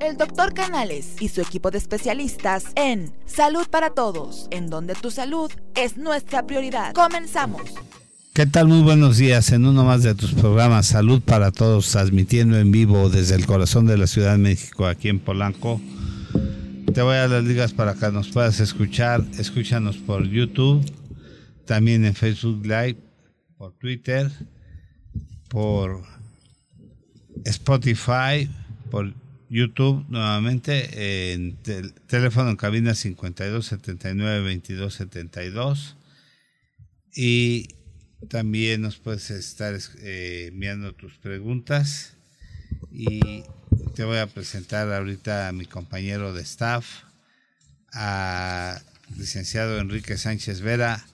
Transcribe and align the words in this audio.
El 0.00 0.18
doctor 0.18 0.52
Canales 0.52 1.16
y 1.20 1.28
su 1.28 1.40
equipo 1.40 1.70
de 1.70 1.78
especialistas 1.78 2.66
en 2.74 3.12
Salud 3.24 3.66
para 3.70 3.90
Todos, 3.90 4.46
en 4.50 4.68
donde 4.68 4.94
tu 4.94 5.10
salud 5.10 5.50
es 5.74 5.96
nuestra 5.96 6.46
prioridad. 6.46 6.92
Comenzamos. 6.92 7.62
¿Qué 8.34 8.44
tal? 8.44 8.68
Muy 8.68 8.82
buenos 8.82 9.16
días 9.16 9.52
en 9.52 9.64
uno 9.64 9.84
más 9.84 10.02
de 10.02 10.14
tus 10.14 10.34
programas 10.34 10.86
Salud 10.86 11.22
para 11.22 11.50
Todos, 11.50 11.90
transmitiendo 11.90 12.58
en 12.58 12.70
vivo 12.70 13.08
desde 13.08 13.36
el 13.36 13.46
corazón 13.46 13.86
de 13.86 13.96
la 13.96 14.06
Ciudad 14.06 14.32
de 14.32 14.38
México, 14.38 14.86
aquí 14.86 15.08
en 15.08 15.18
Polanco. 15.18 15.80
Te 16.92 17.00
voy 17.00 17.16
a 17.16 17.26
las 17.26 17.44
ligas 17.44 17.72
para 17.72 17.94
que 17.94 18.10
nos 18.12 18.28
puedas 18.28 18.60
escuchar. 18.60 19.24
Escúchanos 19.38 19.96
por 19.96 20.28
YouTube, 20.28 20.84
también 21.64 22.04
en 22.04 22.14
Facebook 22.14 22.62
Live, 22.62 22.98
por 23.56 23.72
Twitter, 23.72 24.30
por 25.48 26.02
Spotify, 27.44 28.50
por 28.90 29.14
YouTube 29.48 30.04
nuevamente 30.08 31.32
en 31.32 31.56
teléfono 32.06 32.50
en 32.50 32.56
cabina 32.56 32.94
52 32.94 33.66
79 33.66 34.42
22 34.42 34.94
72 34.94 35.96
y 37.14 37.68
también 38.28 38.82
nos 38.82 38.96
puedes 38.96 39.30
estar 39.30 39.78
eh, 40.02 40.46
enviando 40.48 40.92
tus 40.92 41.14
preguntas 41.18 42.14
y 42.90 43.44
te 43.94 44.04
voy 44.04 44.18
a 44.18 44.26
presentar 44.26 44.92
ahorita 44.92 45.48
a 45.48 45.52
mi 45.52 45.66
compañero 45.66 46.32
de 46.32 46.42
staff, 46.42 46.86
a 47.92 48.80
licenciado 49.16 49.78
Enrique 49.78 50.16
Sánchez 50.16 50.60
Vera, 50.60 51.06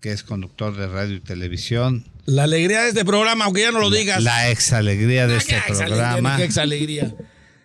que 0.00 0.12
es 0.12 0.22
conductor 0.22 0.76
de 0.76 0.86
radio 0.86 1.16
y 1.16 1.20
televisión. 1.20 2.04
La 2.26 2.44
alegría 2.44 2.82
de 2.82 2.90
este 2.90 3.04
programa, 3.04 3.46
aunque 3.46 3.62
ya 3.62 3.72
no 3.72 3.80
lo 3.80 3.90
digas. 3.90 4.22
La, 4.22 4.50
ex 4.50 4.72
alegría 4.72 5.26
de 5.26 5.34
ah, 5.34 5.38
este 5.38 5.62
programa. 5.66 6.36
Qué 6.36 6.44
ex 6.44 6.58
alegría. 6.58 7.14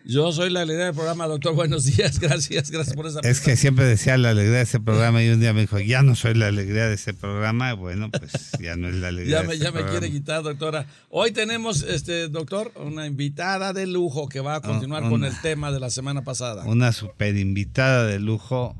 Yo 0.06 0.34
soy 0.34 0.50
la 0.50 0.62
alegría 0.62 0.86
del 0.88 0.94
programa, 0.94 1.28
doctor. 1.28 1.56
Buenos 1.56 1.86
días, 1.86 2.20
gracias, 2.20 2.70
gracias 2.70 2.96
por 2.96 3.08
esa. 3.08 3.22
Es 3.22 3.40
que 3.40 3.56
siempre 3.56 3.86
decía 3.86 4.18
la 4.18 4.32
alegría 4.32 4.58
de 4.58 4.64
ese 4.64 4.82
programa 4.82 5.24
y 5.24 5.30
un 5.30 5.40
día 5.40 5.54
me 5.54 5.62
dijo, 5.62 5.80
ya 5.80 6.02
no 6.02 6.16
soy 6.16 6.34
la 6.34 6.48
alegría 6.48 6.88
de 6.88 6.96
ese 6.96 7.14
programa. 7.14 7.74
Bueno, 7.74 8.12
pues 8.12 8.52
ya 8.60 8.76
no 8.76 8.90
es 8.90 8.96
la 8.96 9.08
alegría. 9.10 9.42
ya 9.42 9.48
me, 9.48 9.58
ya 9.58 9.72
me 9.72 9.86
quiere 9.86 10.12
quitar, 10.12 10.44
doctora. 10.44 10.88
Hoy 11.10 11.32
tenemos, 11.32 11.84
este 11.84 12.28
doctor, 12.28 12.74
una 12.76 13.06
invitada 13.08 13.72
de 13.72 13.88
lujo 13.88 14.28
que 14.28 14.42
va 14.42 14.56
a 14.56 14.62
continuar 14.62 15.08
con 15.08 15.24
el 15.24 15.40
tema 15.42 15.72
de 15.72 15.80
la 15.80 15.90
semana 15.90 16.24
pasada. 16.24 16.66
Una 16.66 16.92
super 16.92 17.38
invitada 17.38 18.06
de 18.06 18.20
lujo, 18.20 18.76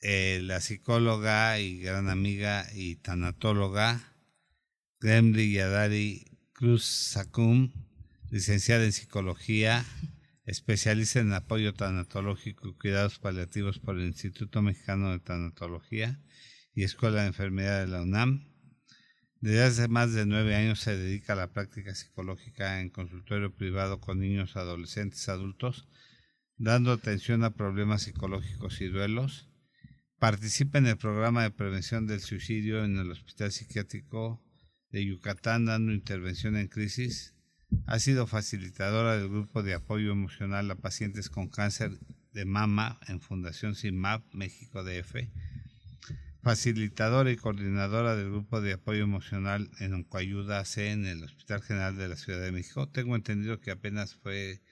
eh, 0.00 0.40
la 0.42 0.60
psicóloga 0.60 1.60
y 1.60 1.78
gran 1.78 2.08
amiga 2.08 2.66
y 2.74 2.96
tanatóloga, 2.96 4.12
Gremli 4.98 5.52
Yadari 5.52 6.24
Cruz 6.52 6.84
Sacum 6.84 7.70
licenciada 8.30 8.84
en 8.84 8.92
psicología, 8.92 9.84
especialista 10.44 11.18
en 11.18 11.32
apoyo 11.32 11.74
tanatológico 11.74 12.68
y 12.68 12.74
cuidados 12.74 13.18
paliativos 13.18 13.80
por 13.80 13.98
el 13.98 14.06
Instituto 14.06 14.62
Mexicano 14.62 15.10
de 15.10 15.18
Tanatología 15.18 16.20
y 16.72 16.84
Escuela 16.84 17.22
de 17.22 17.28
Enfermedad 17.28 17.80
de 17.80 17.88
la 17.88 18.02
UNAM. 18.02 18.48
Desde 19.40 19.64
hace 19.64 19.88
más 19.88 20.12
de 20.12 20.26
nueve 20.26 20.54
años 20.54 20.78
se 20.78 20.96
dedica 20.96 21.32
a 21.32 21.36
la 21.36 21.52
práctica 21.52 21.94
psicológica 21.94 22.80
en 22.80 22.90
consultorio 22.90 23.52
privado 23.54 24.00
con 24.00 24.20
niños, 24.20 24.56
adolescentes, 24.56 25.28
adultos, 25.28 25.88
dando 26.56 26.92
atención 26.92 27.42
a 27.42 27.54
problemas 27.54 28.02
psicológicos 28.02 28.80
y 28.80 28.86
duelos. 28.86 29.48
Participa 30.18 30.78
en 30.78 30.86
el 30.86 30.98
programa 30.98 31.42
de 31.42 31.50
prevención 31.50 32.06
del 32.06 32.20
suicidio 32.20 32.84
en 32.84 32.96
el 32.98 33.10
Hospital 33.10 33.50
Psiquiátrico 33.50 34.44
de 34.90 35.04
Yucatán, 35.04 35.64
dando 35.64 35.92
intervención 35.92 36.56
en 36.56 36.68
crisis 36.68 37.34
ha 37.86 37.98
sido 37.98 38.26
facilitadora 38.26 39.16
del 39.16 39.28
grupo 39.28 39.62
de 39.62 39.74
apoyo 39.74 40.12
emocional 40.12 40.70
a 40.70 40.76
pacientes 40.76 41.28
con 41.28 41.48
cáncer 41.48 41.98
de 42.32 42.44
mama 42.44 43.00
en 43.08 43.20
Fundación 43.20 43.74
CIMAP 43.74 44.22
México 44.32 44.84
DF. 44.84 45.16
Facilitadora 46.42 47.30
y 47.30 47.36
coordinadora 47.36 48.16
del 48.16 48.30
grupo 48.30 48.60
de 48.60 48.74
apoyo 48.74 49.02
emocional 49.02 49.70
en 49.78 49.92
Oncoayuda 49.92 50.64
C 50.64 50.90
en 50.90 51.04
el 51.04 51.22
Hospital 51.22 51.62
General 51.62 51.96
de 51.96 52.08
la 52.08 52.16
Ciudad 52.16 52.40
de 52.40 52.52
México. 52.52 52.88
Tengo 52.88 53.14
entendido 53.14 53.60
que 53.60 53.70
apenas 53.70 54.14
fue 54.14 54.62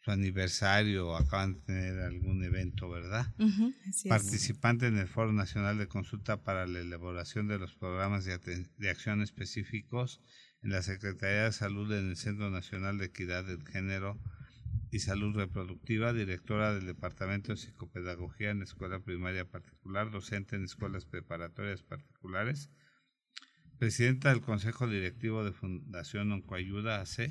su 0.00 0.12
aniversario 0.12 1.08
o 1.08 1.16
acaban 1.16 1.54
de 1.54 1.60
tener 1.60 1.98
algún 1.98 2.44
evento, 2.44 2.88
¿verdad? 2.88 3.26
Participante 4.08 4.86
en 4.86 4.98
el 4.98 5.08
Foro 5.08 5.32
Nacional 5.32 5.78
de 5.78 5.88
Consulta 5.88 6.42
para 6.42 6.66
la 6.66 6.78
elaboración 6.78 7.48
de 7.48 7.58
los 7.58 7.74
programas 7.74 8.24
de 8.24 8.90
acción 8.90 9.20
específicos 9.20 10.20
en 10.66 10.72
la 10.72 10.82
Secretaría 10.82 11.44
de 11.44 11.52
Salud 11.52 11.92
en 11.92 12.10
el 12.10 12.16
Centro 12.16 12.50
Nacional 12.50 12.98
de 12.98 13.04
Equidad 13.04 13.44
del 13.44 13.64
Género 13.64 14.18
y 14.90 14.98
Salud 14.98 15.36
Reproductiva, 15.36 16.12
directora 16.12 16.74
del 16.74 16.86
Departamento 16.86 17.52
de 17.52 17.56
Psicopedagogía 17.56 18.50
en 18.50 18.62
Escuela 18.62 18.98
Primaria 18.98 19.44
Particular, 19.44 20.10
docente 20.10 20.56
en 20.56 20.64
escuelas 20.64 21.04
preparatorias 21.04 21.84
particulares, 21.84 22.68
presidenta 23.78 24.30
del 24.30 24.40
Consejo 24.40 24.88
Directivo 24.88 25.44
de 25.44 25.52
Fundación 25.52 26.32
Oncoayuda 26.32 27.00
AC, 27.00 27.30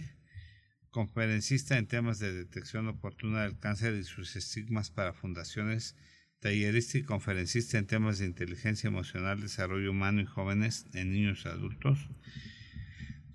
conferencista 0.90 1.78
en 1.78 1.88
temas 1.88 2.20
de 2.20 2.32
detección 2.32 2.88
oportuna 2.88 3.44
del 3.44 3.60
cáncer 3.60 3.96
y 3.96 4.06
sus 4.06 4.38
estigmas 4.38 4.92
para 4.92 5.12
fundaciones, 5.12 5.98
tallerista 6.40 7.00
y 7.00 7.04
conferencista 7.04 7.78
en 7.80 7.86
temas 7.86 8.18
de 8.18 8.28
inteligencia 8.28 8.88
emocional, 8.88 9.42
desarrollo 9.42 9.92
humano 9.92 10.22
y 10.22 10.26
jóvenes 10.26 10.86
en 10.94 11.12
niños 11.12 11.42
y 11.44 11.50
adultos, 11.50 12.00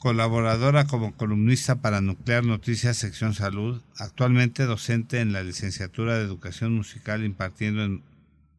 colaboradora 0.01 0.87
como 0.87 1.15
columnista 1.15 1.83
para 1.83 2.01
Nuclear 2.01 2.43
Noticias 2.43 2.97
Sección 2.97 3.35
Salud, 3.35 3.83
actualmente 3.99 4.65
docente 4.65 5.21
en 5.21 5.35
la 5.35 5.43
licenciatura 5.43 6.17
de 6.17 6.25
Educación 6.25 6.75
Musical 6.75 7.23
impartiendo 7.23 7.85
en 7.85 8.03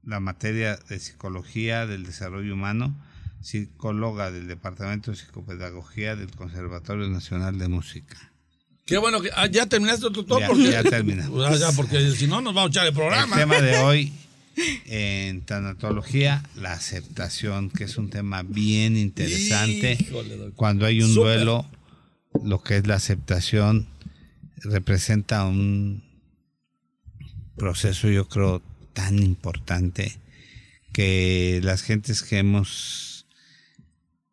la 0.06 0.20
materia 0.20 0.78
de 0.88 1.00
Psicología 1.00 1.88
del 1.88 2.06
Desarrollo 2.06 2.54
Humano, 2.54 2.96
psicóloga 3.42 4.30
del 4.30 4.48
Departamento 4.48 5.10
de 5.10 5.18
Psicopedagogía 5.18 6.16
del 6.16 6.30
Conservatorio 6.30 7.10
Nacional 7.10 7.58
de 7.58 7.68
Música. 7.68 8.18
Qué 8.86 9.00
bueno 9.00 9.20
que 9.20 9.32
ah, 9.36 9.48
ya 9.48 9.66
terminaste 9.66 10.12
tu 10.12 10.24
Ya, 10.24 10.48
porque, 10.48 10.72
ya 10.72 10.84
terminamos. 10.84 11.64
Ah, 11.66 11.72
porque 11.76 12.12
si 12.12 12.28
no 12.28 12.42
nos 12.42 12.56
va 12.56 12.64
a 12.64 12.68
echar 12.68 12.86
el 12.86 12.94
programa. 12.94 13.36
El 13.36 13.50
tema 13.50 13.60
de 13.62 13.78
hoy 13.80 14.14
en 14.86 15.42
tanatología, 15.42 16.44
la 16.56 16.74
aceptación, 16.74 17.70
que 17.70 17.86
es 17.86 17.98
un 17.98 18.10
tema 18.10 18.44
bien 18.44 18.98
interesante. 18.98 19.98
Cuando 20.56 20.86
hay 20.86 21.02
un 21.02 21.14
duelo, 21.14 21.66
lo 22.44 22.62
que 22.62 22.78
es 22.78 22.88
la 22.88 22.96
aceptación 22.96 23.88
representa 24.58 25.46
un 25.46 26.04
proceso, 27.56 28.10
yo 28.10 28.28
creo, 28.28 28.62
tan 28.94 29.20
importante 29.20 30.18
que 30.94 31.62
las 31.64 31.82
gentes 31.82 32.22
que 32.22 32.40
hemos 32.40 33.26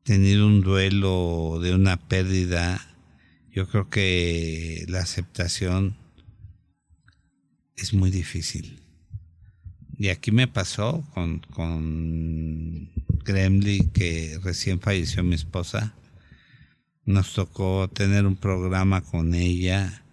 tenido 0.03 0.47
un 0.47 0.63
duelo 0.63 1.61
de 1.63 1.75
una 1.75 1.97
pérdida, 1.97 2.97
yo 3.51 3.69
creo 3.69 3.89
que 3.89 4.85
la 4.89 5.01
aceptación 5.01 5.97
es 7.77 7.95
muy 7.95 8.11
difícil 8.11 8.78
y 9.99 10.11
aquí 10.11 10.31
me 10.31 10.47
pasó 10.47 11.05
con, 11.13 11.41
con 11.41 12.89
Gremlin, 13.25 13.91
que 13.91 14.39
recién 14.45 14.81
falleció 14.81 15.25
mi 15.25 15.35
esposa. 15.35 15.93
Nos 17.05 17.35
tocó 17.35 17.89
tener 17.89 18.25
un 18.25 18.37
programa 18.37 19.01
con 19.01 19.35
ella 19.35 20.05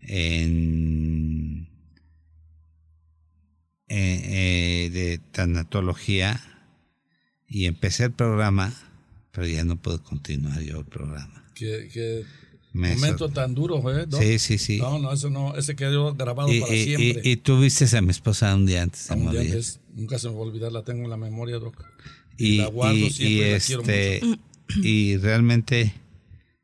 en, 0.00 1.68
eh, 3.88 4.86
eh, 4.86 4.90
de 4.90 5.18
tanatología 5.32 6.40
y 7.48 7.64
empecé 7.64 8.04
el 8.04 8.12
programa, 8.12 8.72
pero 9.32 9.48
ya 9.48 9.64
no 9.64 9.74
puedo 9.74 10.04
continuar 10.04 10.60
yo 10.60 10.78
el 10.78 10.86
programa. 10.86 11.50
¿Qué, 11.56 12.24
Momento 12.72 13.28
tan 13.28 13.54
duro, 13.54 13.82
¿eh? 13.90 14.06
Sí, 14.18 14.38
sí, 14.38 14.58
sí. 14.58 14.78
No, 14.78 14.98
no, 14.98 15.12
eso 15.12 15.28
no, 15.28 15.56
ese 15.56 15.74
quedó 15.74 16.14
grabado 16.14 16.48
para 16.60 16.72
siempre. 16.72 17.20
Y, 17.24 17.36
tú 17.36 17.60
viste 17.60 17.96
a 17.96 18.00
mi 18.00 18.10
esposa 18.10 18.54
un 18.54 18.66
día 18.66 18.82
antes 18.82 19.08
de 19.08 19.14
un 19.14 19.24
morir. 19.24 19.40
Día 19.40 19.50
antes, 19.52 19.80
nunca 19.94 20.18
se 20.18 20.28
me 20.28 20.34
va 20.34 20.40
a 20.40 20.44
olvidar, 20.44 20.70
la 20.70 20.84
tengo 20.84 21.04
en 21.04 21.10
la 21.10 21.16
memoria, 21.16 21.58
Doc. 21.58 21.84
Y, 22.36 22.58
la 22.58 22.66
guardo 22.66 23.10
siempre, 23.10 23.56
este, 23.56 24.20
Y 24.82 25.16
realmente 25.16 25.92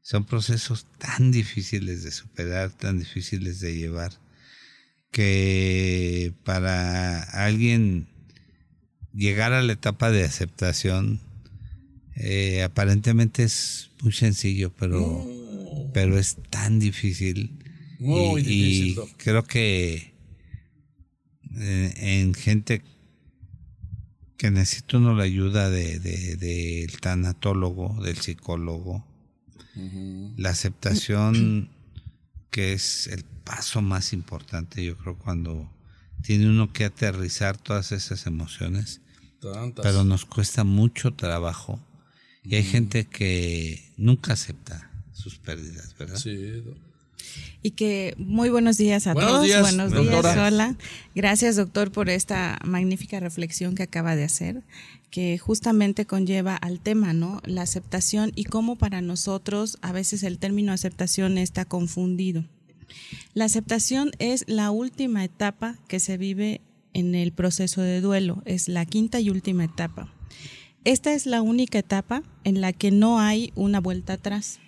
son 0.00 0.24
procesos 0.24 0.86
tan 0.98 1.32
difíciles 1.32 2.04
de 2.04 2.12
superar, 2.12 2.70
tan 2.70 2.98
difíciles 2.98 3.58
de 3.60 3.76
llevar, 3.76 4.12
que 5.10 6.32
para 6.44 7.22
alguien 7.22 8.06
llegar 9.12 9.52
a 9.52 9.62
la 9.62 9.72
etapa 9.72 10.10
de 10.10 10.24
aceptación, 10.24 11.20
eh, 12.14 12.62
aparentemente 12.62 13.42
es 13.42 13.90
muy 14.02 14.12
sencillo, 14.12 14.72
pero 14.78 15.26
pero 15.96 16.18
es 16.18 16.36
tan 16.50 16.78
difícil. 16.78 17.58
Muy 17.98 18.42
y, 18.42 18.44
difícil. 18.44 19.14
creo 19.16 19.44
que 19.44 20.12
eh, 21.58 21.94
en 21.96 22.34
gente 22.34 22.82
que 24.36 24.50
necesita 24.50 24.98
uno 24.98 25.14
la 25.14 25.22
ayuda 25.22 25.70
del 25.70 26.02
de, 26.02 26.36
de, 26.36 26.86
tanatólogo, 27.00 27.98
del 28.02 28.18
psicólogo, 28.18 29.06
la 30.36 30.50
aceptación 30.50 31.70
que 32.50 32.74
es 32.74 33.06
el 33.06 33.24
paso 33.24 33.80
más 33.80 34.12
importante, 34.12 34.84
yo 34.84 34.98
creo, 34.98 35.16
cuando 35.16 35.72
tiene 36.20 36.46
uno 36.46 36.74
que 36.74 36.84
aterrizar 36.84 37.56
todas 37.56 37.92
esas 37.92 38.26
emociones. 38.26 39.00
Pero 39.82 40.04
nos 40.04 40.26
cuesta 40.26 40.62
mucho 40.62 41.14
trabajo. 41.14 41.80
Y 42.42 42.56
hay 42.56 42.64
gente 42.64 43.06
que 43.06 43.94
nunca 43.96 44.34
acepta 44.34 44.90
sus 45.26 45.38
pérdidas, 45.40 45.92
¿verdad? 45.98 46.18
Sí. 46.18 46.62
Y 47.60 47.72
que 47.72 48.14
muy 48.16 48.48
buenos 48.48 48.78
días 48.78 49.08
a 49.08 49.14
todos. 49.14 49.44
buenos 49.60 49.90
días, 49.90 50.36
hola. 50.36 50.76
Gracias, 51.16 51.56
doctor, 51.56 51.90
por 51.90 52.08
esta 52.10 52.60
magnífica 52.64 53.18
reflexión 53.18 53.74
que 53.74 53.82
acaba 53.82 54.14
de 54.14 54.22
hacer, 54.22 54.62
que 55.10 55.36
justamente 55.36 56.06
conlleva 56.06 56.54
al 56.54 56.78
tema, 56.78 57.12
¿no? 57.12 57.42
La 57.44 57.62
aceptación 57.62 58.30
y 58.36 58.44
cómo 58.44 58.76
para 58.76 59.00
nosotros 59.00 59.78
a 59.82 59.90
veces 59.90 60.22
el 60.22 60.38
término 60.38 60.72
aceptación 60.72 61.38
está 61.38 61.64
confundido. 61.64 62.44
La 63.34 63.46
aceptación 63.46 64.12
es 64.20 64.44
la 64.46 64.70
última 64.70 65.24
etapa 65.24 65.76
que 65.88 65.98
se 65.98 66.18
vive 66.18 66.60
en 66.92 67.16
el 67.16 67.32
proceso 67.32 67.82
de 67.82 68.00
duelo, 68.00 68.44
es 68.44 68.68
la 68.68 68.86
quinta 68.86 69.18
y 69.18 69.30
última 69.30 69.64
etapa. 69.64 70.14
Esta 70.84 71.14
es 71.14 71.26
la 71.26 71.42
única 71.42 71.80
etapa 71.80 72.22
en 72.44 72.60
la 72.60 72.72
que 72.72 72.92
no 72.92 73.18
hay 73.18 73.50
una 73.56 73.80
vuelta 73.80 74.12
atrás. 74.12 74.60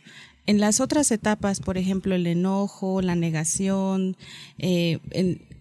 En 0.48 0.60
las 0.60 0.80
otras 0.80 1.10
etapas, 1.10 1.60
por 1.60 1.76
ejemplo, 1.76 2.14
el 2.14 2.26
enojo, 2.26 3.02
la 3.02 3.14
negación, 3.14 4.16
eh, 4.58 4.98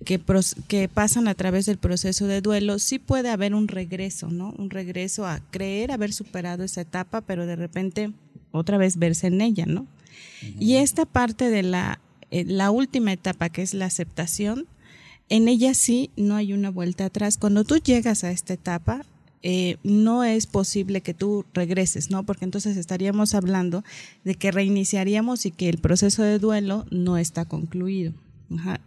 que, 0.05 0.21
que, 0.69 0.87
pasan 0.87 1.27
a 1.27 1.35
través 1.35 1.65
del 1.65 1.77
proceso 1.77 2.25
de 2.25 2.39
duelo, 2.39 2.79
sí 2.79 2.97
puede 2.97 3.29
haber 3.29 3.53
un 3.53 3.67
regreso, 3.67 4.29
¿no? 4.29 4.55
Un 4.57 4.69
regreso 4.69 5.27
a 5.27 5.41
creer 5.51 5.91
haber 5.91 6.13
superado 6.13 6.63
esa 6.63 6.79
etapa, 6.79 7.19
pero 7.19 7.45
de 7.45 7.57
repente 7.57 8.13
otra 8.53 8.77
vez 8.77 8.95
verse 8.97 9.27
en 9.27 9.41
ella, 9.41 9.65
¿no? 9.65 9.87
Y 10.57 10.75
esta 10.75 11.05
parte 11.05 11.49
de 11.49 11.63
la, 11.63 11.99
eh, 12.31 12.45
la 12.45 12.71
última 12.71 13.11
etapa, 13.11 13.49
que 13.49 13.63
es 13.63 13.73
la 13.73 13.87
aceptación, 13.87 14.67
en 15.27 15.49
ella 15.49 15.73
sí 15.73 16.11
no 16.15 16.37
hay 16.37 16.53
una 16.53 16.69
vuelta 16.69 17.03
atrás. 17.03 17.35
Cuando 17.35 17.65
tú 17.65 17.75
llegas 17.75 18.23
a 18.23 18.31
esta 18.31 18.53
etapa, 18.53 19.05
eh, 19.43 19.77
no 19.83 20.23
es 20.23 20.47
posible 20.47 21.01
que 21.01 21.13
tú 21.13 21.45
regreses, 21.53 22.09
¿no? 22.09 22.23
Porque 22.23 22.45
entonces 22.45 22.75
estaríamos 22.77 23.35
hablando 23.35 23.83
de 24.23 24.35
que 24.35 24.51
reiniciaríamos 24.51 25.45
y 25.45 25.51
que 25.51 25.69
el 25.69 25.77
proceso 25.77 26.23
de 26.23 26.39
duelo 26.39 26.85
no 26.89 27.17
está 27.17 27.45
concluido. 27.45 28.13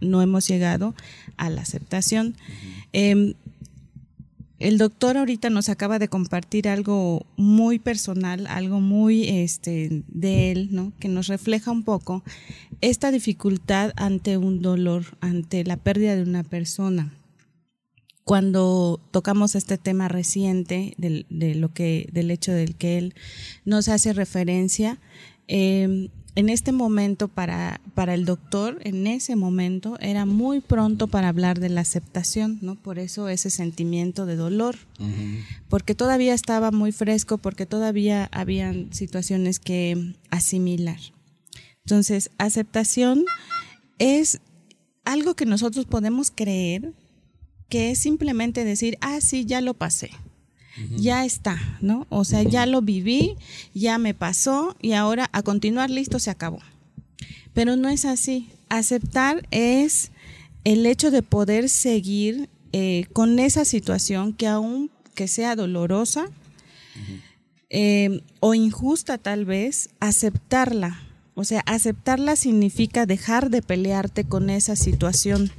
no 0.00 0.23
hemos 0.23 0.49
llegado 0.49 0.94
a 1.37 1.50
la 1.50 1.61
aceptación. 1.61 2.35
Em, 2.93 3.35
el 4.58 4.76
doctor 4.79 5.17
ahorita 5.17 5.50
nos 5.50 5.69
acaba 5.69 5.99
de 5.99 6.08
compartir 6.08 6.69
algo 6.69 7.26
muy 7.37 7.79
personal, 7.79 8.46
algo 8.46 8.81
muy 8.81 9.29
este, 9.29 10.03
de 10.08 10.53
él, 10.53 10.69
¿no? 10.70 10.93
Que 10.99 11.08
nos 11.08 11.29
refleja 11.29 11.70
un 11.70 11.82
poco 11.82 12.23
esta 12.81 13.11
dificultad 13.11 13.93
ante 13.96 14.37
un 14.37 14.61
dolor, 14.62 15.05
ante 15.20 15.64
la 15.64 15.76
pérdida 15.76 16.17
de 16.17 16.23
una 16.23 16.43
persona 16.43 17.12
cuando 18.31 19.00
tocamos 19.11 19.56
este 19.56 19.77
tema 19.77 20.06
reciente 20.06 20.94
del, 20.99 21.27
de 21.31 21.56
lo 21.56 21.75
que, 21.75 22.09
del 22.12 22.31
hecho 22.31 22.53
del 22.53 22.77
que 22.77 22.97
él 22.97 23.12
nos 23.65 23.88
hace 23.88 24.12
referencia, 24.12 25.00
em, 25.49 26.11
en 26.37 26.49
este 26.49 26.71
momento 26.71 27.27
para, 27.27 27.81
para 27.94 28.15
el 28.15 28.25
doctor, 28.27 28.79
en 28.85 29.09
ese 29.09 29.35
momento, 29.35 29.99
era 29.99 30.27
muy 30.27 30.61
pronto 30.61 31.09
para 31.09 31.27
hablar 31.27 31.59
de 31.59 31.71
la 31.71 31.81
aceptación, 31.81 32.61
¿no? 32.62 32.77
Por 32.77 33.00
eso 33.00 33.29
ese 33.29 33.50
sentimiento 33.50 34.27
de 34.27 34.37
dolor, 34.37 34.77
porque 35.69 35.97
todavía 35.97 36.32
estaba 36.32 36.71
muy 36.71 36.93
fresco, 36.93 37.37
porque 37.37 37.67
todavía 37.67 38.29
habían 38.31 38.93
situaciones 38.93 39.59
que 39.59 40.15
asimilar. 40.31 41.00
Entonces, 41.85 42.31
aceptación 42.38 43.25
es 43.99 44.38
algo 45.05 45.35
que 45.35 45.47
nosotros 45.47 45.85
podemos 45.85 46.31
creer 46.31 46.93
que 47.70 47.93
es 47.93 47.99
simplemente 48.00 48.64
decir, 48.64 48.99
ah, 49.00 49.20
sí, 49.22 49.46
ya 49.46 49.62
lo 49.62 49.72
pasé, 49.72 50.11
ya 50.96 51.25
está, 51.25 51.58
¿no? 51.81 52.06
O 52.11 52.25
sea, 52.25 52.43
ya 52.43 52.67
lo 52.67 52.82
viví, 52.82 53.37
ya 53.75 53.99
me 53.99 54.12
pasó 54.12 54.76
y 54.82 54.93
ahora 54.93 55.31
a 55.32 55.43
continuar 55.43 55.88
listo 55.88 56.19
se 56.19 56.31
acabó. 56.31 56.61
Pero 57.55 57.76
no 57.76 57.88
es 57.88 58.05
así. 58.05 58.49
Aceptar 58.69 59.46
es 59.50 60.11
el 60.64 60.87
hecho 60.87 61.11
de 61.11 61.22
poder 61.22 61.69
seguir 61.69 62.49
eh, 62.72 63.06
con 63.12 63.38
esa 63.38 63.64
situación 63.64 64.32
que 64.32 64.46
aún 64.46 64.90
que 65.14 65.28
sea 65.28 65.56
dolorosa 65.56 66.31
eh, 67.69 68.22
o 68.40 68.55
injusta 68.55 69.19
tal 69.19 69.44
vez, 69.44 69.90
aceptarla. 70.00 71.02
O 71.34 71.44
sea, 71.44 71.61
aceptarla 71.67 72.37
significa 72.37 73.06
dejar 73.06 73.50
de 73.50 73.62
pelearte 73.62 74.25
con 74.25 74.50
esa 74.50 74.76
situación 74.76 75.50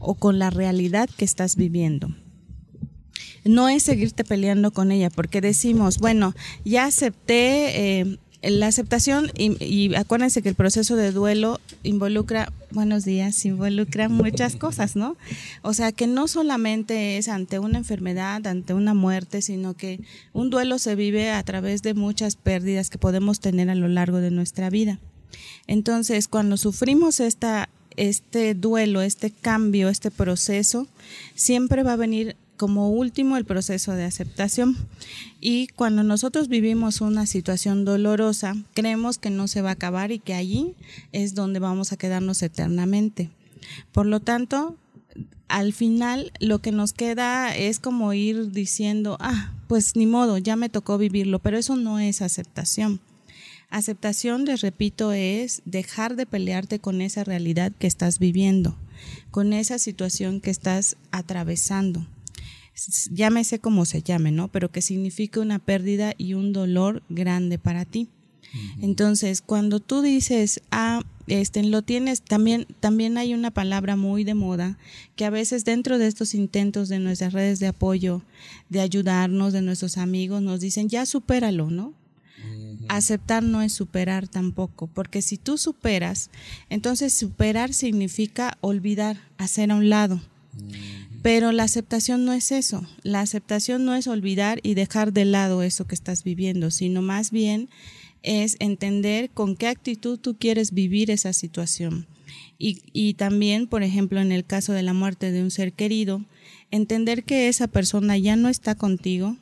o 0.00 0.14
con 0.14 0.40
la 0.40 0.50
realidad 0.50 1.08
que 1.16 1.24
estás 1.24 1.54
viviendo. 1.54 2.08
No 3.44 3.68
es 3.68 3.84
seguirte 3.84 4.24
peleando 4.24 4.72
con 4.72 4.90
ella, 4.90 5.10
porque 5.10 5.40
decimos, 5.40 5.98
bueno, 5.98 6.34
ya 6.64 6.86
acepté 6.86 8.00
eh, 8.00 8.18
la 8.42 8.66
aceptación 8.66 9.30
y, 9.36 9.94
acuérdense 9.94 10.42
que 10.42 10.48
el 10.48 10.54
proceso 10.54 10.96
de 10.96 11.12
duelo 11.12 11.60
involucra, 11.82 12.52
buenos 12.70 13.04
días, 13.04 13.44
involucra 13.44 14.08
muchas 14.08 14.56
cosas, 14.56 14.96
¿no? 14.96 15.16
O 15.62 15.74
sea, 15.74 15.92
que 15.92 16.06
no 16.06 16.26
solamente 16.28 17.18
es 17.18 17.28
ante 17.28 17.58
una 17.58 17.78
enfermedad, 17.78 18.46
ante 18.46 18.72
una 18.72 18.94
muerte, 18.94 19.42
sino 19.42 19.74
que 19.74 20.00
un 20.32 20.48
duelo 20.48 20.78
se 20.78 20.94
vive 20.94 21.30
a 21.30 21.42
través 21.42 21.82
de 21.82 21.94
muchas 21.94 22.36
pérdidas 22.36 22.88
que 22.88 22.98
podemos 22.98 23.40
tener 23.40 23.68
a 23.68 23.74
lo 23.74 23.88
largo 23.88 24.18
de 24.18 24.30
nuestra 24.30 24.70
vida. 24.70 24.98
Entonces, 25.66 26.26
cuando 26.26 26.56
sufrimos 26.56 27.20
esta 27.20 27.68
este 28.00 28.54
duelo, 28.54 29.02
este 29.02 29.30
cambio, 29.30 29.90
este 29.90 30.10
proceso, 30.10 30.86
siempre 31.34 31.82
va 31.82 31.92
a 31.92 31.96
venir 31.96 32.34
como 32.56 32.88
último 32.90 33.36
el 33.36 33.44
proceso 33.44 33.92
de 33.92 34.04
aceptación. 34.04 34.74
Y 35.38 35.66
cuando 35.68 36.02
nosotros 36.02 36.48
vivimos 36.48 37.02
una 37.02 37.26
situación 37.26 37.84
dolorosa, 37.84 38.56
creemos 38.72 39.18
que 39.18 39.28
no 39.28 39.48
se 39.48 39.60
va 39.60 39.68
a 39.68 39.72
acabar 39.74 40.12
y 40.12 40.18
que 40.18 40.32
allí 40.32 40.74
es 41.12 41.34
donde 41.34 41.60
vamos 41.60 41.92
a 41.92 41.98
quedarnos 41.98 42.42
eternamente. 42.42 43.28
Por 43.92 44.06
lo 44.06 44.20
tanto, 44.20 44.76
al 45.48 45.74
final 45.74 46.32
lo 46.40 46.60
que 46.60 46.72
nos 46.72 46.94
queda 46.94 47.54
es 47.54 47.80
como 47.80 48.14
ir 48.14 48.50
diciendo, 48.50 49.18
ah, 49.20 49.52
pues 49.68 49.94
ni 49.94 50.06
modo, 50.06 50.38
ya 50.38 50.56
me 50.56 50.70
tocó 50.70 50.96
vivirlo, 50.96 51.38
pero 51.38 51.58
eso 51.58 51.76
no 51.76 51.98
es 51.98 52.22
aceptación. 52.22 52.98
Aceptación, 53.70 54.44
les 54.44 54.62
repito, 54.62 55.12
es 55.12 55.62
dejar 55.64 56.16
de 56.16 56.26
pelearte 56.26 56.80
con 56.80 57.00
esa 57.00 57.22
realidad 57.22 57.70
que 57.78 57.86
estás 57.86 58.18
viviendo, 58.18 58.76
con 59.30 59.52
esa 59.52 59.78
situación 59.78 60.40
que 60.40 60.50
estás 60.50 60.96
atravesando. 61.12 62.04
Llámese 63.12 63.60
como 63.60 63.84
se 63.84 64.02
llame, 64.02 64.32
¿no? 64.32 64.48
Pero 64.48 64.72
que 64.72 64.82
significa 64.82 65.40
una 65.40 65.60
pérdida 65.60 66.14
y 66.18 66.34
un 66.34 66.52
dolor 66.52 67.04
grande 67.08 67.58
para 67.58 67.84
ti. 67.84 68.08
Entonces, 68.80 69.40
cuando 69.40 69.78
tú 69.78 70.02
dices, 70.02 70.60
ah, 70.72 71.02
este, 71.28 71.62
lo 71.62 71.82
tienes, 71.82 72.22
también, 72.22 72.66
también 72.80 73.18
hay 73.18 73.34
una 73.34 73.52
palabra 73.52 73.94
muy 73.94 74.24
de 74.24 74.34
moda 74.34 74.78
que 75.14 75.24
a 75.24 75.30
veces 75.30 75.64
dentro 75.64 75.98
de 75.98 76.08
estos 76.08 76.34
intentos 76.34 76.88
de 76.88 76.98
nuestras 76.98 77.32
redes 77.32 77.60
de 77.60 77.68
apoyo, 77.68 78.22
de 78.68 78.80
ayudarnos, 78.80 79.52
de 79.52 79.62
nuestros 79.62 79.96
amigos, 79.96 80.42
nos 80.42 80.58
dicen, 80.58 80.88
ya 80.88 81.06
supéralo, 81.06 81.70
¿no? 81.70 81.94
Aceptar 82.92 83.44
no 83.44 83.62
es 83.62 83.72
superar 83.72 84.26
tampoco, 84.26 84.88
porque 84.88 85.22
si 85.22 85.36
tú 85.36 85.58
superas, 85.58 86.28
entonces 86.70 87.12
superar 87.12 87.72
significa 87.72 88.58
olvidar, 88.60 89.16
hacer 89.38 89.70
a 89.70 89.76
un 89.76 89.88
lado. 89.90 90.20
Pero 91.22 91.52
la 91.52 91.62
aceptación 91.62 92.24
no 92.24 92.32
es 92.32 92.50
eso. 92.50 92.84
La 93.04 93.20
aceptación 93.20 93.84
no 93.84 93.94
es 93.94 94.08
olvidar 94.08 94.58
y 94.64 94.74
dejar 94.74 95.12
de 95.12 95.24
lado 95.24 95.62
eso 95.62 95.86
que 95.86 95.94
estás 95.94 96.24
viviendo, 96.24 96.72
sino 96.72 97.00
más 97.00 97.30
bien 97.30 97.68
es 98.24 98.56
entender 98.58 99.30
con 99.30 99.54
qué 99.54 99.68
actitud 99.68 100.18
tú 100.18 100.36
quieres 100.36 100.72
vivir 100.72 101.12
esa 101.12 101.32
situación. 101.32 102.08
Y, 102.58 102.82
y, 102.92 103.14
también, 103.14 103.68
por 103.68 103.84
ejemplo, 103.84 104.20
en 104.20 104.32
el 104.32 104.44
caso 104.44 104.72
de 104.72 104.82
la 104.82 104.94
muerte 104.94 105.30
de 105.30 105.44
un 105.44 105.52
ser 105.52 105.74
querido, 105.74 106.24
entender 106.72 107.22
que 107.22 107.46
esa 107.46 107.68
persona 107.68 108.18
ya 108.18 108.34
no 108.34 108.48
está 108.48 108.74
contigo, 108.74 109.36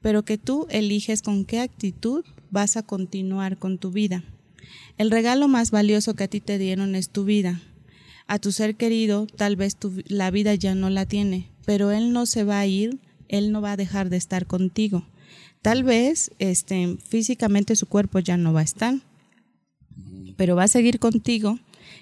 pero 0.00 0.24
que 0.24 0.38
tú 0.38 0.68
eliges 0.70 1.22
con 1.22 1.44
qué 1.44 1.58
actitud 1.58 2.24
vas 2.54 2.78
a 2.78 2.82
continuar 2.82 3.58
con 3.58 3.76
tu 3.76 3.90
vida. 3.90 4.24
El 4.96 5.10
regalo 5.10 5.48
más 5.48 5.70
valioso 5.70 6.14
que 6.14 6.24
a 6.24 6.28
ti 6.28 6.40
te 6.40 6.56
dieron 6.56 6.94
es 6.94 7.10
tu 7.10 7.24
vida. 7.24 7.60
A 8.26 8.38
tu 8.38 8.52
ser 8.52 8.76
querido 8.76 9.26
tal 9.26 9.56
vez 9.56 9.76
la 10.06 10.30
vida 10.30 10.54
ya 10.54 10.74
no 10.74 10.88
la 10.88 11.04
tiene, 11.04 11.50
pero 11.66 11.90
él 11.90 12.14
no 12.14 12.24
se 12.24 12.44
va 12.44 12.60
a 12.60 12.66
ir, 12.66 12.98
él 13.28 13.52
no 13.52 13.60
va 13.60 13.72
a 13.72 13.76
dejar 13.76 14.08
de 14.08 14.16
estar 14.16 14.46
contigo. 14.46 15.04
Tal 15.60 15.84
vez 15.84 16.30
este, 16.38 16.96
físicamente 17.06 17.76
su 17.76 17.86
cuerpo 17.86 18.20
ya 18.20 18.38
no 18.38 18.54
va 18.54 18.60
a 18.60 18.64
estar, 18.64 18.94
pero 20.36 20.56
va 20.56 20.64
a 20.64 20.68
seguir 20.68 20.98
contigo 20.98 21.58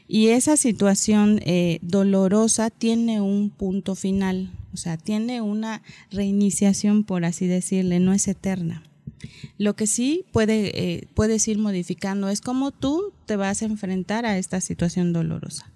y 0.06 0.28
esa 0.28 0.56
situación 0.56 1.40
eh, 1.44 1.78
dolorosa 1.80 2.70
tiene 2.70 3.20
un 3.20 3.50
punto 3.50 3.94
final, 3.94 4.50
o 4.74 4.76
sea, 4.76 4.96
tiene 4.96 5.40
una 5.40 5.82
reiniciación, 6.10 7.04
por 7.04 7.24
así 7.24 7.46
decirle, 7.46 7.98
no 7.98 8.12
es 8.12 8.28
eterna. 8.28 8.82
Lo 9.58 9.74
que 9.74 9.86
sí 9.86 10.24
puede, 10.32 10.78
eh, 10.78 11.08
puedes 11.14 11.46
ir 11.48 11.58
modificando 11.58 12.28
es 12.28 12.40
cómo 12.40 12.70
tú 12.70 13.12
te 13.26 13.36
vas 13.36 13.62
a 13.62 13.66
enfrentar 13.66 14.26
a 14.26 14.38
esta 14.38 14.60
situación 14.60 15.12
dolorosa 15.12 15.70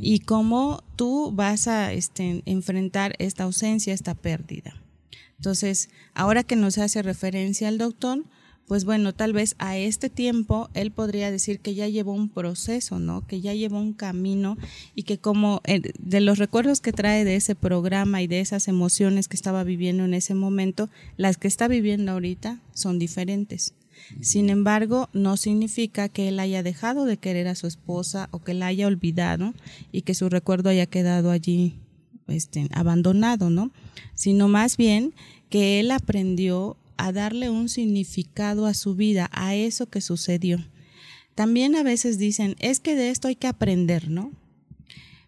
y 0.00 0.20
cómo 0.20 0.82
tú 0.96 1.32
vas 1.32 1.68
a 1.68 1.92
este, 1.92 2.42
enfrentar 2.46 3.14
esta 3.18 3.44
ausencia, 3.44 3.94
esta 3.94 4.14
pérdida. 4.14 4.74
Entonces, 5.36 5.90
ahora 6.14 6.42
que 6.42 6.56
nos 6.56 6.78
hace 6.78 7.02
referencia 7.02 7.68
al 7.68 7.78
doctor, 7.78 8.24
pues 8.66 8.84
bueno, 8.84 9.12
tal 9.12 9.32
vez 9.32 9.54
a 9.58 9.76
este 9.76 10.08
tiempo 10.08 10.70
él 10.74 10.90
podría 10.90 11.30
decir 11.30 11.60
que 11.60 11.74
ya 11.74 11.86
llevó 11.88 12.12
un 12.12 12.28
proceso, 12.28 12.98
¿no? 12.98 13.26
Que 13.26 13.40
ya 13.40 13.52
llevó 13.52 13.78
un 13.78 13.92
camino 13.92 14.56
y 14.94 15.02
que 15.02 15.18
como 15.18 15.60
eh, 15.64 15.82
de 15.98 16.20
los 16.20 16.38
recuerdos 16.38 16.80
que 16.80 16.92
trae 16.92 17.24
de 17.24 17.36
ese 17.36 17.54
programa 17.54 18.22
y 18.22 18.26
de 18.26 18.40
esas 18.40 18.68
emociones 18.68 19.28
que 19.28 19.36
estaba 19.36 19.64
viviendo 19.64 20.04
en 20.04 20.14
ese 20.14 20.34
momento, 20.34 20.88
las 21.16 21.36
que 21.36 21.48
está 21.48 21.68
viviendo 21.68 22.12
ahorita 22.12 22.60
son 22.72 22.98
diferentes. 22.98 23.74
Sin 24.20 24.50
embargo, 24.50 25.08
no 25.12 25.36
significa 25.36 26.08
que 26.08 26.28
él 26.28 26.40
haya 26.40 26.62
dejado 26.62 27.04
de 27.04 27.16
querer 27.16 27.48
a 27.48 27.54
su 27.54 27.66
esposa 27.66 28.28
o 28.32 28.40
que 28.40 28.54
la 28.54 28.66
haya 28.66 28.86
olvidado 28.86 29.54
y 29.92 30.02
que 30.02 30.14
su 30.14 30.28
recuerdo 30.28 30.70
haya 30.70 30.86
quedado 30.86 31.30
allí 31.30 31.78
este, 32.26 32.68
abandonado, 32.72 33.50
¿no? 33.50 33.70
Sino 34.14 34.48
más 34.48 34.76
bien 34.76 35.14
que 35.48 35.80
él 35.80 35.90
aprendió 35.90 36.76
a 36.96 37.12
darle 37.12 37.50
un 37.50 37.68
significado 37.68 38.66
a 38.66 38.74
su 38.74 38.94
vida, 38.94 39.30
a 39.32 39.54
eso 39.54 39.86
que 39.86 40.00
sucedió. 40.00 40.64
También 41.34 41.74
a 41.74 41.82
veces 41.82 42.18
dicen, 42.18 42.56
es 42.60 42.80
que 42.80 42.94
de 42.94 43.10
esto 43.10 43.28
hay 43.28 43.36
que 43.36 43.48
aprender, 43.48 44.08
¿no? 44.08 44.32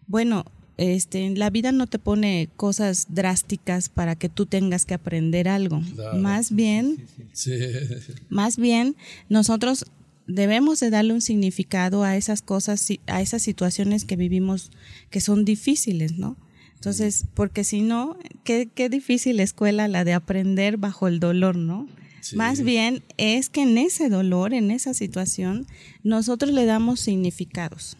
Bueno, 0.07 0.45
este, 0.77 1.35
la 1.35 1.49
vida 1.49 1.71
no 1.71 1.87
te 1.87 1.99
pone 1.99 2.49
cosas 2.55 3.07
drásticas 3.09 3.89
para 3.89 4.15
que 4.15 4.29
tú 4.29 4.45
tengas 4.45 4.85
que 4.85 4.93
aprender 4.93 5.47
algo. 5.47 5.81
Más 6.15 6.51
bien, 6.51 7.05
más 8.29 8.57
bien, 8.57 8.95
nosotros 9.27 9.85
debemos 10.27 10.79
de 10.79 10.89
darle 10.89 11.13
un 11.13 11.21
significado 11.21 12.03
a 12.03 12.15
esas 12.15 12.41
cosas, 12.41 12.87
a 13.07 13.21
esas 13.21 13.41
situaciones 13.41 14.05
que 14.05 14.15
vivimos 14.15 14.71
que 15.09 15.19
son 15.19 15.45
difíciles, 15.45 16.17
¿no? 16.17 16.37
Entonces, 16.77 17.25
porque 17.33 17.63
si 17.63 17.81
no, 17.81 18.17
qué, 18.43 18.69
qué 18.73 18.87
difícil 18.87 19.39
escuela 19.39 19.87
la 19.87 20.03
de 20.03 20.13
aprender 20.13 20.77
bajo 20.77 21.07
el 21.07 21.19
dolor, 21.19 21.57
¿no? 21.57 21.87
Más 22.35 22.61
bien 22.61 23.03
es 23.17 23.49
que 23.49 23.63
en 23.63 23.77
ese 23.77 24.09
dolor, 24.09 24.53
en 24.53 24.71
esa 24.71 24.93
situación, 24.93 25.65
nosotros 26.03 26.51
le 26.51 26.65
damos 26.65 26.99
significados. 26.99 27.97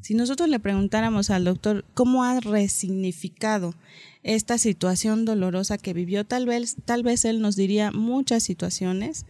Si 0.00 0.14
nosotros 0.14 0.48
le 0.48 0.58
preguntáramos 0.58 1.30
al 1.30 1.44
doctor 1.44 1.84
cómo 1.94 2.24
ha 2.24 2.40
resignificado 2.40 3.74
esta 4.22 4.58
situación 4.58 5.24
dolorosa 5.24 5.78
que 5.78 5.92
vivió, 5.92 6.24
tal 6.24 6.46
vez, 6.46 6.76
tal 6.84 7.02
vez 7.02 7.24
él 7.24 7.40
nos 7.40 7.56
diría 7.56 7.90
muchas 7.92 8.42
situaciones 8.42 9.26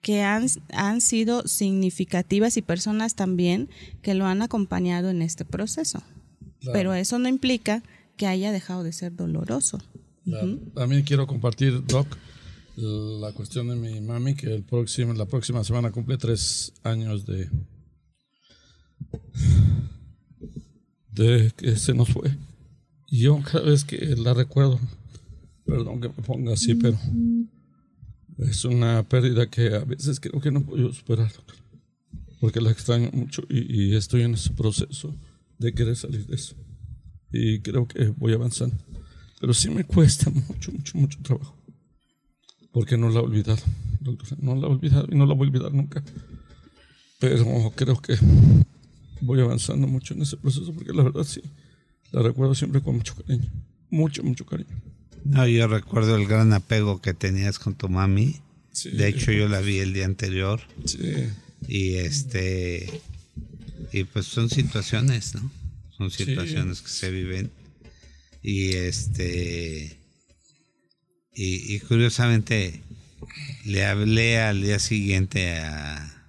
que 0.00 0.22
han, 0.22 0.46
han 0.72 1.00
sido 1.00 1.46
significativas 1.46 2.56
y 2.56 2.62
personas 2.62 3.14
también 3.14 3.68
que 4.02 4.14
lo 4.14 4.26
han 4.26 4.42
acompañado 4.42 5.10
en 5.10 5.22
este 5.22 5.44
proceso. 5.44 6.02
Pero 6.72 6.94
eso 6.94 7.18
no 7.18 7.28
implica 7.28 7.82
que 8.20 8.26
haya 8.26 8.52
dejado 8.52 8.84
de 8.84 8.92
ser 8.92 9.16
doloroso. 9.16 9.78
También 10.74 11.04
quiero 11.04 11.26
compartir, 11.26 11.82
Doc, 11.86 12.06
la 12.76 13.32
cuestión 13.32 13.68
de 13.68 13.76
mi 13.76 13.98
mami, 14.02 14.34
que 14.34 14.52
el 14.52 14.62
próximo, 14.62 15.14
la 15.14 15.24
próxima 15.24 15.64
semana 15.64 15.90
cumple 15.90 16.18
tres 16.18 16.70
años 16.82 17.24
de, 17.24 17.48
de 21.12 21.50
que 21.56 21.76
se 21.76 21.94
nos 21.94 22.10
fue. 22.10 22.36
Y 23.08 23.20
yo 23.20 23.40
cada 23.42 23.64
vez 23.64 23.84
que 23.84 23.96
la 24.16 24.34
recuerdo, 24.34 24.78
perdón 25.64 26.02
que 26.02 26.08
me 26.08 26.22
ponga 26.22 26.52
así, 26.52 26.74
pero 26.74 26.98
es 28.36 28.66
una 28.66 29.02
pérdida 29.08 29.48
que 29.48 29.74
a 29.74 29.84
veces 29.84 30.20
creo 30.20 30.42
que 30.42 30.50
no 30.50 30.60
puedo 30.60 30.92
superar, 30.92 31.32
porque 32.38 32.60
la 32.60 32.70
extraño 32.70 33.08
mucho 33.14 33.44
y 33.48 33.94
estoy 33.94 34.24
en 34.24 34.34
ese 34.34 34.50
proceso 34.50 35.16
de 35.58 35.72
querer 35.72 35.96
salir 35.96 36.26
de 36.26 36.34
eso 36.34 36.54
y 37.32 37.60
creo 37.60 37.86
que 37.86 38.06
voy 38.08 38.32
avanzando. 38.32 38.76
Pero 39.40 39.54
sí 39.54 39.70
me 39.70 39.84
cuesta 39.84 40.30
mucho, 40.30 40.72
mucho, 40.72 40.98
mucho 40.98 41.18
trabajo. 41.22 41.56
Porque 42.72 42.96
no 42.96 43.08
la 43.08 43.20
he 43.20 43.22
olvidado, 43.22 43.62
No 44.38 44.54
la 44.54 44.68
he 44.68 44.70
olvidado 44.70 45.08
y 45.10 45.16
no 45.16 45.26
la 45.26 45.34
voy 45.34 45.48
a 45.48 45.50
olvidar 45.50 45.72
nunca. 45.72 46.02
Pero 47.18 47.72
creo 47.74 48.00
que 48.00 48.16
voy 49.20 49.40
avanzando 49.40 49.86
mucho 49.86 50.14
en 50.14 50.22
ese 50.22 50.36
proceso 50.36 50.72
porque 50.72 50.92
la 50.92 51.02
verdad 51.02 51.24
sí, 51.24 51.42
la 52.12 52.22
recuerdo 52.22 52.54
siempre 52.54 52.80
con 52.80 52.96
mucho 52.96 53.14
cariño. 53.14 53.50
Mucho, 53.90 54.22
mucho 54.22 54.46
cariño. 54.46 54.74
No, 55.24 55.46
yo 55.46 55.66
recuerdo 55.66 56.16
el 56.16 56.26
gran 56.26 56.52
apego 56.52 57.00
que 57.00 57.12
tenías 57.12 57.58
con 57.58 57.74
tu 57.74 57.88
mami. 57.88 58.40
De 58.84 59.08
hecho, 59.08 59.32
yo 59.32 59.48
la 59.48 59.60
vi 59.60 59.78
el 59.78 59.92
día 59.92 60.06
anterior. 60.06 60.60
Sí. 60.84 61.28
Y 61.68 61.94
este. 61.94 63.02
Y 63.92 64.04
pues 64.04 64.26
son 64.26 64.48
situaciones, 64.48 65.34
¿no? 65.34 65.50
Son 66.00 66.10
situaciones 66.10 66.80
que 66.80 66.88
se 66.88 67.10
viven. 67.10 67.50
Y 68.42 68.72
este 68.72 69.98
y, 71.34 71.78
curiosamente 71.80 72.82
le 73.64 73.84
hablé 73.84 74.40
al 74.40 74.62
día 74.62 74.78
siguiente 74.78 75.58
a, 75.58 76.26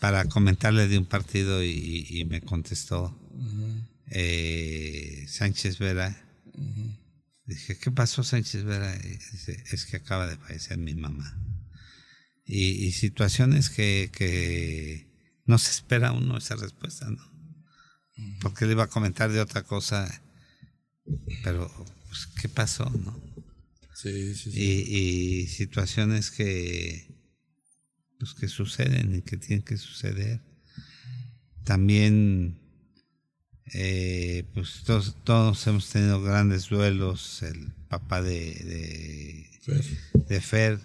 para 0.00 0.26
comentarle 0.26 0.86
de 0.86 0.98
un 0.98 1.06
partido 1.06 1.64
y, 1.64 2.26
me 2.28 2.42
contestó 2.42 3.18
eh, 4.10 5.24
Sánchez 5.28 5.78
Vera. 5.78 6.22
Dije 7.46 7.78
¿qué 7.78 7.90
pasó 7.90 8.22
Sánchez 8.22 8.64
Vera? 8.64 8.92
dice 8.98 9.62
es 9.70 9.86
que 9.86 9.96
acaba 9.96 10.26
de 10.26 10.36
fallecer 10.36 10.76
mi 10.76 10.94
mamá 10.94 11.38
y, 12.44 12.92
situaciones 12.92 13.70
que, 13.70 14.10
que 14.12 15.06
no 15.46 15.56
se 15.56 15.70
espera 15.70 16.12
uno 16.12 16.36
esa 16.36 16.56
respuesta 16.56 17.08
¿no? 17.08 17.33
Porque 18.40 18.66
le 18.66 18.72
iba 18.72 18.84
a 18.84 18.88
comentar 18.88 19.30
de 19.30 19.40
otra 19.40 19.62
cosa, 19.62 20.22
pero 21.42 21.70
pues, 22.08 22.26
¿qué 22.40 22.48
pasó? 22.48 22.88
no? 22.90 23.20
Sí, 23.94 24.34
sí, 24.34 24.50
Y, 24.50 25.46
situaciones 25.46 26.30
que, 26.30 27.08
pues, 28.18 28.34
que 28.34 28.48
suceden 28.48 29.16
y 29.16 29.22
que 29.22 29.36
tienen 29.36 29.64
que 29.64 29.76
suceder. 29.76 30.40
También, 31.64 32.60
eh, 33.72 34.44
pues 34.52 34.82
todos, 34.84 35.16
todos, 35.24 35.66
hemos 35.66 35.88
tenido 35.88 36.22
grandes 36.22 36.68
duelos. 36.68 37.42
El 37.42 37.72
papá 37.88 38.20
de, 38.20 39.48
de 40.28 40.40
Fer, 40.40 40.80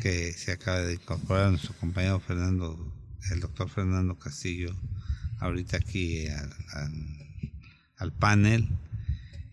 que 0.00 0.32
se 0.32 0.52
acaba 0.52 0.82
de 0.82 0.94
incorporar 0.94 1.46
a 1.46 1.50
nuestro 1.50 1.74
compañero 1.74 2.20
Fernando, 2.20 2.94
el 3.32 3.40
doctor 3.40 3.68
Fernando 3.68 4.18
Castillo 4.18 4.76
ahorita 5.40 5.78
aquí 5.78 6.26
al, 7.98 8.12
panel. 8.12 8.68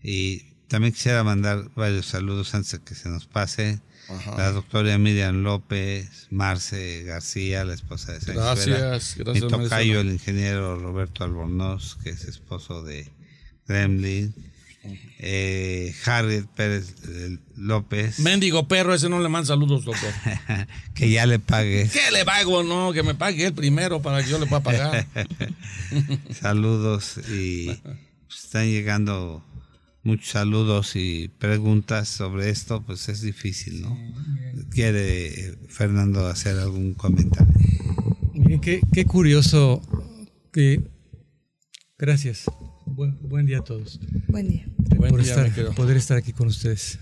Y 0.02 0.40
también 0.68 0.92
quisiera 0.92 1.24
mandar 1.24 1.70
varios 1.74 2.06
saludos 2.06 2.54
antes 2.54 2.72
de 2.72 2.80
que 2.80 2.94
se 2.94 3.08
nos 3.08 3.26
pase. 3.26 3.80
La 4.36 4.52
doctora 4.52 4.98
Miriam 4.98 5.42
López, 5.42 6.28
Marce 6.30 7.04
García, 7.04 7.64
la 7.64 7.72
esposa 7.72 8.12
de 8.12 8.20
Sánchez 8.20 8.66
Gracias, 8.66 9.16
gracias. 9.16 9.34
Mi 9.34 9.40
tocayo, 9.40 10.00
el 10.00 10.12
ingeniero 10.12 10.78
Roberto 10.78 11.24
Albornoz, 11.24 11.96
que 12.02 12.10
es 12.10 12.24
esposo 12.24 12.82
de 12.82 13.10
Gremlin 13.66 14.34
eh, 15.18 15.94
Harriet 16.04 16.46
Pérez 16.46 16.94
eh, 17.08 17.38
López. 17.56 18.18
Mendigo 18.20 18.68
perro, 18.68 18.94
ese 18.94 19.08
no 19.08 19.20
le 19.20 19.28
manda 19.28 19.46
saludos, 19.46 19.84
doctor. 19.84 20.10
que 20.94 21.10
ya 21.10 21.26
le 21.26 21.38
pague. 21.38 21.88
Que 21.88 22.10
le 22.12 22.24
pago? 22.24 22.62
No, 22.62 22.92
que 22.92 23.02
me 23.02 23.14
pague 23.14 23.46
él 23.46 23.54
primero 23.54 24.02
para 24.02 24.22
que 24.22 24.30
yo 24.30 24.38
le 24.38 24.46
pueda 24.46 24.62
pagar. 24.62 25.06
saludos 26.40 27.18
y 27.30 27.66
pues, 28.26 28.44
están 28.44 28.66
llegando 28.66 29.44
muchos 30.02 30.28
saludos 30.28 30.96
y 30.96 31.28
preguntas 31.28 32.08
sobre 32.08 32.50
esto, 32.50 32.82
pues 32.82 33.08
es 33.08 33.22
difícil, 33.22 33.82
¿no? 33.82 33.98
¿Quiere 34.70 35.56
Fernando 35.68 36.26
hacer 36.26 36.58
algún 36.58 36.94
comentario? 36.94 37.54
Miren, 38.34 38.60
qué, 38.60 38.80
qué 38.92 39.04
curioso 39.06 39.80
que... 40.52 40.82
Gracias. 41.96 42.44
Buen, 42.86 43.46
día 43.46 43.58
a 43.58 43.64
todos. 43.64 44.00
Buen 44.28 44.48
día. 44.48 44.66
Por 45.08 45.20
estar, 45.20 45.50
poder 45.74 45.96
estar 45.96 46.16
aquí 46.16 46.32
con 46.32 46.48
ustedes. 46.48 46.98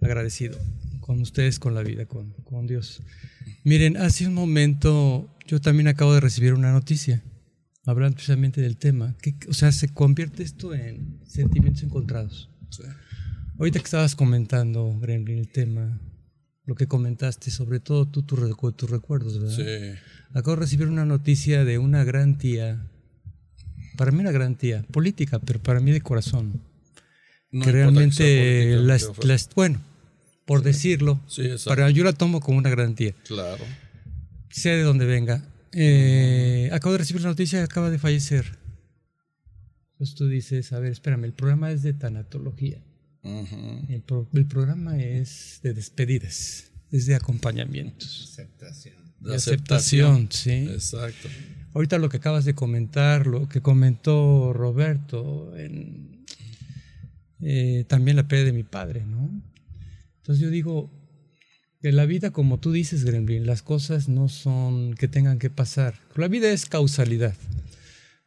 Agradecido. 0.00 0.58
Con 1.00 1.20
ustedes, 1.20 1.58
con 1.58 1.74
la 1.74 1.82
vida, 1.82 2.06
con, 2.06 2.32
con 2.44 2.66
Dios. 2.66 3.02
Miren, 3.64 3.96
hace 3.96 4.26
un 4.26 4.34
momento 4.34 5.28
yo 5.46 5.60
también 5.60 5.88
acabo 5.88 6.14
de 6.14 6.20
recibir 6.20 6.54
una 6.54 6.72
noticia 6.72 7.22
hablando 7.84 8.14
precisamente 8.14 8.60
del 8.60 8.76
tema. 8.76 9.16
Que, 9.20 9.36
o 9.48 9.54
sea, 9.54 9.72
se 9.72 9.88
convierte 9.88 10.42
esto 10.42 10.74
en 10.74 11.20
sentimientos 11.26 11.82
encontrados. 11.82 12.50
Ahorita 13.58 13.78
que 13.78 13.84
estabas 13.84 14.16
comentando, 14.16 14.98
Gremlin, 15.00 15.38
el 15.38 15.48
tema, 15.48 16.00
lo 16.64 16.74
que 16.74 16.86
comentaste, 16.86 17.50
sobre 17.50 17.80
todo 17.80 18.06
tú, 18.06 18.22
tus 18.22 18.38
recuerdos, 18.90 19.40
¿verdad? 19.40 19.56
Sí. 19.56 20.00
Acabo 20.30 20.56
de 20.56 20.62
recibir 20.62 20.88
una 20.88 21.04
noticia 21.04 21.64
de 21.64 21.78
una 21.78 22.04
gran 22.04 22.38
tía 22.38 22.90
para 23.96 24.10
mí 24.12 24.20
una 24.20 24.30
garantía 24.32 24.82
política, 24.90 25.38
pero 25.38 25.60
para 25.62 25.80
mí 25.80 25.90
de 25.92 26.00
corazón. 26.00 26.60
que 27.50 27.70
realmente, 27.70 28.76
las, 28.78 29.08
bueno, 29.54 29.80
por 30.44 30.62
decirlo, 30.62 31.20
Sí, 31.28 31.48
pero 31.66 31.88
yo 31.90 32.02
la 32.04 32.12
tomo 32.12 32.40
como 32.40 32.58
una 32.58 32.68
garantía, 32.70 33.14
Claro. 33.26 33.64
sea 34.50 34.74
de 34.74 34.82
donde 34.82 35.04
venga. 35.06 35.42
Eh, 35.72 36.68
acabo 36.72 36.92
de 36.92 36.98
recibir 36.98 37.22
la 37.22 37.28
noticia 37.28 37.58
que 37.60 37.64
acaba 37.64 37.90
de 37.90 37.98
fallecer. 37.98 38.58
Entonces 39.92 40.16
tú 40.16 40.28
dices, 40.28 40.72
a 40.72 40.80
ver, 40.80 40.92
espérame, 40.92 41.24
el 41.24 41.32
programa 41.32 41.70
es 41.70 41.82
de 41.82 41.92
tanatología. 41.94 42.82
Ujú. 43.22 43.86
El, 43.88 44.02
pro- 44.02 44.28
el 44.34 44.46
programa 44.46 44.98
es 44.98 45.60
de 45.62 45.72
despedidas, 45.74 46.70
es 46.90 47.06
de 47.06 47.14
acompañamientos, 47.14 48.30
Aceptación. 48.32 48.94
De 49.20 49.30
de 49.30 49.36
aceptación, 49.36 50.28
sí. 50.30 50.50
Exacto. 50.70 51.28
Ahorita 51.74 51.98
lo 51.98 52.08
que 52.08 52.16
acabas 52.16 52.44
de 52.44 52.54
comentar, 52.54 53.26
lo 53.26 53.48
que 53.48 53.60
comentó 53.60 54.52
Roberto, 54.52 55.54
en, 55.56 56.24
eh, 57.40 57.84
también 57.88 58.16
la 58.16 58.26
pérdida 58.26 58.46
de 58.46 58.52
mi 58.52 58.62
padre, 58.62 59.04
¿no? 59.04 59.28
Entonces 60.18 60.42
yo 60.42 60.50
digo, 60.50 60.90
que 61.84 61.92
la 61.92 62.06
vida, 62.06 62.30
como 62.30 62.58
tú 62.58 62.72
dices, 62.72 63.04
Gremlin, 63.04 63.44
las 63.44 63.60
cosas 63.60 64.08
no 64.08 64.30
son 64.30 64.94
que 64.94 65.06
tengan 65.06 65.38
que 65.38 65.50
pasar. 65.50 66.00
La 66.16 66.28
vida 66.28 66.50
es 66.50 66.64
causalidad, 66.64 67.36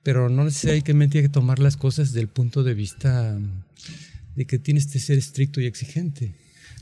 pero 0.04 0.30
no 0.30 0.44
necesariamente 0.44 1.18
hay 1.18 1.24
que 1.24 1.30
tomar 1.30 1.58
las 1.58 1.76
cosas 1.76 2.10
desde 2.10 2.22
el 2.22 2.28
punto 2.28 2.64
de 2.64 2.76
vista 2.76 3.36
de 4.36 4.46
que 4.46 4.60
tienes 4.60 4.86
que 4.86 5.00
ser 5.00 5.18
estricto 5.18 5.60
y 5.60 5.66
exigente. 5.66 6.36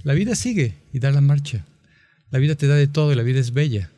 La 0.04 0.16
vida 0.16 0.36
sigue 0.36 0.74
y 0.92 1.00
da 1.00 1.12
la 1.12 1.22
marcha. 1.22 1.66
La 2.30 2.40
vida 2.40 2.56
te 2.56 2.68
da 2.68 2.76
de 2.76 2.88
todo 2.88 3.14
y 3.14 3.16
la 3.16 3.24
vida 3.24 3.40
es 3.40 3.54
bella. 3.54 3.90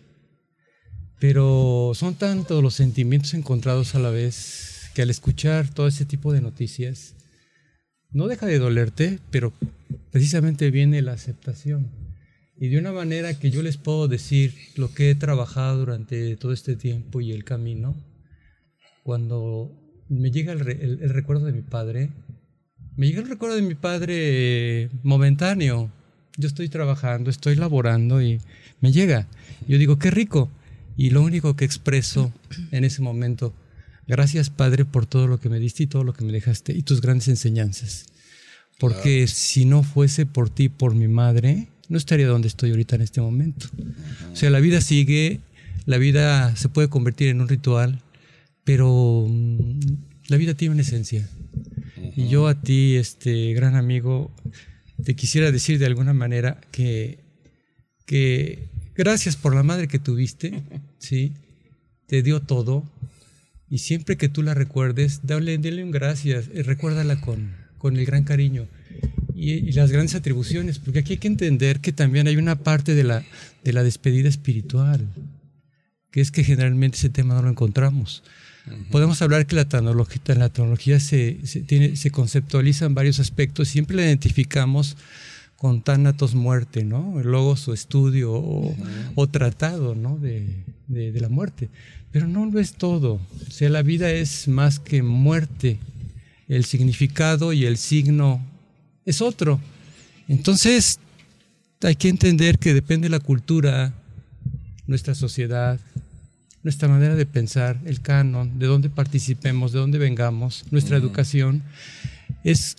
Pero 1.20 1.94
son 1.96 2.16
tantos 2.16 2.62
los 2.62 2.76
sentimientos 2.76 3.34
encontrados 3.34 3.96
a 3.96 4.00
la 4.00 4.10
vez 4.12 4.90
que 4.94 5.02
al 5.02 5.10
escuchar 5.10 5.68
todo 5.74 5.88
ese 5.88 6.06
tipo 6.06 6.32
de 6.34 6.42
noticias, 6.42 7.16
no 8.12 8.28
deja 8.28 8.46
de 8.46 8.60
dolerte, 8.60 9.20
pero 9.32 9.52
precisamente 10.12 10.72
viene 10.72 11.02
la 11.02 11.14
aceptación. 11.14 11.88
Y 12.60 12.70
de 12.70 12.80
una 12.80 12.92
manera 12.92 13.38
que 13.38 13.52
yo 13.52 13.62
les 13.62 13.78
puedo 13.78 14.08
decir 14.08 14.54
lo 14.76 14.92
que 14.94 15.12
he 15.12 15.16
trabajado 15.16 15.78
durante 15.80 16.36
todo 16.38 16.54
este 16.54 16.76
tiempo 16.76 17.22
y 17.22 17.32
el 17.32 17.44
camino, 17.44 17.96
cuando 19.04 19.72
me 20.10 20.32
llega 20.32 20.54
el, 20.54 20.60
re- 20.60 20.80
el- 20.84 21.00
el 21.02 21.10
recuerdo 21.10 21.46
de 21.46 21.54
mi 21.54 21.62
padre, 21.62 22.10
me 22.96 23.08
llega 23.08 23.22
el 23.22 23.30
recuerdo 23.30 23.56
de 23.56 23.62
mi 23.62 23.76
padre 23.76 24.16
eh, 24.84 24.90
momentáneo. 25.04 25.92
Yo 26.38 26.48
estoy 26.48 26.70
trabajando, 26.70 27.30
estoy 27.30 27.56
laborando 27.56 28.22
y 28.22 28.40
me 28.82 28.92
llega. 28.92 29.28
Yo 29.68 29.78
digo, 29.78 30.00
qué 30.00 30.10
rico. 30.12 30.50
Y 30.98 31.12
lo 31.12 31.22
único 31.22 31.56
que 31.56 31.64
expreso 31.64 32.34
en 32.72 32.84
ese 32.84 33.04
momento, 33.04 33.54
gracias 34.08 34.50
Padre 34.50 34.84
por 34.84 35.06
todo 35.06 35.28
lo 35.28 35.40
que 35.40 35.48
me 35.48 35.60
diste 35.60 35.84
y 35.84 35.88
todo 35.88 36.04
lo 36.04 36.14
que 36.14 36.26
me 36.26 36.32
dejaste 36.32 36.74
y 36.74 36.82
tus 36.82 37.02
grandes 37.02 37.28
enseñanzas. 37.28 38.08
Porque 38.80 39.28
si 39.28 39.66
no 39.66 39.84
fuese 39.84 40.26
por 40.26 40.50
ti, 40.50 40.70
por 40.70 40.96
mi 40.96 41.08
madre, 41.08 41.68
no 41.88 41.98
estaría 41.98 42.28
donde 42.28 42.48
estoy 42.48 42.72
ahorita 42.72 42.96
en 42.96 43.04
este 43.04 43.22
momento. 43.22 43.68
O 44.32 44.36
sea, 44.36 44.50
la 44.50 44.60
vida 44.60 44.82
sigue, 44.82 45.40
la 45.86 45.98
vida 45.98 46.56
se 46.56 46.68
puede 46.68 46.90
convertir 46.90 47.30
en 47.30 47.42
un 47.42 47.48
ritual, 47.48 48.02
pero 48.64 49.26
mm, 49.30 49.80
la 50.28 50.38
vida 50.38 50.56
tiene 50.56 50.74
una 50.74 50.82
esencia. 50.82 51.28
Y 52.16 52.28
yo 52.28 52.48
a 52.48 52.60
ti, 52.60 52.96
este 52.96 53.54
gran 53.54 53.76
amigo, 53.76 54.32
te 55.04 55.16
quisiera 55.16 55.52
decir 55.52 55.78
de 55.78 55.86
alguna 55.86 56.14
manera 56.14 56.60
que, 56.72 57.20
que 58.06 58.68
gracias 58.98 59.36
por 59.36 59.56
la 59.56 59.64
madre 59.64 59.88
que 59.88 60.00
tuviste, 60.00 60.64
¿sí? 61.00 61.34
Te 62.08 62.22
dio 62.24 62.42
todo. 62.42 62.84
Y 63.70 63.80
siempre 63.80 64.18
que 64.18 64.30
tú 64.30 64.44
la 64.44 64.54
recuerdes, 64.54 65.22
dale, 65.24 65.58
dale 65.58 65.84
un 65.84 65.92
gracias, 65.92 66.50
eh, 66.54 66.64
recuérdala 66.64 67.20
con, 67.20 67.54
con 67.78 67.98
el 67.98 68.06
gran 68.06 68.24
cariño 68.24 68.66
y, 69.36 69.52
y 69.52 69.72
las 69.74 69.92
grandes 69.92 70.16
atribuciones, 70.16 70.80
porque 70.80 71.00
aquí 71.00 71.14
hay 71.14 71.20
que 71.20 71.28
entender 71.28 71.80
que 71.82 71.92
también 71.92 72.28
hay 72.28 72.38
una 72.38 72.56
parte 72.56 72.96
de 72.96 73.04
la, 73.04 73.24
de 73.64 73.74
la 73.74 73.84
despedida 73.84 74.30
espiritual, 74.30 75.06
que 76.12 76.22
es 76.22 76.32
que 76.32 76.44
generalmente 76.44 76.98
ese 76.98 77.10
tema 77.10 77.36
no 77.36 77.42
lo 77.42 77.50
encontramos. 77.50 78.24
Podemos 78.92 79.22
hablar 79.22 79.46
que 79.46 79.56
la 79.56 79.70
tecnología, 79.70 80.22
en 80.28 80.40
la 80.40 80.50
tecnología 80.50 81.00
se, 81.00 81.38
se, 81.46 81.62
tiene, 81.62 81.96
se 81.96 82.12
conceptualizan 82.12 82.94
varios 82.94 83.20
aspectos, 83.20 83.70
siempre 83.70 83.96
la 83.96 84.04
identificamos 84.04 84.98
con 85.58 85.82
tánatos 85.82 86.36
muerte, 86.36 86.84
¿no? 86.84 87.20
El 87.20 87.28
logos 87.28 87.68
o 87.68 87.74
estudio 87.74 88.34
o, 88.34 88.76
o 89.16 89.28
tratado, 89.28 89.96
¿no? 89.96 90.18
De, 90.18 90.64
de, 90.88 91.12
de 91.12 91.20
la 91.20 91.30
muerte. 91.30 91.70
Pero 92.12 92.28
no 92.28 92.46
lo 92.46 92.60
es 92.60 92.74
todo. 92.74 93.16
O 93.16 93.52
sea, 93.52 93.70
la 93.70 93.82
vida 93.82 94.10
es 94.12 94.48
más 94.48 94.80
que 94.80 95.04
muerte. 95.04 95.80
El 96.48 96.64
significado 96.64 97.52
y 97.54 97.66
el 97.66 97.78
signo 97.78 98.42
es 99.06 99.22
otro. 99.22 99.60
Entonces, 100.28 101.00
hay 101.82 101.96
que 101.96 102.10
entender 102.10 102.60
que 102.60 102.74
depende 102.74 103.06
de 103.06 103.12
la 103.12 103.20
cultura, 103.20 103.94
nuestra 104.86 105.16
sociedad, 105.16 105.80
nuestra 106.64 106.88
manera 106.88 107.16
de 107.16 107.26
pensar, 107.26 107.80
el 107.86 108.02
canon, 108.02 108.60
de 108.60 108.68
dónde 108.68 108.90
participemos, 108.90 109.72
de 109.72 109.80
dónde 109.80 109.98
vengamos, 109.98 110.66
nuestra 110.72 110.98
educación, 110.98 111.64
es 112.44 112.78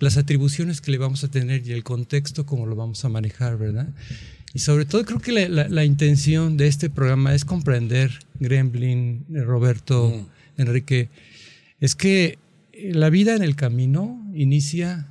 las 0.00 0.16
atribuciones 0.16 0.80
que 0.80 0.90
le 0.90 0.98
vamos 0.98 1.24
a 1.24 1.28
tener 1.28 1.66
y 1.66 1.72
el 1.72 1.84
contexto 1.84 2.46
como 2.46 2.66
lo 2.66 2.76
vamos 2.76 3.04
a 3.04 3.08
manejar, 3.08 3.58
¿verdad? 3.58 3.88
Y 4.54 4.60
sobre 4.60 4.84
todo 4.86 5.04
creo 5.04 5.18
que 5.20 5.32
la, 5.32 5.48
la- 5.48 5.68
la 5.68 5.84
intención 5.84 6.56
de 6.56 6.66
este 6.68 6.88
programa 6.90 7.34
es 7.34 7.44
comprender, 7.44 8.10
Gremlin, 8.40 9.24
Roberto, 9.30 10.26
Enrique, 10.56 11.08
es 11.80 11.94
que 11.94 12.38
la 12.92 13.10
vida 13.10 13.34
en 13.36 13.42
el 13.42 13.56
camino 13.56 14.24
inicia 14.34 15.06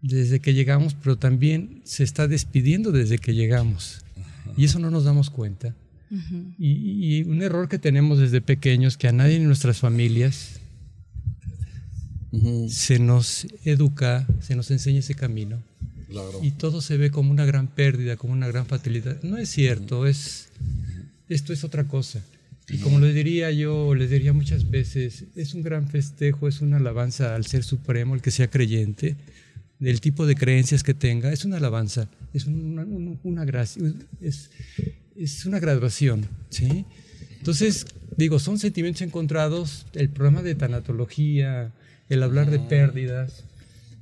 desde 0.00 0.40
que 0.40 0.54
llegamos, 0.54 0.94
pero 0.94 1.16
también 1.16 1.80
se 1.84 2.02
está 2.04 2.26
despidiendo 2.26 2.90
desde 2.92 3.18
que 3.18 3.34
llegamos. 3.34 4.04
Y 4.56 4.64
eso 4.64 4.78
no 4.78 4.90
nos 4.90 5.04
damos 5.04 5.30
cuenta. 5.30 5.74
y, 6.58 7.18
y 7.18 7.22
un 7.22 7.42
error 7.42 7.68
que 7.68 7.78
tenemos 7.78 8.18
desde 8.18 8.40
pequeños, 8.40 8.96
que 8.96 9.08
a 9.08 9.12
nadie 9.12 9.36
en 9.36 9.46
nuestras 9.46 9.78
familias 9.78 10.60
Se 12.68 12.98
nos 12.98 13.46
educa, 13.64 14.26
se 14.40 14.56
nos 14.56 14.70
enseña 14.70 15.00
ese 15.00 15.14
camino. 15.14 15.62
Claro. 16.08 16.40
Y 16.42 16.52
todo 16.52 16.80
se 16.80 16.96
ve 16.96 17.10
como 17.10 17.30
una 17.30 17.44
gran 17.44 17.68
pérdida, 17.68 18.16
como 18.16 18.32
una 18.32 18.48
gran 18.48 18.66
fatalidad. 18.66 19.22
No 19.22 19.36
es 19.36 19.50
cierto, 19.50 20.06
es, 20.06 20.48
esto 21.28 21.52
es 21.52 21.64
otra 21.64 21.84
cosa. 21.84 22.22
Y 22.68 22.78
como 22.78 23.00
le 23.00 23.12
diría 23.12 23.50
yo, 23.50 23.94
les 23.94 24.10
diría 24.10 24.32
muchas 24.32 24.70
veces, 24.70 25.24
es 25.36 25.54
un 25.54 25.62
gran 25.62 25.88
festejo, 25.88 26.48
es 26.48 26.60
una 26.60 26.78
alabanza 26.78 27.34
al 27.34 27.44
Ser 27.44 27.64
Supremo, 27.64 28.14
el 28.14 28.22
que 28.22 28.30
sea 28.30 28.48
creyente, 28.48 29.16
del 29.78 30.00
tipo 30.00 30.26
de 30.26 30.36
creencias 30.36 30.82
que 30.82 30.94
tenga, 30.94 31.32
es 31.32 31.44
una 31.44 31.56
alabanza, 31.56 32.08
es 32.32 32.46
una, 32.46 32.84
una, 32.84 33.16
una 33.24 33.44
gracia, 33.44 33.82
es, 34.20 34.50
es 35.16 35.44
una 35.44 35.58
graduación, 35.58 36.26
¿sí? 36.50 36.86
Entonces, 37.38 37.86
digo, 38.16 38.38
son 38.38 38.58
sentimientos 38.60 39.02
encontrados, 39.02 39.86
el 39.94 40.08
programa 40.08 40.42
de 40.42 40.54
tanatología, 40.54 41.72
el 42.08 42.22
hablar 42.22 42.50
de 42.50 42.58
pérdidas. 42.58 43.44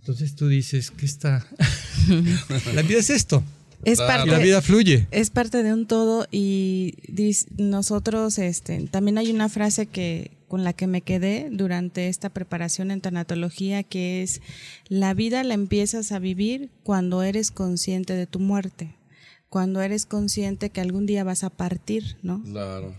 Entonces 0.01 0.35
tú 0.35 0.49
dices, 0.49 0.91
¿qué 0.91 1.07
está? 1.07 1.47
la 2.75 2.83
vida 2.83 2.99
es 2.99 3.11
esto. 3.11 3.43
Es 3.85 3.99
parte, 3.99 4.29
Y 4.29 4.31
la 4.33 4.39
vida 4.39 4.61
fluye. 4.61 5.07
es 5.11 5.31
parte 5.31 5.63
de 5.63 5.73
un 5.73 5.87
todo 5.87 6.27
y 6.31 6.97
dis- 7.09 7.47
nosotros 7.57 8.39
este 8.39 8.79
también 8.91 9.17
hay 9.17 9.31
una 9.31 9.49
frase 9.49 9.87
que 9.87 10.33
con 10.49 10.65
la 10.65 10.75
que 10.75 10.87
me 10.87 11.01
quedé 11.01 11.49
durante 11.51 12.09
esta 12.09 12.29
preparación 12.29 12.91
en 12.91 13.01
tanatología 13.01 13.83
que 13.83 14.23
es 14.23 14.43
la 14.89 15.15
vida 15.15 15.45
la 15.45 15.55
empiezas 15.55 16.13
a 16.13 16.19
vivir 16.19 16.69
cuando 16.83 17.23
eres 17.23 17.51
consciente 17.51 18.13
de 18.15 18.27
tu 18.27 18.39
muerte, 18.39 18.97
cuando 19.49 19.81
eres 19.81 20.05
consciente 20.05 20.69
que 20.69 20.83
algún 20.83 21.07
día 21.07 21.25
vas 21.25 21.43
a 21.43 21.49
partir, 21.51 22.19
¿no? 22.23 22.43
Claro. 22.43 22.93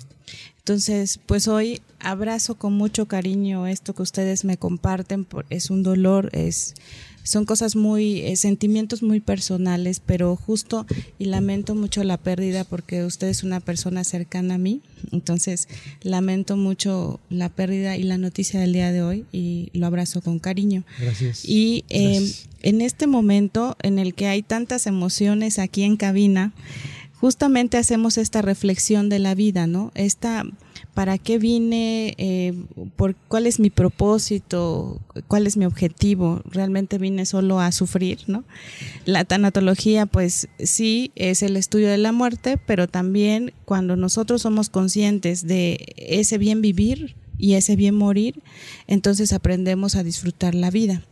Entonces, 0.66 1.20
pues 1.26 1.48
hoy 1.48 1.82
abrazo 2.00 2.56
con 2.56 2.74
mucho 2.74 3.08
cariño 3.08 3.66
esto 3.66 3.94
que 3.96 4.04
ustedes 4.04 4.46
me 4.46 4.58
comparten, 4.58 5.26
por- 5.26 5.46
es 5.50 5.70
un 5.72 5.82
dolor, 5.84 6.30
es 6.34 6.76
son 7.24 7.46
cosas 7.46 7.76
muy 7.76 8.22
eh, 8.22 8.36
sentimientos 8.36 9.04
muy 9.04 9.20
personales, 9.20 10.02
pero 10.04 10.36
justo 10.36 10.88
y 11.20 11.26
lamento 11.26 11.76
mucho 11.76 12.04
la 12.04 12.18
pérdida 12.18 12.64
porque 12.64 13.04
usted 13.06 13.28
es 13.28 13.44
una 13.44 13.60
persona 13.60 14.04
cercana 14.04 14.56
a 14.56 14.58
mí, 14.58 14.82
entonces 15.12 15.68
lamento 16.02 16.58
mucho 16.58 17.20
la 17.30 17.50
pérdida 17.50 17.96
y 17.98 18.04
la 18.04 18.18
noticia 18.18 18.60
del 18.60 18.74
día 18.74 18.92
de 18.92 19.04
hoy 19.04 19.26
y 19.32 19.70
lo 19.74 19.86
abrazo 19.86 20.22
con 20.22 20.40
cariño. 20.40 20.84
Gracias. 21.00 21.46
Y 21.46 21.86
eh, 21.90 22.10
Gracias. 22.20 22.50
en 22.64 22.82
este 22.82 23.06
momento 23.06 23.78
en 23.84 24.00
el 24.00 24.16
que 24.16 24.26
hay 24.28 24.42
tantas 24.42 24.88
emociones 24.88 25.60
aquí 25.60 25.84
en 25.84 25.98
cabina, 25.98 26.54
justamente 27.22 27.78
hacemos 27.78 28.18
esta 28.18 28.42
reflexión 28.42 29.08
de 29.08 29.20
la 29.20 29.36
vida, 29.36 29.68
¿no? 29.68 29.92
Esta, 29.94 30.44
¿para 30.96 31.20
qué 31.20 31.38
vine? 31.38 32.16
Eh, 32.18 32.54
por, 32.96 33.16
¿Cuál 33.28 33.46
es 33.46 33.60
mi 33.60 33.70
propósito? 33.70 35.00
¿Cuál 35.28 35.46
es 35.46 35.56
mi 35.56 35.66
objetivo? 35.66 36.42
¿Realmente 36.46 36.98
vine 36.98 37.28
solo 37.28 37.60
a 37.60 37.72
sufrir, 37.72 38.22
¿no? 38.26 38.44
La 39.06 39.24
tanatología, 39.24 40.08
pues 40.08 40.50
sí, 40.58 41.12
es 41.14 41.44
el 41.44 41.58
estudio 41.58 41.90
de 41.90 42.00
la 42.00 42.12
muerte, 42.12 42.58
pero 42.58 42.88
también 42.88 43.54
cuando 43.66 43.96
nosotros 43.96 44.42
somos 44.42 44.72
conscientes 44.72 45.46
de 45.46 45.94
ese 45.98 46.40
bien 46.40 46.64
vivir 46.64 47.16
y 47.38 47.54
ese 47.54 47.76
bien 47.76 47.94
morir, 47.94 48.42
entonces 48.88 49.32
aprendemos 49.32 49.96
a 49.96 50.02
disfrutar 50.04 50.56
la 50.56 50.72
vida. 50.72 51.04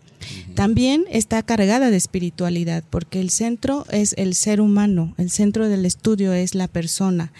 También 0.55 1.05
está 1.09 1.41
cargada 1.43 1.89
de 1.89 1.97
espiritualidad, 1.97 2.83
porque 2.89 3.19
el 3.19 3.29
centro 3.29 3.85
es 3.91 4.13
el 4.17 4.35
ser 4.35 4.61
humano, 4.61 5.13
el 5.17 5.29
centro 5.29 5.69
del 5.69 5.85
estudio 5.85 6.33
es 6.33 6.55
la 6.55 6.67
persona 6.67 7.31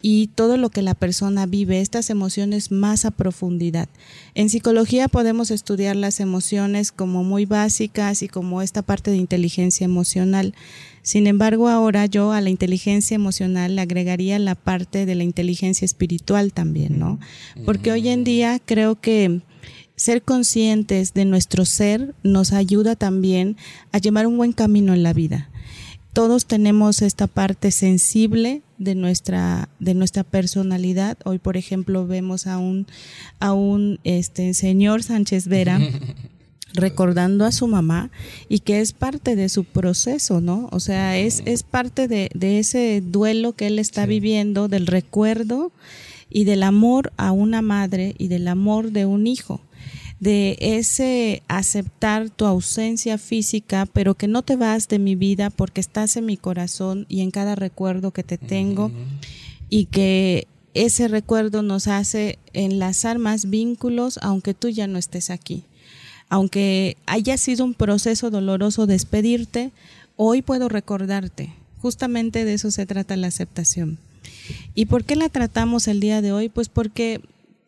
y 0.00 0.28
todo 0.28 0.56
lo 0.56 0.70
que 0.70 0.82
la 0.82 0.94
persona 0.94 1.46
vive, 1.46 1.80
estas 1.80 2.10
emociones 2.10 2.70
más 2.70 3.04
a 3.04 3.10
profundidad. 3.10 3.88
En 4.34 4.48
psicología 4.48 5.08
podemos 5.08 5.50
estudiar 5.50 5.96
las 5.96 6.20
emociones 6.20 6.92
como 6.92 7.24
muy 7.24 7.46
básicas 7.46 8.22
y 8.22 8.28
como 8.28 8.62
esta 8.62 8.82
parte 8.82 9.10
de 9.10 9.16
inteligencia 9.16 9.84
emocional. 9.84 10.54
Sin 11.02 11.26
embargo, 11.26 11.68
ahora 11.68 12.06
yo 12.06 12.32
a 12.32 12.40
la 12.40 12.50
inteligencia 12.50 13.14
emocional 13.14 13.74
le 13.74 13.82
agregaría 13.82 14.38
la 14.38 14.54
parte 14.54 15.06
de 15.06 15.14
la 15.14 15.24
inteligencia 15.24 15.84
espiritual 15.84 16.52
también, 16.52 16.98
¿no? 16.98 17.18
Porque 17.64 17.90
hoy 17.90 18.08
en 18.08 18.24
día 18.24 18.60
creo 18.64 19.00
que 19.00 19.40
ser 19.98 20.22
conscientes 20.22 21.12
de 21.12 21.24
nuestro 21.24 21.64
ser 21.64 22.14
nos 22.22 22.52
ayuda 22.52 22.94
también 22.94 23.56
a 23.90 23.98
llevar 23.98 24.28
un 24.28 24.36
buen 24.36 24.52
camino 24.52 24.94
en 24.94 25.02
la 25.02 25.12
vida. 25.12 25.50
Todos 26.12 26.46
tenemos 26.46 27.02
esta 27.02 27.26
parte 27.26 27.72
sensible 27.72 28.62
de 28.78 28.94
nuestra, 28.94 29.68
de 29.80 29.94
nuestra 29.94 30.22
personalidad. 30.22 31.18
Hoy, 31.24 31.38
por 31.38 31.56
ejemplo, 31.56 32.06
vemos 32.06 32.46
a 32.46 32.58
un, 32.58 32.86
a 33.40 33.52
un 33.52 33.98
este, 34.04 34.54
señor 34.54 35.02
Sánchez 35.02 35.48
Vera 35.48 35.80
recordando 36.74 37.44
a 37.44 37.52
su 37.52 37.66
mamá 37.66 38.10
y 38.48 38.60
que 38.60 38.80
es 38.80 38.92
parte 38.92 39.34
de 39.34 39.48
su 39.48 39.64
proceso, 39.64 40.40
¿no? 40.40 40.68
O 40.70 40.78
sea, 40.78 41.18
es, 41.18 41.42
es 41.44 41.64
parte 41.64 42.06
de, 42.06 42.30
de 42.34 42.60
ese 42.60 43.02
duelo 43.04 43.52
que 43.52 43.66
él 43.66 43.80
está 43.80 44.06
viviendo, 44.06 44.68
del 44.68 44.86
recuerdo 44.86 45.72
y 46.30 46.44
del 46.44 46.62
amor 46.62 47.12
a 47.16 47.32
una 47.32 47.62
madre 47.62 48.14
y 48.16 48.28
del 48.28 48.46
amor 48.46 48.92
de 48.92 49.06
un 49.06 49.26
hijo 49.26 49.60
de 50.20 50.56
ese 50.60 51.42
aceptar 51.48 52.30
tu 52.30 52.44
ausencia 52.46 53.18
física, 53.18 53.86
pero 53.92 54.14
que 54.14 54.26
no 54.26 54.42
te 54.42 54.56
vas 54.56 54.88
de 54.88 54.98
mi 54.98 55.14
vida 55.14 55.50
porque 55.50 55.80
estás 55.80 56.16
en 56.16 56.26
mi 56.26 56.36
corazón 56.36 57.06
y 57.08 57.20
en 57.20 57.30
cada 57.30 57.54
recuerdo 57.54 58.10
que 58.10 58.24
te 58.24 58.38
tengo 58.38 58.90
y 59.68 59.86
que 59.86 60.46
ese 60.74 61.08
recuerdo 61.08 61.62
nos 61.62 61.86
hace 61.88 62.38
enlazar 62.52 63.18
más 63.18 63.48
vínculos 63.48 64.18
aunque 64.22 64.54
tú 64.54 64.68
ya 64.68 64.86
no 64.86 64.98
estés 64.98 65.30
aquí. 65.30 65.64
Aunque 66.28 66.96
haya 67.06 67.38
sido 67.38 67.64
un 67.64 67.74
proceso 67.74 68.30
doloroso 68.30 68.86
despedirte, 68.86 69.70
hoy 70.16 70.42
puedo 70.42 70.68
recordarte. 70.68 71.54
Justamente 71.80 72.44
de 72.44 72.54
eso 72.54 72.70
se 72.70 72.86
trata 72.86 73.16
la 73.16 73.28
aceptación. 73.28 73.98
¿Y 74.74 74.86
por 74.86 75.04
qué 75.04 75.16
la 75.16 75.28
tratamos 75.28 75.88
el 75.88 76.00
día 76.00 76.20
de 76.20 76.32
hoy? 76.32 76.48
Pues 76.48 76.68
porque 76.68 77.20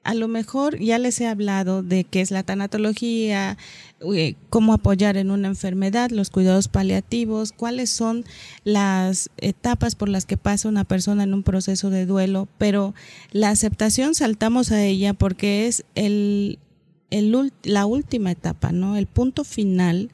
a 0.03 0.15
lo 0.15 0.29
mejor 0.29 0.79
ya 0.79 0.99
les 0.99 1.21
he 1.21 1.27
hablado 1.27 1.83
de 1.83 2.05
qué 2.05 2.21
es 2.23 2.31
la 2.31 2.43
tanatología, 2.43 3.59
eh, 4.15 4.35
cómo 4.49 4.73
apoyar 4.73 5.19
en 5.19 5.31
una 5.31 5.49
enfermedad, 5.49 6.11
los 6.11 6.31
cuidados 6.31 6.69
paliativos, 6.69 7.53
cuáles 7.53 7.91
son 7.91 8.25
las 8.65 9.29
etapas 9.37 9.95
por 9.95 10.09
las 10.09 10.25
que 10.25 10.39
pasa 10.39 10.69
una 10.71 10.85
persona 10.85 11.25
en 11.25 11.35
un 11.35 11.43
proceso 11.43 11.91
de 11.91 12.07
duelo, 12.07 12.49
pero 12.57 12.95
la 13.31 13.51
aceptación 13.51 14.15
saltamos 14.15 14.73
a 14.73 14.83
ella 14.83 15.13
porque 15.13 15.67
es 15.67 15.85
el, 15.95 16.59
la 17.63 17.85
última 17.85 18.31
etapa, 18.31 18.73
¿no? 18.73 18.97
El 18.97 19.07
punto 19.07 19.45
final 19.45 20.11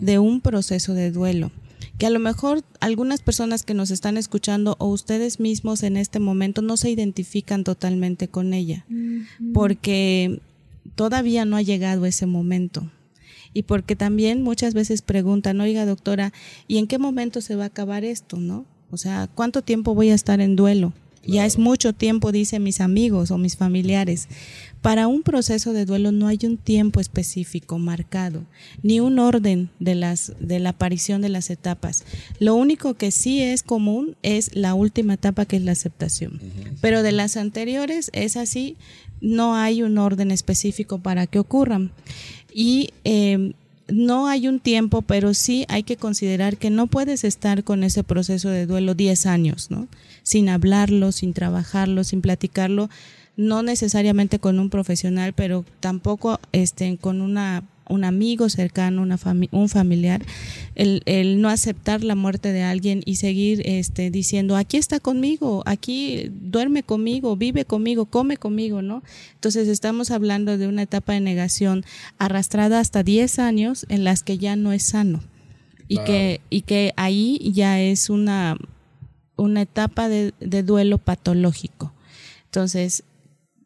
de 0.00 0.18
un 0.18 0.42
proceso 0.42 0.92
de 0.92 1.10
duelo 1.10 1.50
que 2.00 2.06
a 2.06 2.10
lo 2.10 2.18
mejor 2.18 2.64
algunas 2.80 3.20
personas 3.20 3.62
que 3.62 3.74
nos 3.74 3.90
están 3.90 4.16
escuchando 4.16 4.74
o 4.78 4.86
ustedes 4.86 5.38
mismos 5.38 5.82
en 5.82 5.98
este 5.98 6.18
momento 6.18 6.62
no 6.62 6.78
se 6.78 6.88
identifican 6.88 7.62
totalmente 7.62 8.26
con 8.26 8.54
ella, 8.54 8.86
porque 9.52 10.40
todavía 10.94 11.44
no 11.44 11.58
ha 11.58 11.62
llegado 11.62 12.06
ese 12.06 12.24
momento. 12.24 12.90
Y 13.52 13.64
porque 13.64 13.96
también 13.96 14.42
muchas 14.42 14.72
veces 14.72 15.02
preguntan, 15.02 15.60
oiga 15.60 15.84
doctora, 15.84 16.32
¿y 16.66 16.78
en 16.78 16.86
qué 16.86 16.96
momento 16.96 17.42
se 17.42 17.54
va 17.54 17.64
a 17.64 17.66
acabar 17.66 18.02
esto? 18.02 18.38
¿No? 18.38 18.64
O 18.90 18.96
sea, 18.96 19.28
¿cuánto 19.34 19.60
tiempo 19.60 19.94
voy 19.94 20.08
a 20.08 20.14
estar 20.14 20.40
en 20.40 20.56
duelo? 20.56 20.94
Ya 21.26 21.44
es 21.44 21.58
mucho 21.58 21.92
tiempo, 21.92 22.32
dicen 22.32 22.62
mis 22.62 22.80
amigos 22.80 23.30
o 23.30 23.36
mis 23.36 23.58
familiares. 23.58 24.26
Para 24.82 25.08
un 25.08 25.22
proceso 25.22 25.74
de 25.74 25.84
duelo 25.84 26.10
no 26.10 26.26
hay 26.26 26.38
un 26.44 26.56
tiempo 26.56 27.00
específico 27.00 27.78
marcado, 27.78 28.44
ni 28.82 28.98
un 29.00 29.18
orden 29.18 29.68
de, 29.78 29.94
las, 29.94 30.32
de 30.40 30.58
la 30.58 30.70
aparición 30.70 31.20
de 31.20 31.28
las 31.28 31.50
etapas. 31.50 32.04
Lo 32.38 32.54
único 32.54 32.94
que 32.94 33.10
sí 33.10 33.42
es 33.42 33.62
común 33.62 34.16
es 34.22 34.56
la 34.56 34.72
última 34.72 35.14
etapa 35.14 35.44
que 35.44 35.56
es 35.56 35.62
la 35.62 35.72
aceptación. 35.72 36.40
Pero 36.80 37.02
de 37.02 37.12
las 37.12 37.36
anteriores 37.36 38.10
es 38.14 38.38
así, 38.38 38.76
no 39.20 39.54
hay 39.54 39.82
un 39.82 39.98
orden 39.98 40.30
específico 40.30 40.98
para 40.98 41.26
que 41.26 41.38
ocurran. 41.38 41.92
Y 42.52 42.90
eh, 43.04 43.52
no 43.92 44.28
hay 44.28 44.48
un 44.48 44.60
tiempo, 44.60 45.02
pero 45.02 45.34
sí 45.34 45.66
hay 45.68 45.82
que 45.82 45.96
considerar 45.96 46.56
que 46.56 46.70
no 46.70 46.86
puedes 46.86 47.24
estar 47.24 47.64
con 47.64 47.84
ese 47.84 48.02
proceso 48.02 48.48
de 48.48 48.66
duelo 48.66 48.94
10 48.94 49.26
años, 49.26 49.70
¿no? 49.70 49.88
Sin 50.22 50.48
hablarlo, 50.48 51.12
sin 51.12 51.32
trabajarlo, 51.32 52.04
sin 52.04 52.20
platicarlo 52.20 52.88
no 53.40 53.62
necesariamente 53.62 54.38
con 54.38 54.58
un 54.58 54.68
profesional, 54.68 55.32
pero 55.32 55.64
tampoco 55.80 56.38
este, 56.52 56.98
con 56.98 57.22
una, 57.22 57.64
un 57.88 58.04
amigo 58.04 58.50
cercano, 58.50 59.00
una 59.00 59.18
un 59.50 59.68
familiar, 59.70 60.22
el, 60.74 61.02
el, 61.06 61.40
no 61.40 61.48
aceptar 61.48 62.04
la 62.04 62.14
muerte 62.14 62.52
de 62.52 62.62
alguien 62.62 63.02
y 63.06 63.16
seguir 63.16 63.62
este, 63.64 64.10
diciendo, 64.10 64.56
aquí 64.56 64.76
está 64.76 65.00
conmigo, 65.00 65.62
aquí 65.64 66.30
duerme 66.30 66.82
conmigo, 66.82 67.34
vive 67.34 67.64
conmigo, 67.64 68.04
come 68.04 68.36
conmigo, 68.36 68.82
¿no? 68.82 69.02
Entonces 69.34 69.68
estamos 69.68 70.10
hablando 70.10 70.58
de 70.58 70.68
una 70.68 70.82
etapa 70.82 71.14
de 71.14 71.20
negación 71.20 71.84
arrastrada 72.18 72.78
hasta 72.78 73.02
10 73.02 73.38
años 73.38 73.86
en 73.88 74.04
las 74.04 74.22
que 74.22 74.36
ya 74.36 74.54
no 74.54 74.72
es 74.72 74.84
sano 74.84 75.22
y, 75.88 75.96
que, 76.04 76.42
y 76.50 76.60
que 76.60 76.92
ahí 76.96 77.50
ya 77.54 77.80
es 77.80 78.10
una, 78.10 78.58
una 79.36 79.62
etapa 79.62 80.10
de, 80.10 80.34
de 80.40 80.62
duelo 80.62 80.98
patológico. 80.98 81.94
Entonces, 82.44 83.04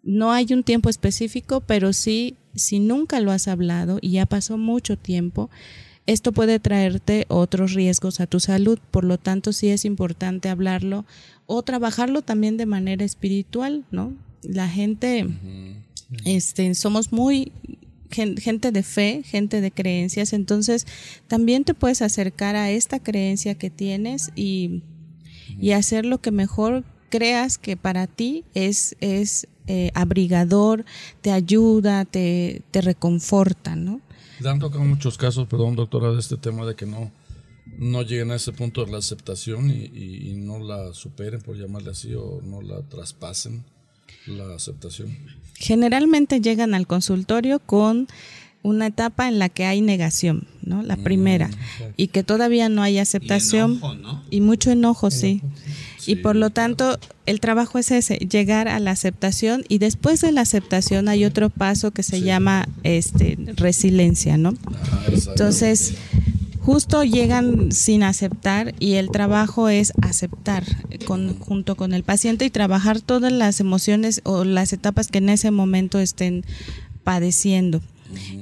no 0.05 0.33
hay 0.33 0.53
un 0.53 0.63
tiempo 0.63 0.91
específico, 0.91 1.61
pero 1.61 1.93
sí, 1.93 2.37
si 2.55 2.79
nunca 2.79 3.21
lo 3.21 3.33
has 3.33 3.49
hablado 3.49 3.99
y 4.01 4.13
ya 4.13 4.27
pasó 4.27 4.59
mucho 4.59 4.97
tiempo, 4.97 5.51
esto 6.07 6.33
puede 6.33 6.61
traerte 6.61 7.25
otros 7.29 7.73
riesgos 7.73 8.21
a 8.21 8.27
tu 8.27 8.39
salud. 8.39 8.79
Por 8.91 9.05
lo 9.05 9.19
tanto, 9.19 9.53
sí 9.53 9.69
es 9.71 9.85
importante 9.85 10.51
hablarlo 10.51 11.07
o 11.47 11.63
trabajarlo 11.63 12.23
también 12.23 12.57
de 12.57 12.67
manera 12.67 13.05
espiritual, 13.05 13.85
¿no? 13.91 14.13
La 14.43 14.69
gente, 14.69 15.27
este, 16.27 16.75
somos 16.75 17.13
muy 17.13 17.53
gente 18.11 18.71
de 18.71 18.83
fe, 18.85 19.23
gente 19.25 19.61
de 19.61 19.73
creencias, 19.73 20.35
entonces 20.35 20.87
también 21.27 21.65
te 21.65 21.75
puedes 21.75 22.01
acercar 22.01 22.55
a 22.55 22.71
esta 22.71 23.01
creencia 23.01 23.57
que 23.57 23.71
tienes 23.71 24.31
y, 24.37 24.83
y 25.59 25.73
hacer 25.73 26.05
lo 26.05 26.21
que 26.21 26.31
mejor 26.31 26.85
creas 27.15 27.59
que 27.59 27.77
para 27.77 28.09
ti 28.09 28.43
es, 28.55 28.97
es 29.01 29.47
eh, 29.69 29.93
abrigador, 29.95 30.85
te 31.21 31.31
ayuda, 31.31 32.05
te, 32.05 32.63
te 32.73 32.81
reconforta, 32.81 33.77
¿no? 33.77 34.01
Han 34.45 34.59
tocado 34.59 34.83
muchos 34.83 35.17
casos, 35.17 35.47
perdón 35.47 35.77
doctora, 35.77 36.11
de 36.11 36.19
este 36.19 36.37
tema 36.37 36.67
de 36.67 36.75
que 36.75 36.87
no, 36.87 37.13
no 37.79 38.03
lleguen 38.03 38.33
a 38.33 38.35
ese 38.35 38.51
punto 38.51 38.85
de 38.85 38.91
la 38.91 38.99
aceptación 38.99 39.71
y, 39.71 40.35
no 40.35 40.59
la 40.59 40.93
superen, 40.93 41.41
por 41.41 41.57
llamarle 41.57 41.93
así, 41.93 42.13
o 42.15 42.41
no 42.43 42.61
la 42.63 42.83
traspasen 42.83 43.63
la 44.27 44.53
aceptación. 44.53 45.17
Generalmente 45.55 46.41
llegan 46.41 46.75
al 46.75 46.89
consultorio 46.89 47.61
con 47.61 48.09
una 48.65 48.89
etapa 48.89 49.29
en 49.29 49.39
la 49.39 49.51
que 49.51 49.67
hay 49.67 49.83
negación, 49.83 50.49
¿no? 50.63 50.83
La 50.83 50.97
mm, 50.97 51.05
primera, 51.05 51.51
y 51.97 52.09
que 52.09 52.25
todavía 52.25 52.69
no 52.69 52.83
hay 52.83 52.99
aceptación 52.99 53.81
y, 54.31 54.41
mucho 54.41 54.73
enojo, 54.73 55.13
sí. 55.13 55.43
Y 56.07 56.17
por 56.17 56.37
lo 56.37 56.51
tanto, 56.51 56.99
el 57.27 57.41
trabajo 57.41 57.79
es 57.79 57.91
ese, 57.91 58.17
llegar 58.17 58.69
a 58.69 58.79
la 58.79 58.91
aceptación 58.91 59.65
y 59.69 59.79
después 59.79 60.21
de 60.21 60.33
la 60.33 60.43
aceptación 60.43 61.09
hay 61.09 61.25
otro 61.25 61.51
paso 61.51 61.91
que 61.91 62.03
se 62.03 62.21
llama 62.21 62.69
este 62.83 63.39
resiliencia, 63.57 64.37
¿no? 64.37 64.55
Entonces, 65.09 65.95
justo 66.61 67.05
llegan 67.05 67.73
sin 67.73 68.03
aceptar 68.03 68.75
y 68.79 68.95
el 68.95 69.11
trabajo 69.11 69.69
es 69.69 69.93
aceptar 70.03 70.65
con, 71.07 71.39
junto 71.39 71.77
con 71.77 71.93
el 71.93 72.05
paciente 72.05 72.45
y 72.45 72.51
trabajar 72.51 73.01
todas 73.01 73.33
las 73.33 73.61
emociones 73.61 74.21
o 74.25 74.45
las 74.45 74.73
etapas 74.73 75.09
que 75.09 75.19
en 75.19 75.29
ese 75.29 75.51
momento 75.51 75.99
estén 75.99 76.45
padeciendo. 77.05 77.83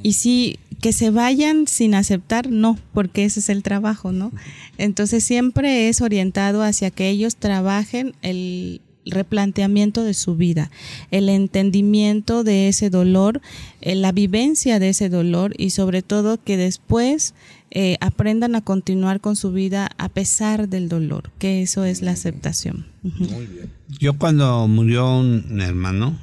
Y 0.03 0.14
si 0.14 0.59
que 0.83 0.92
se 0.92 1.11
vayan 1.11 1.68
sin 1.68 1.95
aceptar, 1.95 2.51
no, 2.51 2.77
porque 2.92 3.25
ese 3.25 3.38
es 3.38 3.49
el 3.49 3.62
trabajo, 3.62 4.11
¿no? 4.11 4.33
Entonces 4.79 5.23
siempre 5.23 5.88
es 5.88 6.01
orientado 6.01 6.61
hacia 6.64 6.90
que 6.90 7.09
ellos 7.09 7.37
trabajen 7.37 8.16
el 8.21 8.81
replanteamiento 9.07 10.03
de 10.03 10.12
su 10.12 10.35
vida, 10.35 10.73
el 11.12 11.29
entendimiento 11.29 12.42
de 12.42 12.66
ese 12.66 12.90
dolor, 12.90 13.40
eh, 13.81 13.95
la 13.95 14.11
vivencia 14.11 14.81
de 14.81 14.88
ese 14.88 15.09
dolor 15.09 15.55
y 15.57 15.71
sobre 15.71 16.03
todo 16.03 16.42
que 16.42 16.57
después 16.57 17.35
eh, 17.71 17.97
aprendan 18.01 18.57
a 18.57 18.61
continuar 18.61 19.21
con 19.21 19.37
su 19.37 19.53
vida 19.53 19.88
a 19.99 20.09
pesar 20.09 20.68
del 20.68 20.88
dolor, 20.88 21.31
que 21.38 21.62
eso 21.62 21.85
es 21.85 22.03
la 22.03 22.11
aceptación. 22.11 22.87
Muy 23.03 23.47
bien. 23.47 23.71
Yo 24.01 24.18
cuando 24.18 24.66
murió 24.66 25.16
un 25.16 25.61
hermano 25.61 26.18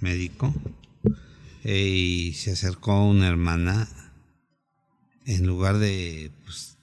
médico, 0.00 0.54
y 1.74 2.34
se 2.34 2.52
acercó 2.52 3.04
una 3.04 3.26
hermana 3.26 3.88
en 5.24 5.46
lugar 5.46 5.78
de, 5.78 6.30
pues, 6.44 6.76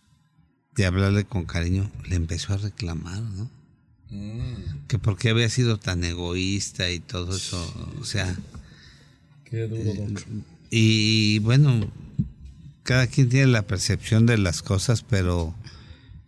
de 0.75 0.85
hablarle 0.85 1.23
con 1.23 1.45
cariño, 1.45 1.89
le 2.07 2.15
empezó 2.15 2.53
a 2.53 2.57
reclamar, 2.57 3.21
¿no? 3.21 3.49
Mm. 4.09 4.87
Que 4.87 4.99
porque 4.99 5.29
había 5.29 5.49
sido 5.49 5.77
tan 5.77 6.03
egoísta 6.03 6.91
y 6.91 6.99
todo 6.99 7.35
eso, 7.35 7.93
o 7.99 8.03
sea... 8.03 8.35
Qué 9.45 9.67
duro, 9.67 9.83
eh, 9.83 10.15
y 10.69 11.39
bueno, 11.39 11.87
cada 12.83 13.07
quien 13.07 13.29
tiene 13.29 13.47
la 13.47 13.61
percepción 13.61 14.25
de 14.25 14.37
las 14.37 14.61
cosas, 14.61 15.03
pero 15.03 15.55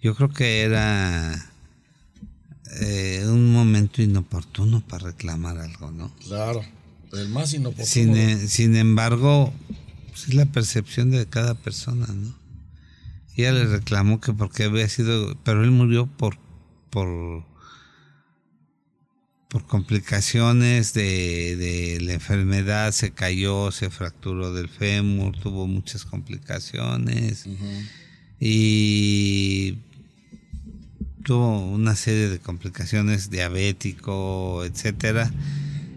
yo 0.01 0.15
creo 0.15 0.29
que 0.29 0.61
era 0.61 1.51
eh, 2.79 3.25
un 3.27 3.51
momento 3.51 4.01
inoportuno 4.01 4.81
para 4.81 5.07
reclamar 5.07 5.57
algo, 5.57 5.91
¿no? 5.91 6.15
Claro, 6.27 6.63
el 7.17 7.30
más 7.30 7.54
inoportuno. 7.54 7.86
Sin, 7.86 8.15
e, 8.15 8.47
sin 8.47 8.75
embargo, 8.75 9.54
pues, 10.10 10.30
es 10.30 10.34
la 10.34 10.45
percepción 10.45 11.12
de 11.12 11.25
cada 11.25 11.56
persona, 11.56 12.08
¿no? 12.08 12.36
ella 13.38 13.51
le 13.51 13.65
reclamó 13.65 14.21
que 14.21 14.34
porque 14.34 14.63
había 14.63 14.88
sido, 14.88 15.38
pero 15.43 15.63
él 15.63 15.71
murió 15.71 16.08
por, 16.08 16.38
por, 16.89 17.43
por 19.49 19.65
complicaciones 19.67 20.93
de, 20.93 21.58
de 21.58 21.99
la 22.01 22.13
enfermedad, 22.13 22.93
se 22.93 23.12
cayó, 23.12 23.71
se 23.71 23.89
fracturó 23.89 24.54
del 24.54 24.69
fémur, 24.69 25.38
tuvo 25.38 25.67
muchas 25.67 26.06
complicaciones 26.06 27.45
y 28.39 29.80
tuvo 31.23 31.71
una 31.71 31.95
serie 31.95 32.30
de 32.30 32.39
complicaciones, 32.39 33.30
diabético, 33.30 34.63
etcétera, 34.63 35.30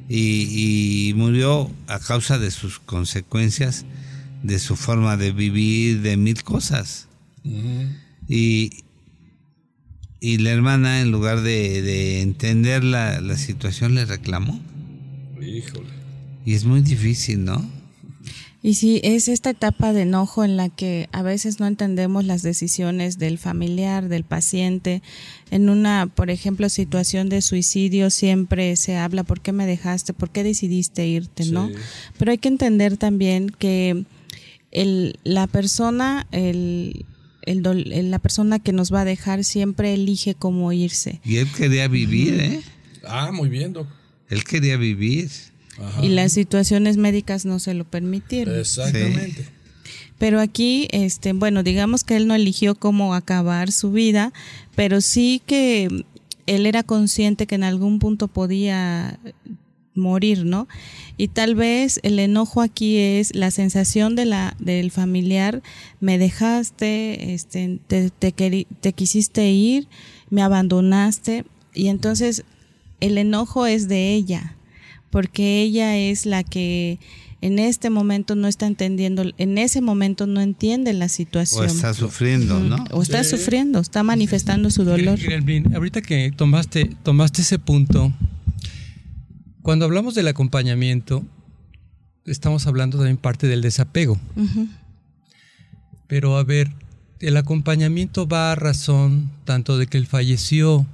y, 0.08 1.12
murió 1.16 1.70
a 1.86 1.98
causa 1.98 2.38
de 2.38 2.50
sus 2.50 2.78
consecuencias, 2.78 3.84
de 4.42 4.58
su 4.58 4.76
forma 4.76 5.16
de 5.16 5.32
vivir, 5.32 6.00
de 6.00 6.16
mil 6.16 6.42
cosas. 6.42 7.08
y, 8.28 8.70
y 10.20 10.38
la 10.38 10.50
hermana, 10.50 11.00
en 11.00 11.10
lugar 11.10 11.42
de, 11.42 12.22
entender 12.22 12.84
la, 12.84 13.20
la, 13.20 13.36
situación, 13.36 13.94
le 13.94 14.04
reclamó. 14.04 14.60
Híjole. 15.40 15.88
Y 16.44 16.54
es 16.54 16.64
muy 16.64 16.80
difícil, 16.80 17.44
¿no? 17.44 17.77
Y 18.68 18.74
sí, 18.74 19.00
es 19.02 19.28
esta 19.28 19.48
etapa 19.48 19.94
de 19.94 20.02
enojo 20.02 20.44
en 20.44 20.58
la 20.58 20.68
que 20.68 21.08
a 21.10 21.22
veces 21.22 21.58
no 21.58 21.66
entendemos 21.66 22.26
las 22.26 22.42
decisiones 22.42 23.18
del 23.18 23.38
familiar, 23.38 24.10
del 24.10 24.24
paciente. 24.24 25.00
En 25.50 25.70
una, 25.70 26.06
por 26.14 26.28
ejemplo, 26.28 26.68
situación 26.68 27.30
de 27.30 27.40
suicidio 27.40 28.10
siempre 28.10 28.76
se 28.76 28.98
habla, 28.98 29.24
¿por 29.24 29.40
qué 29.40 29.52
me 29.52 29.64
dejaste? 29.64 30.12
¿Por 30.12 30.28
qué 30.28 30.44
decidiste 30.44 31.06
irte? 31.06 31.46
¿No? 31.46 31.70
Pero 32.18 32.30
hay 32.30 32.36
que 32.36 32.48
entender 32.48 32.98
también 32.98 33.48
que 33.48 34.04
el, 34.70 35.18
la 35.24 35.46
persona, 35.46 36.26
el, 36.30 37.06
el, 37.46 38.10
la 38.10 38.18
persona 38.18 38.58
que 38.58 38.74
nos 38.74 38.92
va 38.92 39.00
a 39.00 39.06
dejar 39.06 39.44
siempre 39.44 39.94
elige 39.94 40.34
cómo 40.34 40.74
irse. 40.74 41.22
Y 41.24 41.38
él 41.38 41.48
quería 41.56 41.88
vivir, 41.88 42.34
¿eh? 42.38 42.60
Ah, 43.06 43.30
muy 43.32 43.48
bien, 43.48 43.72
Doc. 43.72 43.88
Él 44.28 44.44
quería 44.44 44.76
vivir. 44.76 45.30
Y 46.02 46.08
las 46.08 46.32
situaciones 46.32 46.96
médicas 46.96 47.44
no 47.44 47.58
se 47.58 47.74
lo 47.74 47.84
permitieron. 47.84 48.58
Exactamente. 48.58 49.46
Pero 50.18 50.40
aquí, 50.40 50.88
este, 50.90 51.32
bueno, 51.32 51.62
digamos 51.62 52.02
que 52.02 52.16
él 52.16 52.26
no 52.26 52.34
eligió 52.34 52.74
cómo 52.74 53.14
acabar 53.14 53.70
su 53.70 53.92
vida, 53.92 54.32
pero 54.74 55.00
sí 55.00 55.40
que 55.46 56.04
él 56.46 56.66
era 56.66 56.82
consciente 56.82 57.46
que 57.46 57.54
en 57.54 57.62
algún 57.62 58.00
punto 58.00 58.26
podía 58.26 59.20
morir, 59.94 60.44
¿no? 60.44 60.66
Y 61.16 61.28
tal 61.28 61.54
vez 61.54 62.00
el 62.02 62.18
enojo 62.18 62.62
aquí 62.62 62.96
es 62.98 63.34
la 63.34 63.50
sensación 63.50 64.16
de 64.16 64.24
la 64.24 64.56
del 64.58 64.90
familiar, 64.90 65.62
me 66.00 66.18
dejaste, 66.18 67.34
este, 67.34 67.80
te, 67.86 68.10
te, 68.10 68.32
te 68.32 68.92
quisiste 68.92 69.50
ir, 69.50 69.88
me 70.30 70.42
abandonaste 70.42 71.44
y 71.74 71.88
entonces 71.88 72.44
el 73.00 73.18
enojo 73.18 73.66
es 73.66 73.88
de 73.88 74.14
ella 74.14 74.57
porque 75.10 75.62
ella 75.62 75.96
es 75.96 76.26
la 76.26 76.44
que 76.44 76.98
en 77.40 77.58
este 77.58 77.88
momento 77.88 78.34
no 78.34 78.48
está 78.48 78.66
entendiendo, 78.66 79.22
en 79.38 79.58
ese 79.58 79.80
momento 79.80 80.26
no 80.26 80.40
entiende 80.40 80.92
la 80.92 81.08
situación. 81.08 81.64
O 81.64 81.66
está 81.66 81.94
sufriendo, 81.94 82.58
¿no? 82.58 82.84
O 82.90 83.02
está 83.02 83.22
sufriendo, 83.22 83.78
está 83.80 84.02
manifestando 84.02 84.70
su 84.70 84.84
dolor. 84.84 85.18
ahorita 85.74 86.02
que 86.02 86.32
tomaste, 86.32 86.90
tomaste 87.02 87.42
ese 87.42 87.58
punto, 87.58 88.12
cuando 89.62 89.84
hablamos 89.84 90.14
del 90.14 90.28
acompañamiento, 90.28 91.24
estamos 92.24 92.66
hablando 92.66 92.98
también 92.98 93.18
parte 93.18 93.46
del 93.46 93.62
desapego. 93.62 94.18
Pero 96.08 96.36
a 96.36 96.44
ver, 96.44 96.72
el 97.20 97.36
acompañamiento 97.36 98.26
va 98.26 98.52
a 98.52 98.54
razón 98.54 99.30
tanto 99.44 99.78
de 99.78 99.86
que 99.86 99.98
él 99.98 100.06
falleció 100.06 100.86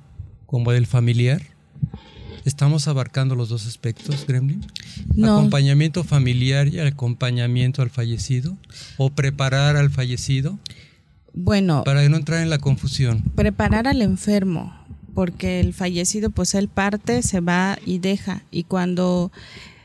como 0.46 0.72
del 0.72 0.87
familiar. 0.87 1.54
¿Estamos 2.45 2.89
abarcando 2.89 3.35
los 3.35 3.49
dos 3.49 3.67
aspectos, 3.67 4.27
Gremlin? 4.27 4.67
¿Acompañamiento 5.23 6.05
familiar 6.05 6.69
y 6.69 6.79
acompañamiento 6.79 7.81
al 7.81 7.89
fallecido? 7.89 8.59
¿O 8.99 9.09
preparar 9.09 9.77
al 9.77 9.91
fallecido? 9.91 10.59
Bueno. 11.33 11.85
Para 11.85 12.07
no 12.09 12.19
entrar 12.19 12.43
en 12.43 12.51
la 12.51 12.59
confusión. 12.59 13.23
Preparar 13.35 13.89
al 13.89 14.03
enfermo, 14.03 14.75
porque 15.15 15.61
el 15.61 15.73
fallecido, 15.73 16.29
pues 16.29 16.55
él 16.55 16.69
parte, 16.69 17.23
se 17.23 17.41
va 17.41 17.79
y 17.87 17.99
deja. 17.99 18.43
Y 18.51 18.65
cuando 18.65 19.33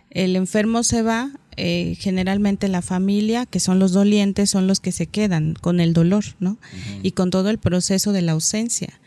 el 0.09 0.35
enfermo 0.35 0.83
se 0.83 1.01
va, 1.01 1.31
eh, 1.55 1.95
generalmente 1.97 2.67
la 2.67 2.81
familia, 2.81 3.45
que 3.45 3.61
son 3.61 3.79
los 3.79 3.93
dolientes, 3.93 4.49
son 4.49 4.67
los 4.67 4.81
que 4.81 4.91
se 4.91 5.07
quedan 5.07 5.53
con 5.53 5.79
el 5.79 5.93
dolor, 5.93 6.25
¿no? 6.39 6.57
Y 7.03 7.11
con 7.11 7.29
todo 7.29 7.49
el 7.49 7.57
proceso 7.57 8.11
de 8.11 8.21
la 8.21 8.33
ausencia 8.33 8.98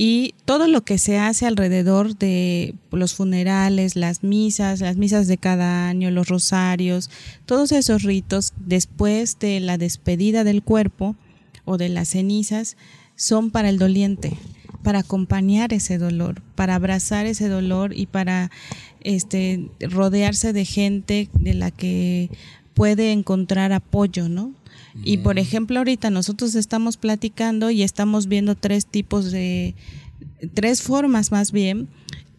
y 0.00 0.36
todo 0.44 0.68
lo 0.68 0.82
que 0.82 0.96
se 0.96 1.18
hace 1.18 1.44
alrededor 1.44 2.16
de 2.16 2.76
los 2.92 3.14
funerales, 3.14 3.96
las 3.96 4.22
misas, 4.22 4.78
las 4.78 4.96
misas 4.96 5.26
de 5.26 5.38
cada 5.38 5.88
año, 5.88 6.12
los 6.12 6.28
rosarios, 6.28 7.10
todos 7.46 7.72
esos 7.72 8.04
ritos 8.04 8.52
después 8.64 9.40
de 9.40 9.58
la 9.58 9.76
despedida 9.76 10.44
del 10.44 10.62
cuerpo 10.62 11.16
o 11.64 11.78
de 11.78 11.88
las 11.88 12.10
cenizas 12.10 12.76
son 13.16 13.50
para 13.50 13.70
el 13.70 13.80
doliente, 13.80 14.38
para 14.84 15.00
acompañar 15.00 15.72
ese 15.72 15.98
dolor, 15.98 16.42
para 16.54 16.76
abrazar 16.76 17.26
ese 17.26 17.48
dolor 17.48 17.92
y 17.92 18.06
para 18.06 18.52
este 19.00 19.68
rodearse 19.80 20.52
de 20.52 20.64
gente 20.64 21.28
de 21.34 21.54
la 21.54 21.72
que 21.72 22.30
puede 22.72 23.10
encontrar 23.10 23.72
apoyo, 23.72 24.28
¿no? 24.28 24.54
Y 25.04 25.18
por 25.18 25.38
ejemplo, 25.38 25.78
ahorita 25.78 26.10
nosotros 26.10 26.54
estamos 26.54 26.96
platicando 26.96 27.70
y 27.70 27.82
estamos 27.82 28.26
viendo 28.26 28.54
tres 28.54 28.86
tipos 28.86 29.30
de, 29.30 29.74
tres 30.54 30.82
formas 30.82 31.32
más 31.32 31.52
bien 31.52 31.88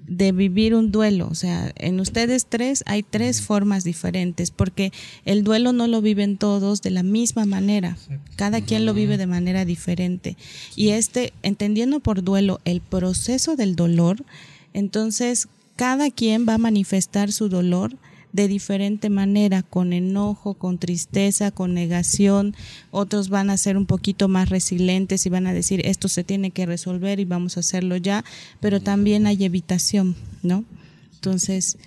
de 0.08 0.32
vivir 0.32 0.74
un 0.74 0.92
duelo. 0.92 1.28
O 1.30 1.36
sea, 1.36 1.72
en 1.76 2.00
ustedes 2.00 2.48
tres 2.48 2.84
hay 2.88 3.04
tres 3.04 3.42
formas 3.42 3.84
diferentes, 3.84 4.50
porque 4.50 4.92
el 5.24 5.44
duelo 5.44 5.72
no 5.72 5.88
lo 5.88 6.02
viven 6.02 6.38
todos 6.38 6.82
de 6.82 6.90
la 6.90 7.04
misma 7.04 7.46
manera. 7.46 7.96
Cada 8.36 8.62
quien 8.62 8.86
lo 8.86 8.94
vive 8.94 9.18
de 9.18 9.28
manera 9.28 9.66
diferente. 9.66 10.36
Y 10.76 10.90
este, 10.90 11.32
entendiendo 11.44 12.00
por 12.00 12.24
duelo 12.24 12.60
el 12.66 12.82
proceso 12.82 13.56
del 13.56 13.76
dolor, 13.76 14.26
entonces 14.74 15.48
cada 15.76 16.10
quien 16.10 16.48
va 16.48 16.56
a 16.56 16.58
manifestar 16.58 17.32
su 17.32 17.48
dolor 17.48 17.96
de 18.32 18.48
diferente 18.48 19.10
manera, 19.10 19.64
con 19.64 19.94
enojo, 19.94 20.54
con 20.54 20.78
tristeza, 20.78 21.52
con 21.52 21.74
negación. 21.74 22.56
Otros 22.92 23.30
van 23.30 23.50
a 23.50 23.58
ser 23.58 23.78
un 23.78 23.86
poquito 23.86 24.28
más 24.28 24.50
resilientes 24.50 25.26
y 25.26 25.30
van 25.30 25.48
a 25.48 25.54
decir, 25.54 25.82
esto 25.86 26.08
se 26.08 26.24
tiene 26.24 26.52
que 26.52 26.66
resolver 26.66 27.20
y 27.20 27.26
vamos 27.26 27.58
a 27.58 27.62
hacerlo 27.62 27.98
ya, 27.98 28.24
pero 28.60 28.82
también 28.82 29.28
hay 29.28 29.44
evitación, 29.44 30.16
¿no? 30.44 30.64
Entonces... 31.14 31.78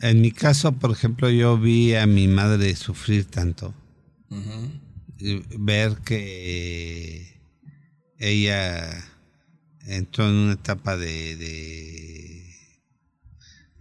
En 0.00 0.20
mi 0.20 0.30
caso, 0.30 0.72
por 0.72 0.90
ejemplo, 0.90 1.30
yo 1.30 1.58
vi 1.58 1.94
a 1.94 2.06
mi 2.06 2.28
madre 2.28 2.76
sufrir 2.76 3.24
tanto. 3.24 3.74
Ver 5.58 5.96
que 6.04 7.40
ella 8.18 9.02
entró 9.86 10.28
en 10.28 10.34
una 10.34 10.52
etapa 10.52 10.98
de, 10.98 11.36
de 11.36 12.54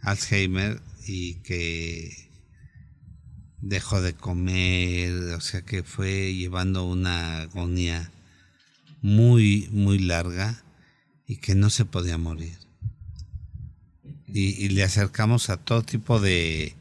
Alzheimer 0.02 0.80
y 1.06 1.36
que 1.36 2.30
dejó 3.62 4.02
de 4.02 4.14
comer, 4.14 5.12
o 5.34 5.42
sea 5.42 5.62
que 5.62 5.84
fue 5.84 6.34
llevando 6.34 6.86
una 6.86 7.42
agonía 7.42 8.12
muy, 9.02 9.70
muy 9.72 10.00
larga 10.00 10.64
y 11.28 11.38
que 11.38 11.56
no 11.56 11.70
se 11.70 11.86
podía 11.86 12.18
morir. 12.18 12.58
Y, 14.28 14.68
le 14.70 14.84
acercamos 14.84 15.50
a 15.50 15.56
todo 15.56 15.82
tipo 15.82 16.20
de 16.20 16.76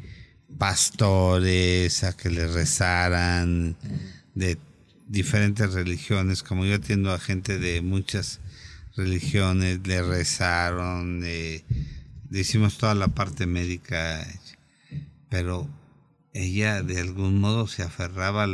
pastores, 0.59 2.03
a 2.03 2.17
que 2.17 2.29
le 2.29 2.49
rezaran, 2.49 3.77
de 4.35 4.59
diferentes 5.07 5.73
religiones, 5.73 6.43
como 6.43 6.65
yo 6.65 6.75
atiendo 6.75 7.13
a 7.13 7.21
gente 7.21 7.59
de 7.59 7.81
muchas 7.81 8.41
religiones, 8.97 9.87
le 9.87 10.03
rezaron, 10.03 11.23
eh, 11.25 11.63
hicimos 12.31 12.79
toda 12.79 12.95
la 12.95 13.09
parte 13.09 13.47
médica, 13.47 14.27
pero 15.29 15.69
ella 16.33 16.83
de 16.83 17.01
algún 17.01 17.41
modo 17.41 17.67
se 17.67 17.83
aferraba 17.83 18.45
a 18.45 18.47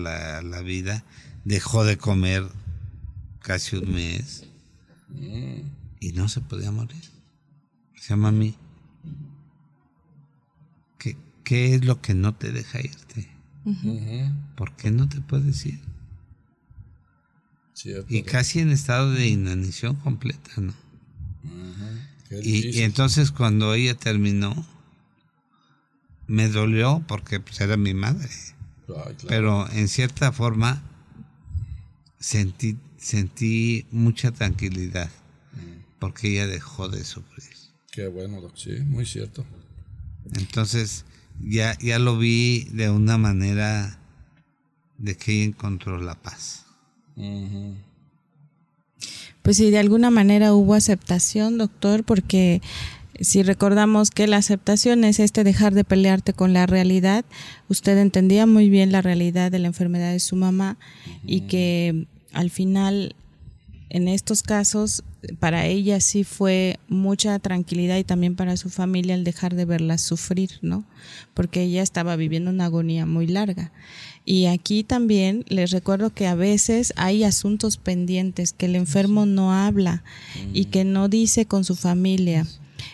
la, 0.42 0.60
vida 0.62 1.04
dejó 1.44 1.84
de 1.84 1.96
comer 1.96 2.46
casi 3.40 3.76
un 3.76 3.92
mes 3.92 4.44
y 6.00 6.12
no 6.12 6.28
se 6.28 6.40
podía 6.40 6.70
morir. 6.70 7.02
Se 7.96 8.10
llama 8.10 8.32
mí. 8.32 8.56
¿Qué, 10.98 11.16
¿Qué 11.44 11.74
es 11.74 11.84
lo 11.84 12.00
que 12.00 12.14
no 12.14 12.34
te 12.34 12.52
deja 12.52 12.80
irte? 12.80 13.28
¿Por 14.56 14.76
qué 14.76 14.90
no 14.90 15.08
te 15.08 15.20
puedes 15.20 15.66
ir? 15.66 15.80
y 18.08 18.22
casi 18.22 18.60
en 18.60 18.70
estado 18.70 19.10
de 19.12 19.26
inanición 19.26 19.96
completa, 19.96 20.50
¿no? 20.58 20.74
Y, 22.30 22.82
entonces 22.82 23.32
cuando 23.32 23.74
ella 23.74 23.94
terminó, 23.94 24.66
me 26.26 26.48
dolió 26.48 27.02
porque 27.08 27.40
pues, 27.40 27.60
era 27.60 27.76
mi 27.76 27.94
madre. 27.94 28.30
Pero 29.28 29.68
en 29.70 29.88
cierta 29.88 30.32
forma 30.32 30.82
sentí, 32.18 32.76
sentí 32.96 33.86
mucha 33.90 34.32
tranquilidad 34.32 35.10
mm. 35.54 35.98
porque 35.98 36.28
ella 36.28 36.46
dejó 36.46 36.88
de 36.88 37.04
sufrir. 37.04 37.50
Qué 37.90 38.06
bueno, 38.06 38.40
sí, 38.54 38.80
muy 38.80 39.06
cierto. 39.06 39.44
Entonces 40.34 41.04
ya, 41.40 41.76
ya 41.78 41.98
lo 41.98 42.18
vi 42.18 42.64
de 42.72 42.90
una 42.90 43.18
manera 43.18 43.98
de 44.98 45.16
que 45.16 45.32
ella 45.32 45.44
encontró 45.44 45.98
la 45.98 46.20
paz. 46.20 46.66
Pues 49.50 49.56
sí, 49.56 49.72
de 49.72 49.78
alguna 49.80 50.12
manera 50.12 50.54
hubo 50.54 50.74
aceptación, 50.74 51.58
doctor, 51.58 52.04
porque 52.04 52.62
si 53.18 53.42
recordamos 53.42 54.12
que 54.12 54.28
la 54.28 54.36
aceptación 54.36 55.02
es 55.02 55.18
este 55.18 55.42
dejar 55.42 55.74
de 55.74 55.82
pelearte 55.82 56.32
con 56.32 56.52
la 56.52 56.66
realidad, 56.66 57.24
usted 57.68 57.98
entendía 57.98 58.46
muy 58.46 58.70
bien 58.70 58.92
la 58.92 59.02
realidad 59.02 59.50
de 59.50 59.58
la 59.58 59.66
enfermedad 59.66 60.12
de 60.12 60.20
su 60.20 60.36
mamá 60.36 60.78
y 61.26 61.40
que 61.48 62.06
al 62.32 62.50
final 62.50 63.16
en 63.88 64.06
estos 64.06 64.44
casos 64.44 65.02
para 65.40 65.66
ella 65.66 65.98
sí 65.98 66.22
fue 66.22 66.78
mucha 66.86 67.36
tranquilidad 67.40 67.96
y 67.98 68.04
también 68.04 68.36
para 68.36 68.56
su 68.56 68.70
familia 68.70 69.16
el 69.16 69.24
dejar 69.24 69.56
de 69.56 69.64
verla 69.64 69.98
sufrir, 69.98 70.50
¿no? 70.62 70.84
Porque 71.34 71.62
ella 71.62 71.82
estaba 71.82 72.14
viviendo 72.14 72.50
una 72.50 72.66
agonía 72.66 73.04
muy 73.04 73.26
larga. 73.26 73.72
Y 74.30 74.46
aquí 74.46 74.84
también 74.84 75.44
les 75.48 75.72
recuerdo 75.72 76.10
que 76.10 76.28
a 76.28 76.36
veces 76.36 76.92
hay 76.94 77.24
asuntos 77.24 77.78
pendientes 77.78 78.52
que 78.52 78.66
el 78.66 78.76
enfermo 78.76 79.26
no 79.26 79.52
habla 79.52 80.04
y 80.52 80.66
que 80.66 80.84
no 80.84 81.08
dice 81.08 81.46
con 81.46 81.64
su 81.64 81.74
familia. 81.74 82.46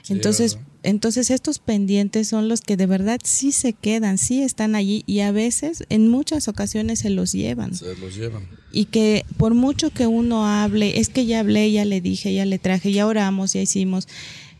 Entonces, 0.08 0.58
entonces 0.82 1.28
estos 1.28 1.58
pendientes 1.58 2.28
son 2.28 2.48
los 2.48 2.62
que 2.62 2.78
de 2.78 2.86
verdad 2.86 3.20
sí 3.22 3.52
se 3.52 3.74
quedan, 3.74 4.16
sí 4.16 4.40
están 4.40 4.74
allí 4.74 5.04
y 5.06 5.20
a 5.20 5.30
veces, 5.30 5.84
en 5.90 6.08
muchas 6.08 6.48
ocasiones 6.48 7.00
se 7.00 7.10
los 7.10 7.32
llevan. 7.32 7.74
Se 7.74 7.94
los 7.96 8.16
llevan. 8.16 8.48
Y 8.72 8.86
que 8.86 9.26
por 9.36 9.52
mucho 9.52 9.90
que 9.90 10.06
uno 10.06 10.46
hable, 10.46 11.00
es 11.00 11.10
que 11.10 11.26
ya 11.26 11.40
hablé, 11.40 11.70
ya 11.70 11.84
le 11.84 12.00
dije, 12.00 12.32
ya 12.32 12.46
le 12.46 12.58
traje, 12.58 12.92
ya 12.92 13.06
oramos, 13.06 13.52
ya 13.52 13.60
hicimos, 13.60 14.08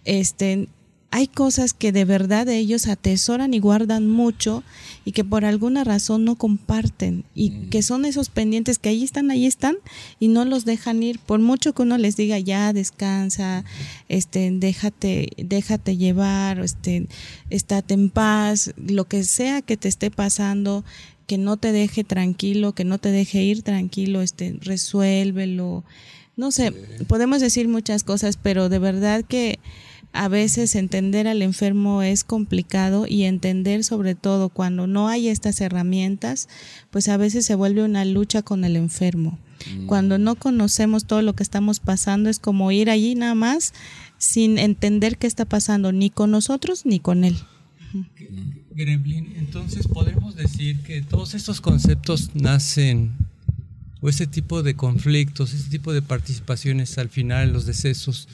este, 0.04 0.68
hay 1.11 1.29
cosas 1.29 1.73
que 1.73 1.92
de 1.92 2.05
verdad 2.05 2.49
ellos 2.49 2.88
atesoran 2.88 3.55
y 3.55 3.59
guardan 3.59 4.09
mucho 4.11 4.62
y 5.05 5.12
que 5.12 5.25
por 5.25 5.45
alguna 5.45 5.85
razón 5.85 6.25
no 6.25 6.37
comparten 6.37 7.25
y 7.35 7.51
que 7.69 7.83
son 7.83 8.05
esos 8.05 8.29
pendientes 8.29 8.79
que 8.79 8.88
ahí 8.88 9.05
están, 9.05 9.31
ahí 9.31 9.47
están 9.47 9.77
y 10.21 10.29
no 10.29 10.45
los 10.45 10.64
dejan 10.64 11.03
ir. 11.03 11.19
Por 11.19 11.40
mucho 11.40 11.73
que 11.73 11.83
uno 11.83 11.97
les 11.97 12.16
diga 12.16 12.38
ya 12.38 12.73
descansa, 12.73 13.64
este 14.09 14.51
déjate 14.53 15.31
déjate 15.38 15.97
llevar, 15.97 16.61
este 16.61 17.07
estate 17.51 17.95
en 17.95 18.11
paz, 18.11 18.75
lo 18.77 19.05
que 19.07 19.25
sea 19.25 19.62
que 19.62 19.77
te 19.77 19.88
esté 19.88 20.11
pasando, 20.11 20.85
que 21.27 21.38
no 21.38 21.57
te 21.57 21.73
deje 21.73 22.05
tranquilo, 22.05 22.75
que 22.75 22.85
no 22.85 22.99
te 22.99 23.11
deje 23.11 23.42
ir 23.42 23.62
tranquilo, 23.62 24.23
este 24.23 24.57
resuélvelo. 24.61 25.85
No 26.37 26.51
sé, 26.53 26.73
podemos 27.09 27.40
decir 27.40 27.69
muchas 27.69 28.05
cosas, 28.05 28.37
pero 28.37 28.69
de 28.69 28.79
verdad 28.79 29.25
que 29.25 29.59
a 30.16 30.29
veces 30.29 30.74
entender 30.74 31.29
al 31.29 31.42
enfermo 31.42 32.02
es 32.02 32.24
complicado 32.24 33.07
y 33.07 33.24
entender 33.24 33.85
sobre 33.85 34.14
todo 34.14 34.48
cuando 34.48 34.87
no 34.87 35.09
hay 35.09 35.29
estas 35.29 35.61
herramientas, 35.61 36.48
pues 36.90 37.09
a 37.09 37.16
veces 37.16 37.46
se 37.46 37.55
vuelve 37.55 37.83
una 37.83 38.05
lucha 38.05 38.42
con 38.42 38.64
el 38.64 38.76
enfermo. 38.76 39.38
Mm. 39.79 39.87
Cuando 39.87 40.18
no 40.18 40.35
conocemos 40.35 41.07
todo 41.07 41.22
lo 41.22 41.35
que 41.35 41.42
estamos 41.42 41.81
pasando 41.81 42.31
es 42.31 42.38
como 42.38 42.72
ir 42.72 42.90
allí 42.90 43.14
nada 43.14 43.35
más 43.35 43.72
sin 44.18 44.59
entender 44.59 45.18
qué 45.18 45.26
está 45.26 45.44
pasando 45.44 45.92
ni 45.92 46.11
con 46.11 46.31
nosotros 46.31 46.87
ni 46.87 47.00
con 47.00 47.24
él. 47.24 47.37
Gremlin, 48.74 49.35
entonces 49.37 49.88
podemos 49.88 50.37
decir 50.37 50.81
que 50.81 51.00
todos 51.00 51.35
estos 51.35 51.61
conceptos 51.61 52.31
nacen 52.35 53.12
o 54.00 54.09
ese 54.09 54.26
tipo 54.26 54.62
de 54.62 54.74
conflictos, 54.74 55.55
ese 55.55 55.70
tipo 55.70 55.92
de 55.92 56.02
participaciones 56.02 56.98
al 56.98 57.09
final, 57.09 57.52
los 57.52 57.64
decesos, 57.64 58.29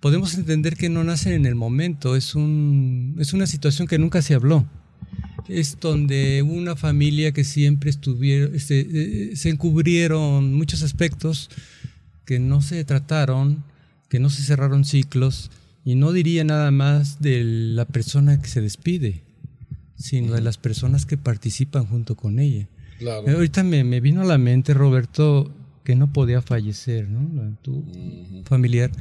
podemos 0.00 0.34
entender 0.34 0.76
que 0.76 0.88
no 0.88 1.04
nacen 1.04 1.34
en 1.34 1.46
el 1.46 1.54
momento, 1.54 2.16
es, 2.16 2.34
un, 2.34 3.16
es 3.18 3.32
una 3.32 3.46
situación 3.46 3.86
que 3.86 3.98
nunca 3.98 4.22
se 4.22 4.34
habló. 4.34 4.66
Es 5.48 5.78
donde 5.80 6.42
una 6.42 6.76
familia 6.76 7.32
que 7.32 7.44
siempre 7.44 7.90
estuvieron, 7.90 8.54
este, 8.54 8.80
eh, 8.80 9.36
se 9.36 9.50
encubrieron 9.50 10.54
muchos 10.54 10.82
aspectos 10.82 11.50
que 12.24 12.38
no 12.38 12.62
se 12.62 12.84
trataron, 12.84 13.64
que 14.08 14.20
no 14.20 14.30
se 14.30 14.42
cerraron 14.42 14.84
ciclos, 14.84 15.50
y 15.84 15.94
no 15.94 16.12
diría 16.12 16.44
nada 16.44 16.70
más 16.70 17.20
de 17.20 17.42
la 17.42 17.84
persona 17.84 18.40
que 18.40 18.48
se 18.48 18.60
despide, 18.60 19.22
sino 19.96 20.34
de 20.34 20.40
las 20.40 20.56
personas 20.56 21.04
que 21.06 21.16
participan 21.16 21.86
junto 21.86 22.16
con 22.16 22.38
ella. 22.38 22.68
Eh, 23.00 23.30
ahorita 23.30 23.64
me, 23.64 23.82
me, 23.82 24.00
vino 24.00 24.20
a 24.20 24.26
la 24.26 24.38
mente, 24.38 24.74
Roberto, 24.74 25.52
que 25.90 25.96
no 25.96 26.12
podía 26.12 26.40
fallecer, 26.40 27.08
¿no? 27.08 27.56
Tu 27.62 27.84
familiar 28.44 28.92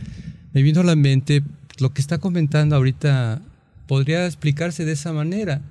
me 0.53 0.63
vino 0.63 0.81
a 0.81 0.83
la 0.83 0.95
mente 0.95 1.43
lo 1.77 1.93
que 1.93 2.01
está 2.01 2.17
comentando 2.17 2.75
ahorita, 2.75 3.43
podría 3.85 4.25
explicarse 4.25 4.85
de 4.85 4.93
esa 4.93 5.13
manera. 5.13 5.61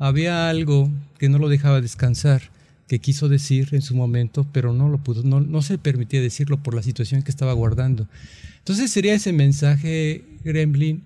Había 0.00 0.48
algo 0.48 0.90
que 1.16 1.28
no 1.28 1.38
lo 1.38 1.48
dejaba 1.48 1.80
descansar, 1.80 2.42
que 2.88 2.98
quiso 2.98 3.28
decir 3.28 3.68
en 3.70 3.82
su 3.82 3.94
momento, 3.94 4.48
pero 4.50 4.72
no 4.72 4.88
lo 4.88 4.98
pudo, 4.98 5.22
no, 5.22 5.38
no 5.40 5.62
se 5.62 5.78
permitía 5.78 6.20
decirlo 6.20 6.60
por 6.60 6.74
la 6.74 6.82
situación 6.82 7.22
que 7.22 7.30
estaba 7.30 7.52
guardando. 7.52 8.08
Entonces 8.58 8.90
sería 8.90 9.14
ese 9.14 9.32
mensaje, 9.32 10.24
Gremlin, 10.42 11.04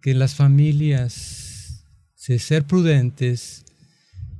que 0.00 0.14
las 0.14 0.36
familias 0.36 1.82
se 2.14 2.38
ser 2.38 2.64
prudentes 2.68 3.64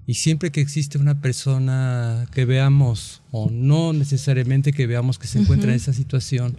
y 0.09 0.15
siempre 0.15 0.51
que 0.51 0.63
existe 0.63 0.97
una 0.97 1.21
persona 1.21 2.27
que 2.33 2.47
veamos, 2.47 3.21
o 3.31 3.51
no 3.51 3.93
necesariamente 3.93 4.73
que 4.73 4.87
veamos 4.87 5.19
que 5.19 5.27
se 5.27 5.39
encuentra 5.39 5.69
en 5.69 5.77
esa 5.77 5.93
situación, 5.93 6.57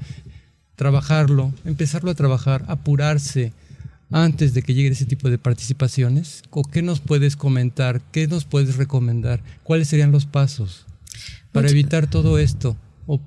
trabajarlo, 0.75 1.51
empezarlo 1.65 2.12
a 2.12 2.13
trabajar, 2.13 2.63
apurarse 2.67 3.51
antes 4.12 4.53
de 4.53 4.62
que 4.62 4.75
lleguen 4.75 4.93
ese 4.93 5.05
tipo 5.05 5.31
de 5.31 5.39
participaciones? 5.39 6.43
¿O 6.51 6.62
qué 6.62 6.83
nos 6.83 6.99
puedes 6.99 7.35
comentar? 7.35 8.01
¿Qué 8.12 8.27
nos 8.27 8.45
puedes 8.45 8.75
recomendar? 8.75 9.41
¿Cuáles 9.63 9.88
serían 9.88 10.12
los 10.12 10.27
pasos 10.27 10.85
para 11.51 11.69
evitar 11.69 12.07
todo 12.07 12.38
esto? 12.38 12.77
O 13.07 13.19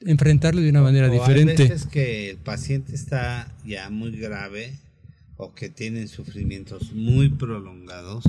enfrentarlo 0.00 0.60
de 0.60 0.68
una 0.68 0.82
manera 0.82 1.08
diferente. 1.08 1.62
Hay 1.62 1.68
veces 1.70 1.86
que 1.86 2.28
el 2.28 2.36
paciente 2.36 2.94
está 2.94 3.50
ya 3.64 3.88
muy 3.88 4.10
grave 4.10 4.74
o 5.38 5.54
que 5.54 5.70
tiene 5.70 6.06
sufrimientos 6.06 6.92
muy 6.92 7.30
prolongados 7.30 8.24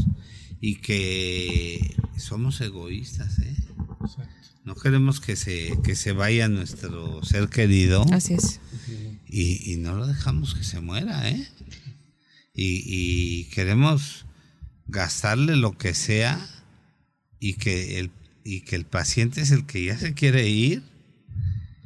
y 0.62 0.78
que 0.78 1.96
somos 2.18 2.62
egoístas, 2.62 3.39
¿eh? 3.39 3.56
No 4.63 4.76
queremos 4.76 5.20
que 5.20 5.36
se, 5.36 5.78
que 5.84 5.96
se 5.96 6.12
vaya 6.12 6.48
nuestro 6.48 7.24
ser 7.24 7.50
querido. 7.50 8.04
Así 8.12 8.34
es. 8.34 8.60
Y, 9.28 9.76
no 9.78 9.96
lo 9.96 10.08
dejamos 10.08 10.56
que 10.56 10.63
se 10.63 10.80
muera, 10.80 11.30
¿eh? 11.30 11.48
Y, 12.54 13.46
queremos 13.46 14.26
gastarle 14.88 15.56
lo 15.56 15.78
que 15.78 15.94
sea 15.94 16.48
y 17.39 17.56
que 17.56 18.00
el, 18.00 18.12
y 18.44 18.62
que 18.62 18.76
el 18.76 18.86
paciente 18.86 19.41
es 19.41 19.52
el 19.52 19.65
que 19.65 19.84
ya 19.84 19.98
se 19.98 20.13
quiere 20.13 20.48
ir 20.48 20.84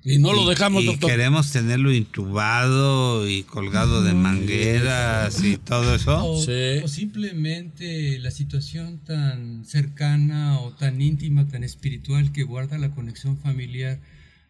y 0.09 0.17
no 0.17 0.33
lo 0.33 0.47
dejamos, 0.47 0.83
y 0.83 0.97
queremos 0.97 1.51
tenerlo 1.51 1.93
intubado 1.93 3.29
y 3.29 3.43
colgado 3.43 4.03
de 4.03 4.13
mangueras 4.13 5.43
y 5.43 5.57
todo 5.57 5.95
eso. 5.95 6.17
O, 6.23 6.39
o, 6.39 6.87
simplemente 6.87 8.17
la 8.19 8.31
situación 8.31 8.99
tan 9.05 9.65
cercana 9.65 10.59
o 10.59 10.71
tan 10.71 11.01
íntima, 11.01 11.47
tan 11.47 11.63
espiritual 11.63 12.31
que 12.31 12.43
guarda 12.43 12.77
la 12.77 12.91
conexión 12.91 13.37
familiar. 13.37 13.99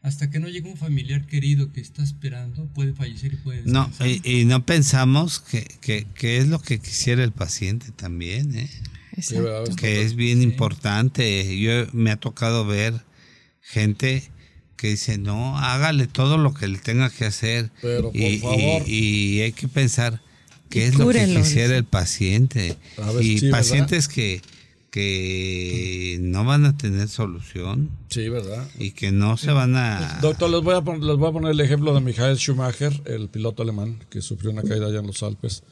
Hasta 0.01 0.29
que 0.29 0.39
no 0.39 0.47
llega 0.47 0.69
un 0.69 0.77
familiar 0.77 1.27
querido 1.27 1.73
que 1.73 1.81
está 1.81 2.03
esperando, 2.03 2.67
puede 2.67 2.93
fallecer 2.93 3.33
y 3.33 3.35
puede 3.35 3.63
No, 3.65 3.91
y, 4.23 4.45
no 4.45 4.65
pensamos 4.65 5.41
que, 5.41 5.67
que, 5.81 6.37
es 6.37 6.47
lo 6.47 6.61
que 6.61 6.79
quisiera 6.79 7.21
el 7.21 7.33
paciente 7.33 7.91
también, 7.91 8.57
¿eh? 8.57 8.69
Que 9.75 10.01
es 10.03 10.15
bien 10.15 10.41
importante. 10.41 11.59
Yo 11.59 11.87
me 11.91 12.11
ha 12.11 12.15
tocado 12.15 12.65
ver 12.65 12.93
gente 13.59 14.31
que 14.79 14.87
dice, 14.87 15.17
no, 15.17 15.57
hágale 15.57 16.07
todo 16.07 16.37
lo 16.37 16.53
que 16.53 16.67
le 16.67 16.77
tenga 16.77 17.09
que 17.09 17.25
hacer. 17.25 17.69
Pero, 17.81 18.11
y, 18.13 18.37
por 18.37 18.57
favor. 18.57 18.87
Y, 18.87 19.41
hay 19.41 19.51
que 19.51 19.67
pensar 19.67 20.21
qué 20.69 20.87
es 20.87 20.97
lo 20.97 21.09
que 21.09 21.25
quisiera 21.25 21.75
el 21.75 21.83
paciente. 21.83 22.77
y 23.19 23.49
pacientes 23.51 24.07
que, 24.07 24.41
que 24.89 26.17
no 26.21 26.45
van 26.45 26.65
a 26.65 26.77
tener 26.77 27.09
solución. 27.09 27.89
Sí, 28.07 28.29
¿verdad? 28.29 28.69
Y 28.79 28.91
que 28.91 29.11
no 29.11 29.35
se 29.35 29.51
van 29.51 29.75
a... 29.75 30.19
Doctor, 30.21 30.49
les 30.49 30.61
voy 30.61 30.75
a, 30.75 30.79
les 30.79 31.17
voy 31.17 31.29
a 31.29 31.33
poner 31.33 31.51
el 31.51 31.59
ejemplo 31.59 31.93
de 31.93 31.99
Michael 31.99 32.37
Schumacher, 32.37 33.01
el 33.03 33.27
piloto 33.27 33.63
alemán 33.63 33.99
que 34.09 34.21
sufrió 34.21 34.49
una 34.51 34.63
caída 34.63 34.87
allá 34.87 34.99
en 34.99 35.07
los 35.07 35.21
Alpes, 35.23 35.63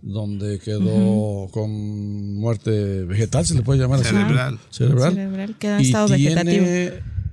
donde 0.00 0.58
quedó 0.58 1.48
con 1.50 2.36
muerte 2.36 3.04
vegetal, 3.04 3.44
se 3.44 3.54
le 3.54 3.62
puede 3.62 3.80
llamar 3.80 4.02
Cerebral. 4.02 4.54
así. 4.54 4.78
Cerebral. 4.78 5.14
Cerebral, 5.14 5.56
queda 5.58 5.78
en 5.78 5.84
estado 5.84 6.08
vegetativo. 6.08 6.66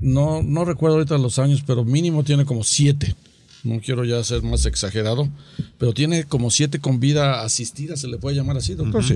No, 0.01 0.41
no 0.41 0.65
recuerdo 0.65 0.97
ahorita 0.97 1.17
los 1.17 1.39
años, 1.39 1.63
pero 1.65 1.85
mínimo 1.85 2.23
tiene 2.23 2.45
como 2.45 2.63
siete 2.63 3.15
no 3.63 3.79
quiero 3.79 4.03
ya 4.05 4.23
ser 4.23 4.41
más 4.41 4.65
exagerado, 4.65 5.29
pero 5.77 5.93
tiene 5.93 6.23
como 6.23 6.49
siete 6.49 6.79
con 6.79 6.99
vida 6.99 7.41
asistida, 7.43 7.95
se 7.95 8.07
le 8.07 8.17
puede 8.17 8.35
llamar 8.35 8.57
así, 8.57 8.73
doctor. 8.73 9.03
Sí. 9.03 9.15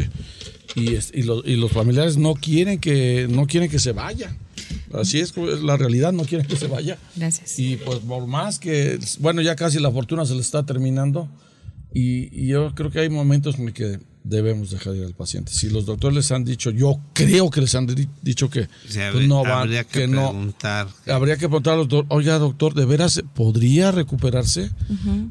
Y, 0.75 0.97
y, 1.19 1.55
los 1.55 1.71
familiares 1.71 2.17
no 2.17 2.33
quieren 2.33 2.79
que 2.79 3.27
no 3.29 3.47
quieren 3.47 3.69
que 3.69 3.79
se 3.79 3.91
vaya. 3.91 4.35
Así 4.93 5.19
es, 5.19 5.33
la 5.63 5.77
realidad, 5.77 6.13
no 6.13 6.23
quieren 6.23 6.47
que 6.47 6.57
se 6.57 6.67
vaya. 6.67 6.97
Gracias. 7.15 7.57
Y 7.59 7.77
pues 7.77 7.99
por 7.99 8.27
más 8.27 8.59
que, 8.59 8.99
bueno, 9.19 9.41
ya 9.41 9.55
casi 9.55 9.79
la 9.79 9.91
fortuna 9.91 10.25
se 10.25 10.35
le 10.35 10.41
está 10.41 10.65
terminando, 10.65 11.29
y, 11.93 12.47
yo 12.47 12.75
creo 12.75 12.91
que 12.91 12.99
hay 12.99 13.09
momentos 13.09 13.57
en 13.57 13.71
que 13.71 13.99
debemos 14.25 14.71
dejar 14.71 14.95
ir 14.95 15.03
al 15.03 15.13
paciente. 15.13 15.51
Si 15.53 15.69
los 15.69 15.85
doctores 15.85 16.15
les 16.15 16.31
han 16.31 16.43
dicho, 16.43 16.71
yo 16.71 16.99
creo 17.13 17.49
que 17.51 17.61
les 17.61 17.75
han 17.75 17.87
dicho 18.23 18.49
que 18.49 18.67
pues, 19.13 19.27
no 19.27 19.43
van, 19.43 19.51
habría 19.51 19.83
que, 19.83 20.07
preguntar. 20.07 20.87
habría 21.07 21.35
que 21.35 21.47
preguntar 21.47 21.75
a 21.75 21.77
los 21.77 21.87
doctores, 21.87 22.07
oiga 22.09 22.39
doctor, 22.39 22.73
¿de 22.73 22.85
veras 22.85 23.21
podría 23.35 23.91
recuperarse? 23.91 24.71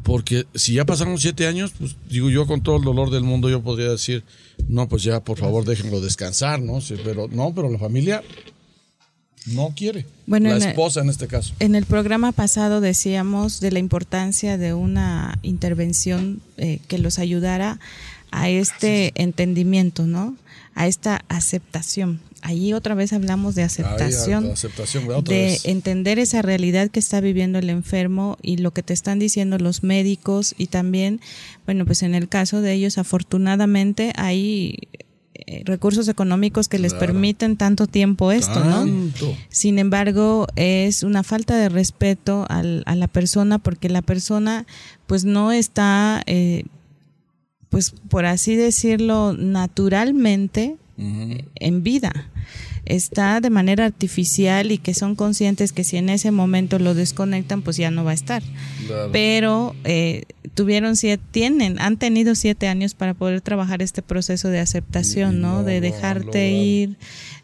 Porque 0.05 0.47
si 0.55 0.74
ya 0.74 0.84
pasaron 0.84 1.18
siete 1.18 1.47
años, 1.47 1.72
pues 1.78 1.97
digo 2.09 2.30
yo 2.30 2.47
con 2.47 2.62
todo 2.62 2.76
el 2.76 2.84
dolor 2.84 3.11
del 3.11 3.24
mundo, 3.24 3.51
yo 3.51 3.62
podría 3.62 3.90
decir, 3.90 4.22
no, 4.68 4.88
pues 4.88 5.03
ya 5.03 5.22
por 5.22 5.38
favor 5.38 5.64
déjenlo 5.64 6.01
descansar, 6.01 6.61
¿no? 6.61 6.80
Sí, 6.80 6.95
pero 7.05 7.28
no, 7.28 7.53
pero 7.53 7.68
la 7.68 7.78
familia 7.78 8.22
no 9.47 9.74
quiere. 9.76 10.07
Bueno, 10.26 10.49
la 10.51 10.68
esposa 10.68 11.01
en 11.01 11.11
este 11.11 11.26
caso. 11.26 11.53
En 11.59 11.74
el 11.74 11.84
programa 11.84 12.32
pasado 12.32 12.80
decíamos 12.80 13.61
de 13.61 13.72
la 13.72 13.78
importancia 13.78 14.57
de 14.57 14.72
una 14.72 15.38
intervención 15.42 16.40
eh, 16.57 16.78
que 16.88 16.99
los 16.99 17.18
ayudara 17.18 17.78
a 18.35 18.49
este 18.49 19.12
entendimiento, 19.14 20.07
¿no? 20.07 20.37
A 20.74 20.89
esta 20.89 21.24
aceptación. 21.28 22.20
Allí 22.43 22.74
otra 22.74 22.95
vez 22.95 23.12
hablamos 23.12 23.55
de 23.55 23.62
aceptación, 23.62 24.53
de 25.24 25.61
entender 25.64 26.18
esa 26.18 26.43
realidad 26.43 26.91
que 26.91 26.99
está 26.99 27.20
viviendo 27.20 27.59
el 27.59 27.70
enfermo 27.70 28.37
y 28.43 28.59
lo 28.59 28.72
que 28.72 28.82
te 28.82 28.93
están 28.93 29.18
diciendo 29.18 29.57
los 29.59 29.82
médicos 29.82 30.55
y 30.59 30.66
también, 30.66 31.20
bueno, 31.64 31.87
pues 31.87 32.03
en 32.03 32.14
el 32.14 32.28
caso 32.28 32.61
de 32.61 32.72
ellos, 32.74 32.99
afortunadamente 32.99 34.12
hay 34.16 34.89
eh, 35.47 35.62
recursos 35.64 36.09
económicos 36.09 36.68
que 36.68 36.78
les 36.78 36.93
permiten 36.93 37.57
tanto 37.57 37.87
tiempo 37.87 38.32
esto, 38.32 38.64
¿no? 38.64 38.85
Sin 39.49 39.78
embargo, 39.78 40.49
es 40.57 41.03
una 41.03 41.22
falta 41.22 41.57
de 41.57 41.68
respeto 41.68 42.47
al, 42.49 42.82
a 42.87 42.97
la 42.97 43.09
persona 43.09 43.59
porque 43.59 43.89
la 43.89 44.03
persona 44.03 44.66
pues 45.07 45.24
no 45.24 45.53
está, 45.53 46.22
eh, 46.26 46.64
pues 47.74 47.90
por 47.90 48.24
así 48.24 48.54
decirlo, 48.54 49.32
naturalmente 49.36 50.76
en 50.96 51.82
vida 51.82 52.30
está 52.86 53.40
de 53.40 53.50
manera 53.50 53.84
artificial 53.84 54.70
y 54.70 54.78
que 54.78 54.94
son 54.94 55.16
conscientes 55.16 55.72
que 55.72 55.82
si 55.82 55.96
en 55.96 56.08
ese 56.08 56.30
momento 56.30 56.78
lo 56.78 56.94
desconectan, 56.94 57.62
pues 57.62 57.76
ya 57.76 57.90
no 57.90 58.04
va 58.04 58.12
a 58.12 58.14
estar. 58.14 58.44
Pero 59.10 59.74
eh, 59.82 60.22
tuvieron 60.54 60.94
siete, 60.94 61.20
tienen, 61.32 61.80
han 61.80 61.96
tenido 61.96 62.36
siete 62.36 62.68
años 62.68 62.94
para 62.94 63.14
poder 63.14 63.40
trabajar 63.40 63.82
este 63.82 64.02
proceso 64.02 64.50
de 64.50 64.60
aceptación, 64.60 65.40
¿no? 65.40 65.64
de 65.64 65.80
dejarte 65.80 66.52
ir, 66.52 66.96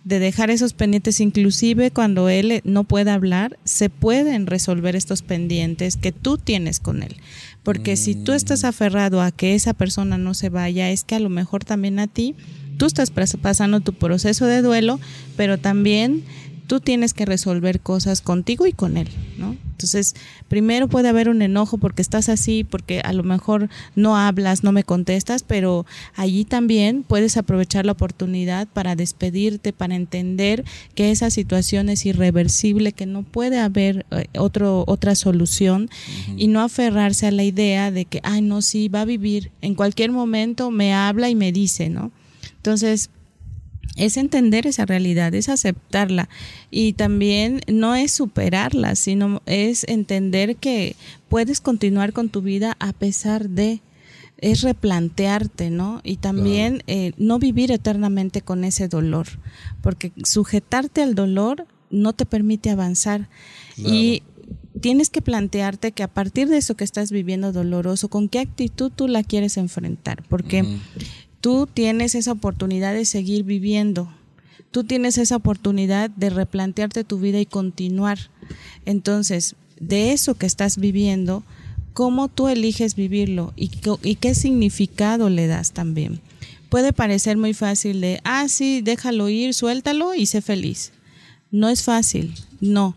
de 0.04 0.20
dejar 0.20 0.50
esos 0.50 0.74
pendientes, 0.74 1.18
inclusive 1.20 1.90
cuando 1.90 2.28
él 2.28 2.60
no 2.62 2.84
pueda 2.84 3.14
hablar, 3.14 3.58
se 3.64 3.90
pueden 3.90 4.46
resolver 4.46 4.94
estos 4.94 5.22
pendientes 5.22 5.96
que 5.96 6.12
tú 6.12 6.38
tienes 6.38 6.78
con 6.78 7.02
él. 7.02 7.16
Porque 7.62 7.96
si 7.96 8.14
tú 8.14 8.32
estás 8.32 8.62
mm. 8.62 8.66
aferrado 8.66 9.20
a 9.20 9.30
que 9.32 9.54
esa 9.54 9.74
persona 9.74 10.18
no 10.18 10.34
se 10.34 10.48
vaya, 10.48 10.90
es 10.90 11.04
que 11.04 11.14
a 11.14 11.20
lo 11.20 11.28
mejor 11.28 11.64
también 11.64 11.98
a 11.98 12.06
ti 12.06 12.34
tú 12.78 12.86
estás 12.86 13.10
pasando 13.10 13.80
tu 13.80 13.92
proceso 13.92 14.46
de 14.46 14.62
duelo, 14.62 14.98
pero 15.36 15.58
también 15.58 16.24
tú 16.70 16.78
tienes 16.78 17.14
que 17.14 17.24
resolver 17.24 17.80
cosas 17.80 18.20
contigo 18.20 18.64
y 18.64 18.72
con 18.72 18.96
él, 18.96 19.08
¿no? 19.38 19.56
Entonces, 19.72 20.14
primero 20.46 20.86
puede 20.86 21.08
haber 21.08 21.28
un 21.28 21.42
enojo 21.42 21.78
porque 21.78 22.00
estás 22.00 22.28
así, 22.28 22.62
porque 22.62 23.00
a 23.00 23.12
lo 23.12 23.24
mejor 23.24 23.68
no 23.96 24.16
hablas, 24.16 24.62
no 24.62 24.70
me 24.70 24.84
contestas, 24.84 25.42
pero 25.42 25.84
allí 26.14 26.44
también 26.44 27.02
puedes 27.02 27.36
aprovechar 27.36 27.86
la 27.86 27.92
oportunidad 27.92 28.68
para 28.68 28.94
despedirte, 28.94 29.72
para 29.72 29.96
entender 29.96 30.64
que 30.94 31.10
esa 31.10 31.30
situación 31.30 31.88
es 31.88 32.06
irreversible, 32.06 32.92
que 32.92 33.06
no 33.06 33.24
puede 33.24 33.58
haber 33.58 34.06
eh, 34.12 34.26
otro, 34.38 34.84
otra 34.86 35.16
solución 35.16 35.90
y 36.36 36.46
no 36.46 36.60
aferrarse 36.60 37.26
a 37.26 37.32
la 37.32 37.42
idea 37.42 37.90
de 37.90 38.04
que, 38.04 38.20
ay, 38.22 38.42
no, 38.42 38.62
sí, 38.62 38.86
va 38.86 39.00
a 39.00 39.06
vivir, 39.06 39.50
en 39.60 39.74
cualquier 39.74 40.12
momento 40.12 40.70
me 40.70 40.94
habla 40.94 41.28
y 41.30 41.34
me 41.34 41.50
dice, 41.50 41.88
¿no? 41.88 42.12
Entonces, 42.58 43.10
es 43.96 44.16
entender 44.16 44.66
esa 44.66 44.86
realidad, 44.86 45.34
es 45.34 45.48
aceptarla 45.48 46.28
y 46.70 46.92
también 46.94 47.60
no 47.66 47.94
es 47.94 48.12
superarla, 48.12 48.94
sino 48.94 49.42
es 49.46 49.84
entender 49.88 50.56
que 50.56 50.96
puedes 51.28 51.60
continuar 51.60 52.12
con 52.12 52.28
tu 52.28 52.42
vida 52.42 52.76
a 52.78 52.92
pesar 52.92 53.48
de, 53.48 53.80
es 54.38 54.62
replantearte, 54.62 55.70
¿no? 55.70 56.00
Y 56.04 56.16
también 56.16 56.82
eh, 56.86 57.12
no 57.18 57.38
vivir 57.38 57.72
eternamente 57.72 58.42
con 58.42 58.64
ese 58.64 58.88
dolor, 58.88 59.26
porque 59.82 60.12
sujetarte 60.24 61.02
al 61.02 61.14
dolor 61.14 61.66
no 61.90 62.12
te 62.12 62.26
permite 62.26 62.70
avanzar 62.70 63.28
y 63.76 64.22
tienes 64.80 65.10
que 65.10 65.22
plantearte 65.22 65.92
que 65.92 66.02
a 66.02 66.08
partir 66.08 66.48
de 66.48 66.58
eso 66.58 66.74
que 66.74 66.84
estás 66.84 67.10
viviendo 67.10 67.52
doloroso, 67.52 68.08
con 68.08 68.28
qué 68.28 68.38
actitud 68.38 68.90
tú 68.94 69.08
la 69.08 69.22
quieres 69.22 69.56
enfrentar, 69.56 70.22
porque 70.28 70.64
tú 71.40 71.66
tienes 71.66 72.14
esa 72.14 72.32
oportunidad 72.32 72.94
de 72.94 73.04
seguir 73.04 73.44
viviendo. 73.44 74.12
Tú 74.70 74.84
tienes 74.84 75.18
esa 75.18 75.36
oportunidad 75.36 76.10
de 76.10 76.30
replantearte 76.30 77.04
tu 77.04 77.18
vida 77.18 77.40
y 77.40 77.46
continuar. 77.46 78.18
Entonces, 78.84 79.56
de 79.80 80.12
eso 80.12 80.34
que 80.34 80.46
estás 80.46 80.76
viviendo, 80.76 81.42
¿cómo 81.92 82.28
tú 82.28 82.48
eliges 82.48 82.94
vivirlo 82.94 83.52
y, 83.56 83.68
qué 83.68 84.34
significado 84.34 85.28
le 85.28 85.46
das 85.46 85.72
también? 85.72 86.20
Puede 86.68 86.92
parecer 86.92 87.36
muy 87.36 87.52
fácil 87.52 88.00
de, 88.00 88.20
ah, 88.22 88.46
sí, 88.48 88.80
déjalo 88.80 89.28
ir, 89.28 89.54
suéltalo 89.54 90.14
y 90.14 90.26
sé 90.26 90.40
feliz. 90.40 90.92
No 91.50 91.68
es 91.68 91.82
fácil, 91.82 92.34
no 92.60 92.94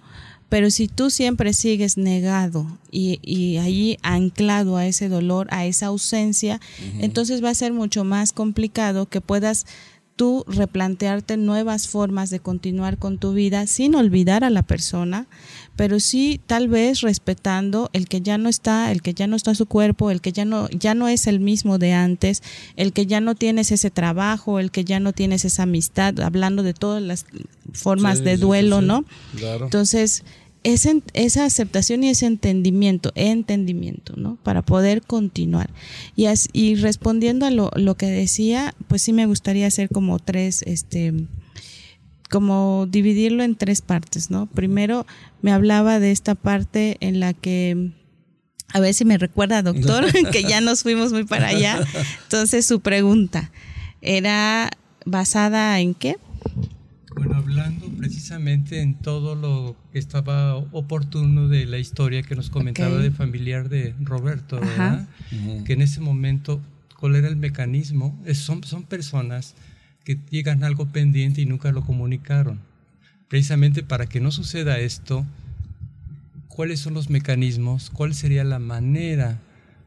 pero 0.53 0.69
si 0.69 0.87
tú 0.87 1.09
siempre 1.09 1.51
sigues 1.51 1.97
negado 1.97 2.67
y, 2.91 3.17
y 3.23 3.57
ahí 3.57 3.97
anclado 4.03 4.77
a 4.77 4.85
ese 4.85 5.09
dolor, 5.09 5.47
a 5.49 5.65
esa 5.65 5.87
ausencia, 5.87 6.61
entonces 6.99 7.43
va 7.43 7.49
a 7.49 7.55
ser 7.55 7.73
mucho 7.73 8.03
más 8.03 8.33
complicado 8.33 9.07
que 9.07 9.19
puedas 9.19 9.65
tú 10.15 10.45
replantearte 10.47 11.37
nuevas 11.37 11.87
formas 11.87 12.29
de 12.29 12.39
continuar 12.39 12.99
con 12.99 13.17
tu 13.17 13.33
vida 13.33 13.65
sin 13.65 13.95
olvidar 13.95 14.43
a 14.43 14.51
la 14.51 14.61
persona, 14.61 15.25
pero 15.75 15.99
sí 15.99 16.39
tal 16.45 16.67
vez 16.67 17.01
respetando 17.01 17.89
el 17.93 18.07
que 18.07 18.21
ya 18.21 18.37
no 18.37 18.47
está, 18.47 18.91
el 18.91 19.01
que 19.01 19.15
ya 19.15 19.25
no 19.25 19.35
está 19.35 19.55
su 19.55 19.65
cuerpo, 19.65 20.11
el 20.11 20.21
que 20.21 20.31
ya 20.31 20.45
no 20.45 20.69
ya 20.69 20.93
no 20.93 21.07
es 21.07 21.25
el 21.25 21.39
mismo 21.39 21.79
de 21.79 21.93
antes, 21.93 22.43
el 22.75 22.93
que 22.93 23.07
ya 23.07 23.21
no 23.21 23.33
tienes 23.33 23.71
ese 23.71 23.89
trabajo, 23.89 24.59
el 24.59 24.69
que 24.69 24.85
ya 24.85 24.99
no 24.99 25.13
tienes 25.13 25.45
esa 25.45 25.63
amistad, 25.63 26.19
hablando 26.19 26.61
de 26.61 26.75
todas 26.75 27.01
las 27.01 27.25
formas 27.73 28.23
de 28.23 28.37
duelo, 28.37 28.81
¿no? 28.81 29.05
Entonces, 29.41 30.23
esa 30.63 31.45
aceptación 31.45 32.03
y 32.03 32.09
ese 32.09 32.25
entendimiento, 32.25 33.11
entendimiento, 33.15 34.13
¿no? 34.15 34.37
Para 34.43 34.61
poder 34.61 35.01
continuar. 35.01 35.69
Y, 36.15 36.25
y 36.53 36.75
respondiendo 36.75 37.45
a 37.45 37.51
lo, 37.51 37.71
lo, 37.75 37.95
que 37.95 38.07
decía, 38.07 38.73
pues 38.87 39.01
sí 39.01 39.13
me 39.13 39.25
gustaría 39.25 39.67
hacer 39.67 39.89
como 39.89 40.19
tres, 40.19 40.63
este, 40.63 41.13
como 42.29 42.87
dividirlo 42.89 43.43
en 43.43 43.55
tres 43.55 43.81
partes, 43.81 44.31
¿no? 44.31 44.47
Primero 44.47 45.05
me 45.41 45.51
hablaba 45.51 45.99
de 45.99 46.11
esta 46.11 46.33
parte 46.33 46.97
en 47.01 47.19
la 47.19 47.33
que, 47.33 47.91
a 48.69 48.79
ver 48.79 48.93
si 48.93 49.05
me 49.05 49.17
recuerda, 49.17 49.61
doctor, 49.61 50.05
que 50.31 50.43
ya 50.43 50.61
nos 50.61 50.83
fuimos 50.83 51.11
muy 51.11 51.25
para 51.25 51.47
allá. 51.47 51.85
Entonces 52.23 52.65
su 52.65 52.79
pregunta 52.79 53.51
era 54.01 54.71
basada 55.05 55.79
en 55.79 55.93
qué? 55.93 56.17
Bueno, 57.15 57.35
hablando 57.35 57.87
precisamente 57.89 58.81
en 58.81 58.95
todo 58.95 59.35
lo 59.35 59.75
que 59.91 59.99
estaba 59.99 60.55
oportuno 60.55 61.47
de 61.47 61.65
la 61.65 61.77
historia 61.77 62.23
que 62.23 62.35
nos 62.35 62.49
comentaba 62.49 62.97
de 62.97 63.11
familiar 63.11 63.69
de 63.69 63.93
Roberto, 64.01 64.59
¿verdad? 64.59 65.07
Que 65.65 65.73
en 65.73 65.81
ese 65.81 66.01
momento, 66.01 66.61
¿cuál 66.99 67.15
era 67.15 67.27
el 67.27 67.35
mecanismo? 67.35 68.17
son, 68.33 68.63
son 68.63 68.83
personas 68.83 69.55
que 70.03 70.19
llegan 70.29 70.63
a 70.63 70.67
algo 70.67 70.87
pendiente 70.87 71.41
y 71.41 71.45
nunca 71.45 71.71
lo 71.71 71.83
comunicaron. 71.83 72.59
Precisamente 73.27 73.83
para 73.83 74.07
que 74.07 74.19
no 74.19 74.31
suceda 74.31 74.79
esto, 74.79 75.25
¿cuáles 76.47 76.79
son 76.79 76.93
los 76.93 77.09
mecanismos? 77.09 77.89
¿Cuál 77.89 78.13
sería 78.13 78.43
la 78.43 78.59
manera 78.59 79.39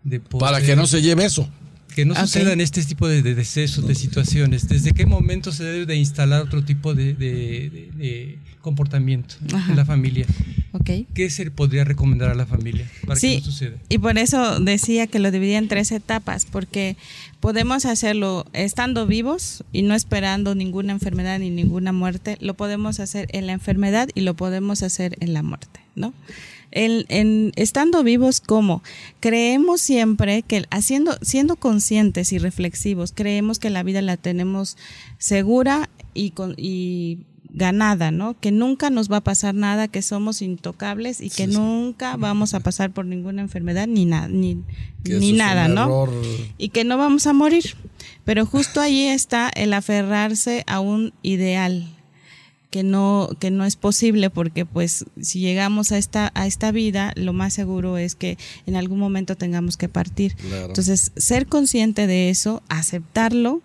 de 0.05 0.20
poder... 0.20 0.41
Para 0.41 0.64
que 0.64 0.77
no 0.77 0.87
se 0.87 1.03
lleve 1.03 1.24
eso 1.24 1.49
que 1.97 2.05
no 2.05 2.14
sucedan 2.14 2.61
este 2.61 2.84
tipo 2.84 3.09
de, 3.09 3.22
decesos, 3.22 3.86
de 3.86 3.94
situaciones, 3.94 4.68
¿desde 4.68 4.92
qué 4.92 5.07
momento 5.07 5.51
se 5.51 5.64
debe 5.64 5.86
de 5.86 5.97
instalar 5.97 6.42
otro 6.42 6.62
tipo 6.62 6.94
de, 6.94 8.38
comportamiento 8.61 9.36
en 9.70 9.74
la 9.74 9.86
familia? 9.86 10.26
Okay. 10.72 11.07
¿Qué 11.14 11.30
se 11.30 11.51
podría 11.51 11.84
recomendar 11.84 12.28
a 12.28 12.34
la 12.34 12.44
familia 12.44 12.86
para 13.07 13.18
que 13.18 13.38
no 13.38 13.44
suceda? 13.47 13.76
Y 13.88 13.97
por 13.97 14.18
eso 14.18 14.61
decía 14.61 15.07
que 15.07 15.18
lo 15.18 15.30
dividía 15.30 15.57
en 15.57 15.68
tres 15.68 15.90
etapas, 15.90 16.44
porque 16.44 16.99
podemos 17.40 17.86
hacerlo 17.86 18.44
estando 18.53 19.07
vivos 19.07 19.64
y 19.72 19.80
no 19.80 19.94
esperando 19.94 20.55
ninguna 20.55 20.92
enfermedad 20.92 21.38
ni 21.38 21.49
ninguna 21.49 21.92
muerte, 21.92 22.36
lo 22.42 22.53
podemos 22.53 23.01
hacer 23.01 23.26
en 23.32 23.47
la 23.47 23.55
enfermedad 23.55 24.11
y 24.14 24.20
lo 24.20 24.34
podemos 24.34 24.82
hacer 24.82 25.16
en 25.20 25.32
la 25.32 25.42
muerte, 25.42 25.80
¿no? 25.94 26.12
En, 26.71 27.53
estando 27.57 28.03
vivos 28.03 28.41
como 28.41 28.83
creemos 29.21 29.81
siempre 29.81 30.43
que 30.43 30.67
haciendo 30.71 31.17
siendo 31.23 31.57
conscientes 31.57 32.33
y 32.33 32.39
reflexivos 32.39 33.12
creemos 33.14 33.59
que 33.59 33.71
la 33.71 33.83
vida 33.83 34.03
la 34.03 34.17
tenemos 34.17 34.77
segura 35.19 35.89
y, 36.12 36.31
con, 36.31 36.55
y 36.57 37.21
ganada, 37.57 38.11
¿no? 38.11 38.39
Que 38.39 38.53
nunca 38.53 38.91
nos 38.91 39.11
va 39.11 39.19
a 39.19 39.25
pasar 39.25 39.55
nada, 39.55 39.89
que 39.89 40.03
somos 40.03 40.43
intocables 40.43 41.23
y 41.23 41.31
que 41.31 41.47
nunca 41.47 42.17
vamos 42.17 42.53
a 42.53 42.61
pasar 42.61 42.93
por 42.93 43.07
ninguna 43.07 43.41
enfermedad 43.41 43.87
ni 43.87 44.05
nada, 44.05 44.29
ni, 44.29 44.62
ni 45.05 45.33
nada, 45.33 45.67
¿no? 45.67 46.07
Y 46.59 46.69
que 46.69 46.85
no 46.85 46.99
vamos 46.99 47.27
a 47.27 47.33
morir. 47.33 47.75
Pero 48.25 48.45
justo 48.45 48.81
ahí 48.81 49.05
está 49.07 49.49
el 49.49 49.73
aferrarse 49.73 50.64
a 50.67 50.81
un 50.81 51.14
ideal, 51.23 51.89
que 52.77 52.83
no, 52.83 53.31
que 53.41 53.51
no 53.51 53.64
es 53.64 53.74
posible 53.74 54.29
porque 54.29 54.66
pues 54.66 55.07
si 55.18 55.41
llegamos 55.41 55.93
a 55.93 55.97
esta, 55.97 56.31
a 56.35 56.47
esta 56.47 56.72
vida, 56.72 57.14
lo 57.16 57.33
más 57.33 57.55
seguro 57.55 57.97
es 57.97 58.14
que 58.14 58.37
en 58.66 58.77
algún 58.77 58.99
momento 58.99 59.35
tengamos 59.35 59.79
que 59.79 59.89
partir. 59.89 60.37
Entonces, 60.53 61.11
ser 61.16 61.47
consciente 61.47 62.07
de 62.07 62.29
eso, 62.29 62.62
aceptarlo, 62.68 63.62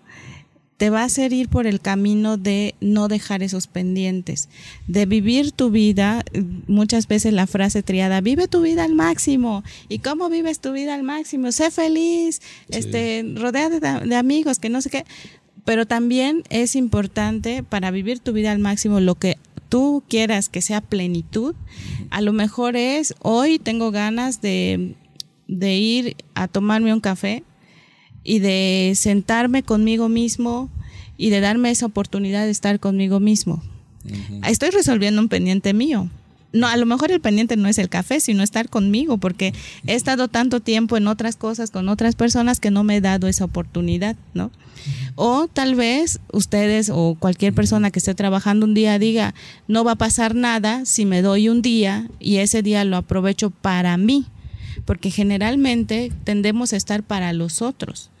te 0.78 0.88
va 0.88 1.02
a 1.02 1.04
hacer 1.04 1.34
ir 1.34 1.50
por 1.50 1.66
el 1.66 1.82
camino 1.82 2.38
de 2.38 2.74
no 2.80 3.08
dejar 3.08 3.42
esos 3.42 3.66
pendientes, 3.66 4.48
de 4.86 5.04
vivir 5.04 5.52
tu 5.52 5.68
vida, 5.68 6.24
muchas 6.66 7.06
veces 7.06 7.34
la 7.34 7.46
frase 7.46 7.82
triada, 7.82 8.22
vive 8.22 8.48
tu 8.48 8.62
vida 8.62 8.82
al 8.82 8.94
máximo. 8.94 9.62
¿Y 9.90 9.98
cómo 9.98 10.30
vives 10.30 10.58
tu 10.58 10.72
vida 10.72 10.94
al 10.94 11.02
máximo? 11.02 11.52
Sé 11.52 11.70
feliz, 11.70 12.40
este, 12.70 13.26
rodeado 13.36 13.78
de 13.78 14.16
amigos, 14.16 14.58
que 14.58 14.70
no 14.70 14.80
sé 14.80 14.88
qué 14.88 15.04
pero 15.64 15.86
también 15.86 16.42
es 16.50 16.74
importante 16.76 17.62
para 17.62 17.90
vivir 17.90 18.18
tu 18.18 18.32
vida 18.32 18.52
al 18.52 18.58
máximo 18.58 19.00
lo 19.00 19.14
que 19.14 19.38
tú 19.68 20.02
quieras 20.08 20.48
que 20.48 20.60
sea 20.60 20.80
plenitud. 20.80 21.54
A 22.10 22.20
lo 22.20 22.32
mejor 22.32 22.76
es, 22.76 23.14
hoy 23.20 23.58
tengo 23.58 23.90
ganas 23.90 24.42
de, 24.42 24.96
ir 25.48 26.16
a 26.34 26.48
tomarme 26.48 26.92
un 26.92 27.00
café 27.00 27.44
y 28.24 28.40
de 28.40 28.92
sentarme 28.96 29.62
conmigo 29.62 30.08
mismo 30.08 30.68
y 31.16 31.30
de 31.30 31.40
darme 31.40 31.70
esa 31.70 31.86
oportunidad 31.86 32.44
de 32.44 32.50
estar 32.50 32.80
conmigo 32.80 33.20
mismo. 33.20 33.62
Estoy 34.46 34.70
resolviendo 34.70 35.22
un 35.22 35.28
pendiente 35.28 35.72
mío. 35.72 36.10
No, 36.52 36.66
a 36.66 36.76
lo 36.76 36.84
mejor 36.86 37.10
el 37.10 37.20
pendiente 37.20 37.56
no 37.56 37.68
es 37.68 37.78
el 37.78 37.88
café, 37.88 38.20
sino 38.20 38.42
estar 38.42 38.68
conmigo, 38.68 39.18
porque 39.18 39.54
he 39.86 39.94
estado 39.94 40.28
tanto 40.28 40.60
tiempo 40.60 40.96
en 40.96 41.06
otras 41.06 41.36
cosas 41.36 41.70
con 41.70 41.88
otras 41.88 42.14
personas 42.14 42.60
que 42.60 42.70
no 42.70 42.84
me 42.84 42.96
he 42.96 43.00
dado 43.00 43.26
esa 43.26 43.44
oportunidad, 43.44 44.16
¿no? 44.34 44.50
O 45.14 45.48
tal 45.48 45.74
vez 45.74 46.20
ustedes 46.32 46.90
o 46.92 47.16
cualquier 47.18 47.54
persona 47.54 47.90
que 47.90 47.98
esté 47.98 48.14
trabajando 48.14 48.66
un 48.66 48.74
día 48.74 48.98
diga, 48.98 49.34
no 49.68 49.84
va 49.84 49.92
a 49.92 49.96
pasar 49.96 50.34
nada 50.34 50.84
si 50.84 51.06
me 51.06 51.22
doy 51.22 51.48
un 51.48 51.62
día 51.62 52.08
y 52.20 52.36
ese 52.36 52.62
día 52.62 52.84
lo 52.84 52.96
aprovecho 52.96 53.50
para 53.50 53.96
mí, 53.96 54.26
porque 54.84 55.10
generalmente 55.10 56.12
tendemos 56.24 56.72
a 56.72 56.76
estar 56.76 57.02
para 57.02 57.32
los 57.32 57.62
otros. 57.62 58.11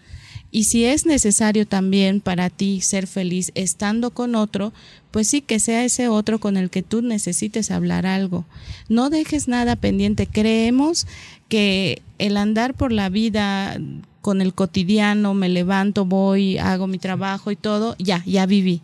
Y 0.54 0.64
si 0.64 0.84
es 0.84 1.06
necesario 1.06 1.66
también 1.66 2.20
para 2.20 2.50
ti 2.50 2.82
ser 2.82 3.06
feliz 3.06 3.50
estando 3.54 4.10
con 4.10 4.34
otro, 4.34 4.74
pues 5.10 5.26
sí 5.26 5.40
que 5.40 5.58
sea 5.58 5.82
ese 5.84 6.08
otro 6.08 6.40
con 6.40 6.58
el 6.58 6.68
que 6.68 6.82
tú 6.82 7.00
necesites 7.00 7.70
hablar 7.70 8.04
algo. 8.04 8.44
No 8.90 9.08
dejes 9.08 9.48
nada 9.48 9.76
pendiente. 9.76 10.26
Creemos 10.26 11.06
que 11.48 12.02
el 12.18 12.36
andar 12.36 12.74
por 12.74 12.92
la 12.92 13.08
vida 13.08 13.80
con 14.20 14.40
el 14.42 14.54
cotidiano, 14.54 15.34
me 15.34 15.48
levanto, 15.48 16.04
voy, 16.04 16.58
hago 16.58 16.86
mi 16.86 16.98
trabajo 16.98 17.50
y 17.50 17.56
todo, 17.56 17.96
ya, 17.98 18.22
ya 18.24 18.46
viví. 18.46 18.82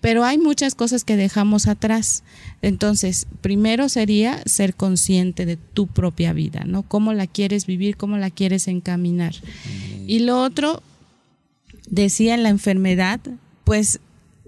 Pero 0.00 0.24
hay 0.24 0.36
muchas 0.36 0.74
cosas 0.74 1.04
que 1.04 1.16
dejamos 1.16 1.68
atrás. 1.68 2.24
Entonces, 2.60 3.26
primero 3.40 3.88
sería 3.88 4.42
ser 4.46 4.74
consciente 4.74 5.46
de 5.46 5.56
tu 5.56 5.86
propia 5.86 6.32
vida, 6.32 6.64
¿no? 6.66 6.82
Cómo 6.82 7.12
la 7.12 7.28
quieres 7.28 7.66
vivir, 7.66 7.96
cómo 7.96 8.18
la 8.18 8.30
quieres 8.30 8.66
encaminar. 8.66 9.34
Y 10.08 10.18
lo 10.20 10.42
otro, 10.42 10.82
decía 11.88 12.36
la 12.36 12.48
enfermedad, 12.48 13.20
pues 13.64 14.00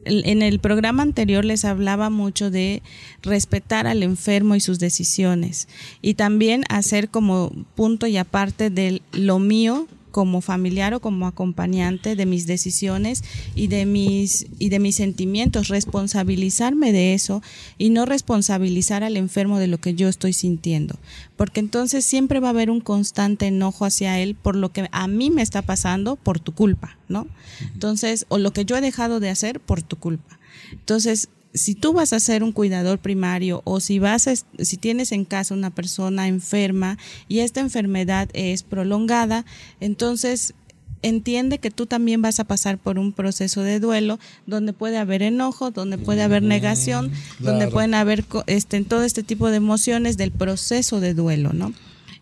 en 0.06 0.42
el 0.42 0.58
programa 0.58 1.02
anterior 1.02 1.44
les 1.44 1.64
hablaba 1.64 2.10
mucho 2.10 2.50
de 2.50 2.82
respetar 3.22 3.86
al 3.86 4.02
enfermo 4.02 4.54
y 4.54 4.60
sus 4.60 4.78
decisiones 4.78 5.68
y 6.02 6.14
también 6.14 6.64
hacer 6.68 7.08
como 7.08 7.50
punto 7.74 8.06
y 8.06 8.16
aparte 8.16 8.70
de 8.70 9.00
lo 9.12 9.38
mío 9.38 9.88
como 10.14 10.40
familiar 10.40 10.94
o 10.94 11.00
como 11.00 11.26
acompañante 11.26 12.14
de 12.14 12.24
mis 12.24 12.46
decisiones 12.46 13.24
y 13.56 13.66
de 13.66 13.84
mis 13.84 14.46
y 14.60 14.68
de 14.68 14.78
mis 14.78 14.94
sentimientos, 14.94 15.66
responsabilizarme 15.66 16.92
de 16.92 17.14
eso 17.14 17.42
y 17.78 17.90
no 17.90 18.06
responsabilizar 18.06 19.02
al 19.02 19.16
enfermo 19.16 19.58
de 19.58 19.66
lo 19.66 19.78
que 19.78 19.94
yo 19.94 20.06
estoy 20.08 20.32
sintiendo, 20.32 21.00
porque 21.34 21.58
entonces 21.58 22.04
siempre 22.04 22.38
va 22.38 22.46
a 22.46 22.50
haber 22.50 22.70
un 22.70 22.80
constante 22.80 23.48
enojo 23.48 23.86
hacia 23.86 24.20
él 24.20 24.36
por 24.36 24.54
lo 24.54 24.70
que 24.70 24.88
a 24.92 25.08
mí 25.08 25.30
me 25.30 25.42
está 25.42 25.62
pasando 25.62 26.14
por 26.14 26.38
tu 26.38 26.52
culpa, 26.52 26.96
¿no? 27.08 27.26
Entonces, 27.72 28.24
o 28.28 28.38
lo 28.38 28.52
que 28.52 28.64
yo 28.64 28.76
he 28.76 28.80
dejado 28.80 29.18
de 29.18 29.30
hacer 29.30 29.58
por 29.58 29.82
tu 29.82 29.96
culpa. 29.96 30.38
Entonces, 30.70 31.28
si 31.54 31.76
tú 31.76 31.92
vas 31.92 32.12
a 32.12 32.20
ser 32.20 32.42
un 32.42 32.52
cuidador 32.52 32.98
primario 32.98 33.62
o 33.64 33.80
si 33.80 34.00
vas 34.00 34.26
a, 34.26 34.34
si 34.34 34.76
tienes 34.76 35.12
en 35.12 35.24
casa 35.24 35.54
una 35.54 35.70
persona 35.70 36.26
enferma 36.26 36.98
y 37.28 37.38
esta 37.38 37.60
enfermedad 37.60 38.28
es 38.34 38.64
prolongada, 38.64 39.46
entonces 39.80 40.54
entiende 41.02 41.58
que 41.58 41.70
tú 41.70 41.86
también 41.86 42.22
vas 42.22 42.40
a 42.40 42.44
pasar 42.44 42.78
por 42.78 42.98
un 42.98 43.12
proceso 43.12 43.62
de 43.62 43.78
duelo 43.78 44.18
donde 44.46 44.72
puede 44.72 44.98
haber 44.98 45.22
enojo, 45.22 45.70
donde 45.70 45.98
puede 45.98 46.22
haber 46.22 46.42
negación, 46.42 47.12
donde 47.38 47.68
pueden 47.68 47.94
haber 47.94 48.24
este, 48.46 48.82
todo 48.82 49.04
este 49.04 49.22
tipo 49.22 49.48
de 49.48 49.56
emociones 49.56 50.16
del 50.16 50.32
proceso 50.32 51.00
de 51.00 51.14
duelo, 51.14 51.52
¿no? 51.52 51.72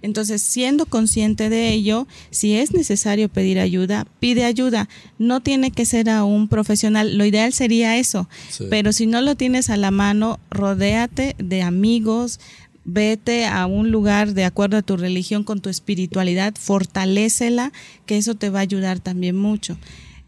Entonces, 0.03 0.43
siendo 0.43 0.87
consciente 0.87 1.49
de 1.49 1.73
ello, 1.73 2.07
si 2.31 2.57
es 2.57 2.73
necesario 2.73 3.29
pedir 3.29 3.61
ayuda, 3.61 4.07
pide 4.19 4.45
ayuda. 4.45 4.89
No 5.19 5.41
tiene 5.41 5.71
que 5.71 5.87
ser 5.87 6.11
a 6.11 6.25
un 6.25 6.49
profesional. 6.49 7.17
Lo 7.17 7.25
ideal 7.25 7.53
sería 7.53 7.97
eso. 7.97 8.29
Pero 8.69 8.93
si 8.93 9.07
no 9.07 9.21
lo 9.21 9.37
tienes 9.37 9.71
a 9.71 9.77
la 9.77 9.93
mano, 9.93 10.41
rodéate 10.51 11.37
de 11.39 11.63
amigos, 11.63 12.41
vete 12.85 13.47
a 13.47 13.67
un 13.67 13.91
lugar 13.91 14.35
de 14.35 14.45
acuerdo 14.45 14.77
a 14.77 14.83
tu 14.83 14.97
religión 14.97 15.45
con 15.45 15.61
tu 15.61 15.71
espiritualidad, 15.71 16.55
fortalécela, 16.59 17.73
que 18.07 18.17
eso 18.17 18.35
te 18.35 18.51
va 18.51 18.59
a 18.59 18.63
ayudar 18.63 18.99
también 19.01 19.37
mucho. 19.37 19.79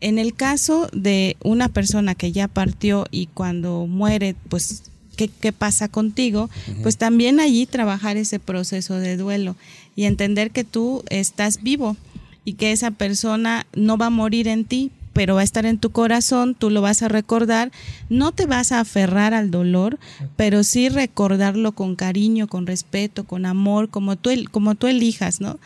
En 0.01 0.19
el 0.19 0.35
caso 0.35 0.89
de 0.93 1.37
una 1.43 1.69
persona 1.69 2.15
que 2.15 2.31
ya 2.31 2.47
partió 2.47 3.07
y 3.11 3.27
cuando 3.27 3.87
muere, 3.87 4.37
pues 4.49 4.85
qué, 5.15 5.53
pasa 5.53 5.89
contigo, 5.89 6.51
pues 6.83 6.97
también 6.97 7.41
allí 7.41 7.67
trabajar 7.67 8.17
ese 8.17 8.39
proceso 8.39 8.97
de 8.97 9.17
duelo 9.17 9.57
y 9.97 10.05
entender 10.05 10.51
que 10.51 10.65
tú 10.65 11.03
estás 11.09 11.63
vivo 11.63 11.97
y 12.45 12.55
que 12.55 12.73
esa 12.73 12.91
persona 12.91 13.67
no 13.75 13.97
va 13.97 14.07
a 14.07 14.11
morir 14.11 14.49
en 14.49 14.65
ti, 14.65 14.91
pero 15.15 15.37
va 15.37 15.41
a 15.41 15.45
estar 15.45 15.65
en 15.65 15.79
tu 15.79 15.91
corazón, 15.91 16.55
tú 16.55 16.69
lo 16.69 16.83
vas 16.83 17.03
a 17.03 17.09
recordar, 17.09 17.71
no 18.11 18.33
te 18.33 18.47
vas 18.47 18.73
a 18.73 18.81
aferrar 18.81 19.33
al 19.33 19.51
dolor, 19.51 19.99
pero 20.37 20.65
sí 20.65 20.89
recordarlo 20.89 21.73
con 21.73 21.95
cariño, 21.95 22.49
con 22.49 22.67
respeto, 22.67 23.25
con 23.25 23.47
amor, 23.47 23.89
como 23.89 24.17
tú, 24.17 24.31
como 24.51 24.75
tú 24.75 24.89
elijas, 24.89 25.41
¿no? 25.41 25.59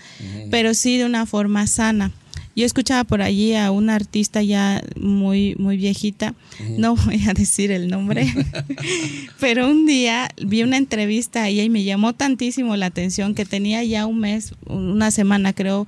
Pero 0.50 0.74
sí 0.74 0.98
de 0.98 1.06
una 1.06 1.26
forma 1.26 1.66
sana. 1.66 2.12
Yo 2.58 2.66
escuchaba 2.66 3.04
por 3.04 3.22
allí 3.22 3.54
a 3.54 3.70
una 3.70 3.94
artista 3.94 4.42
ya 4.42 4.82
muy, 4.96 5.54
muy 5.60 5.76
viejita, 5.76 6.34
no 6.76 6.96
voy 6.96 7.22
a 7.28 7.32
decir 7.32 7.70
el 7.70 7.86
nombre, 7.86 8.34
pero 9.38 9.70
un 9.70 9.86
día 9.86 10.28
vi 10.44 10.64
una 10.64 10.76
entrevista 10.76 11.44
a 11.44 11.48
ella 11.50 11.62
y 11.62 11.70
me 11.70 11.84
llamó 11.84 12.14
tantísimo 12.14 12.74
la 12.74 12.86
atención 12.86 13.36
que 13.36 13.44
tenía 13.44 13.84
ya 13.84 14.06
un 14.06 14.18
mes, 14.18 14.54
una 14.66 15.12
semana 15.12 15.52
creo, 15.52 15.86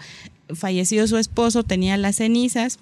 fallecido 0.54 1.08
su 1.08 1.16
esposo, 1.16 1.64
tenía 1.64 1.96
las 1.96 2.18
cenizas 2.18 2.78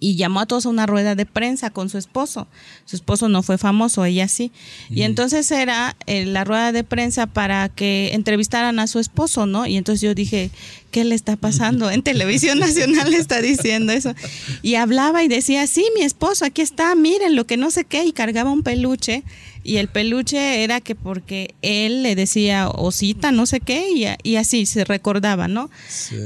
y 0.00 0.16
llamó 0.16 0.40
a 0.40 0.46
todos 0.46 0.66
a 0.66 0.68
una 0.68 0.86
rueda 0.86 1.14
de 1.14 1.26
prensa 1.26 1.70
con 1.70 1.88
su 1.88 1.98
esposo. 1.98 2.46
Su 2.84 2.96
esposo 2.96 3.28
no 3.28 3.42
fue 3.42 3.58
famoso, 3.58 4.04
ella 4.04 4.28
sí. 4.28 4.52
Y 4.90 5.02
entonces 5.02 5.50
era 5.50 5.96
eh, 6.06 6.24
la 6.24 6.44
rueda 6.44 6.72
de 6.72 6.84
prensa 6.84 7.26
para 7.26 7.68
que 7.68 8.10
entrevistaran 8.12 8.78
a 8.78 8.86
su 8.86 9.00
esposo, 9.00 9.46
¿no? 9.46 9.66
Y 9.66 9.76
entonces 9.76 10.00
yo 10.00 10.14
dije, 10.14 10.50
¿qué 10.90 11.04
le 11.04 11.14
está 11.14 11.36
pasando? 11.36 11.90
En 11.90 12.02
televisión 12.02 12.58
nacional 12.60 13.12
está 13.12 13.40
diciendo 13.40 13.92
eso. 13.92 14.14
Y 14.62 14.76
hablaba 14.76 15.24
y 15.24 15.28
decía, 15.28 15.66
sí, 15.66 15.84
mi 15.96 16.02
esposo, 16.02 16.44
aquí 16.44 16.62
está, 16.62 16.94
miren 16.94 17.34
lo 17.34 17.46
que 17.46 17.56
no 17.56 17.70
sé 17.70 17.84
qué, 17.84 18.04
y 18.04 18.12
cargaba 18.12 18.50
un 18.52 18.62
peluche 18.62 19.24
Y 19.68 19.76
el 19.76 19.88
peluche 19.88 20.64
era 20.64 20.80
que 20.80 20.94
porque 20.94 21.54
él 21.60 22.02
le 22.02 22.14
decía 22.14 22.70
osita, 22.70 23.32
no 23.32 23.44
sé 23.44 23.60
qué, 23.60 23.90
y, 23.90 24.06
y 24.22 24.36
así 24.36 24.64
se 24.64 24.86
recordaba, 24.86 25.46
¿no? 25.46 25.68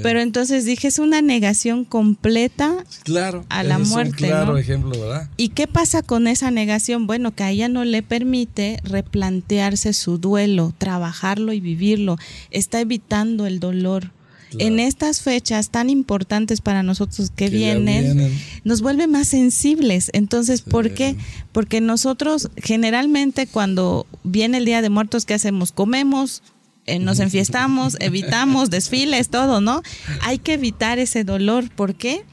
Pero 0.05 0.21
entonces 0.21 0.65
dije, 0.65 0.87
es 0.87 1.01
una 1.01 1.23
negación 1.23 1.85
completa 1.85 2.85
claro, 3.03 3.45
a 3.49 3.65
la 3.65 3.81
muerte. 3.81 4.11
Un 4.11 4.29
claro 4.29 4.59
ejemplo, 4.59 4.93
¿verdad? 4.93 5.29
¿Y 5.37 5.49
qué 5.49 5.67
pasa 5.67 6.03
con 6.03 6.29
esa 6.29 6.53
negación? 6.53 7.09
Bueno, 7.09 7.35
que 7.35 7.43
a 7.43 7.51
ella 7.51 7.69
no 7.69 7.85
le 7.85 8.05
permite 8.05 8.79
replantearse 8.85 9.93
su 9.93 10.19
duelo, 10.19 10.73
trabajarlo 10.79 11.53
y 11.53 11.59
vivirlo. 11.59 12.19
Está 12.53 12.81
evitando 12.81 13.47
el 13.47 13.59
dolor 13.59 14.13
en 14.59 14.81
estas 14.81 15.21
fechas 15.21 15.71
tan 15.71 15.91
importantes 15.91 16.61
para 16.61 16.83
nosotros 16.83 17.31
que, 17.35 17.49
vienen, 17.49 18.33
nos 18.65 18.83
vuelve 18.83 19.07
más 19.07 19.29
sensibles. 19.29 20.11
Entonces, 20.13 20.63
¿por 20.63 20.93
qué? 20.93 21.17
Porque 21.53 21.81
nosotros 21.81 22.51
generalmente 22.57 23.47
cuando 23.47 24.07
viene 24.25 24.59
el 24.59 24.65
Día 24.65 24.83
de 24.83 24.91
Muertos, 24.91 25.25
¿qué 25.25 25.35
hacemos? 25.35 25.73
Comemos, 25.73 26.43
eh, 26.87 26.99
nos 26.99 27.21
enfiestamos, 27.21 27.97
evitamos 28.01 28.71
desfiles, 28.71 29.29
todo, 29.29 29.61
¿no? 29.61 29.83
Hay 30.23 30.39
que 30.39 30.55
evitar 30.55 30.99
ese 30.99 31.25
dolor. 31.25 31.71
¿Por 31.71 31.95
qué? 31.95 32.25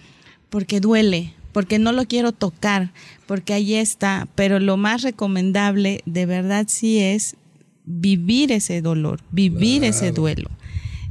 Porque 0.50 0.80
duele, 0.80 1.34
porque 1.52 1.80
no 1.80 1.92
lo 1.92 2.06
quiero 2.06 2.32
tocar, 2.32 2.92
porque 3.28 3.54
ahí 3.54 3.76
está. 3.76 4.28
Pero 4.36 4.60
lo 4.60 4.78
más 4.78 5.02
recomendable, 5.02 6.02
de 6.06 6.26
verdad, 6.26 6.66
sí 6.68 7.00
es 7.00 7.36
vivir 7.86 8.52
ese 8.52 8.82
dolor, 8.82 9.22
vivir 9.32 9.84
ese 9.84 10.12
duelo 10.12 10.50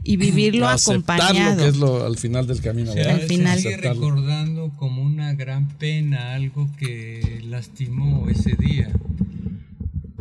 y 0.09 0.17
vivirlo 0.17 0.67
acompañado. 0.67 1.63
que 1.63 1.69
es 1.69 1.77
lo 1.77 2.07
al 2.07 2.17
final 2.17 2.47
del 2.47 2.63
camino. 2.63 2.93
al 2.93 3.21
final. 3.21 3.59
Sigue 3.59 3.77
recordando 3.77 4.71
como 4.77 5.03
una 5.03 5.35
gran 5.35 5.69
pena 5.69 6.35
algo 6.35 6.71
que 6.79 7.43
lastimó 7.45 8.27
ese 8.31 8.57
día. 8.57 8.91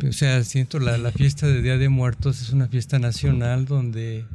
O 0.06 0.12
sea, 0.12 0.44
siento 0.44 0.78
la, 0.78 0.98
la 0.98 1.10
fiesta 1.10 1.46
de 1.46 1.62
Día 1.62 1.78
de 1.78 1.88
Muertos 1.88 2.42
es 2.42 2.50
una 2.50 2.68
fiesta 2.68 2.98
nacional 2.98 3.64
donde 3.64 4.26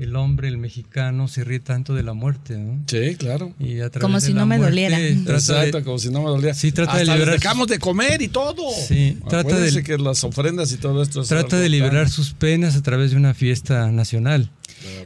el 0.00 0.16
hombre, 0.16 0.48
el 0.48 0.58
mexicano, 0.58 1.28
se 1.28 1.44
ríe 1.44 1.60
tanto 1.60 1.94
de 1.94 2.02
la 2.02 2.14
muerte, 2.14 2.56
¿no? 2.56 2.82
Sí, 2.86 3.16
claro. 3.16 3.54
como 4.00 4.18
si 4.18 4.32
no 4.32 4.46
me 4.46 4.58
doliera. 4.58 4.98
Exacto, 4.98 5.84
como 5.84 5.98
si 5.98 6.08
no 6.08 6.20
me 6.22 6.30
doliera. 6.30 6.54
Sí, 6.54 6.72
trata 6.72 6.96
de 6.96 7.04
liberar. 7.04 7.38
dejamos 7.38 7.68
de 7.68 7.78
comer 7.78 8.22
y 8.22 8.28
todo. 8.28 8.70
Sí, 8.88 9.18
trata 9.28 9.60
de 9.60 9.82
que 9.84 9.98
las 9.98 10.24
ofrendas 10.24 10.72
y 10.72 10.78
todo 10.78 11.02
esto. 11.02 11.22
Trata 11.22 11.60
de 11.60 11.68
liberar 11.68 12.08
sus 12.08 12.32
penas 12.32 12.76
a 12.76 12.82
través 12.82 13.12
de 13.12 13.18
una 13.18 13.34
fiesta 13.34 13.92
nacional. 13.92 14.50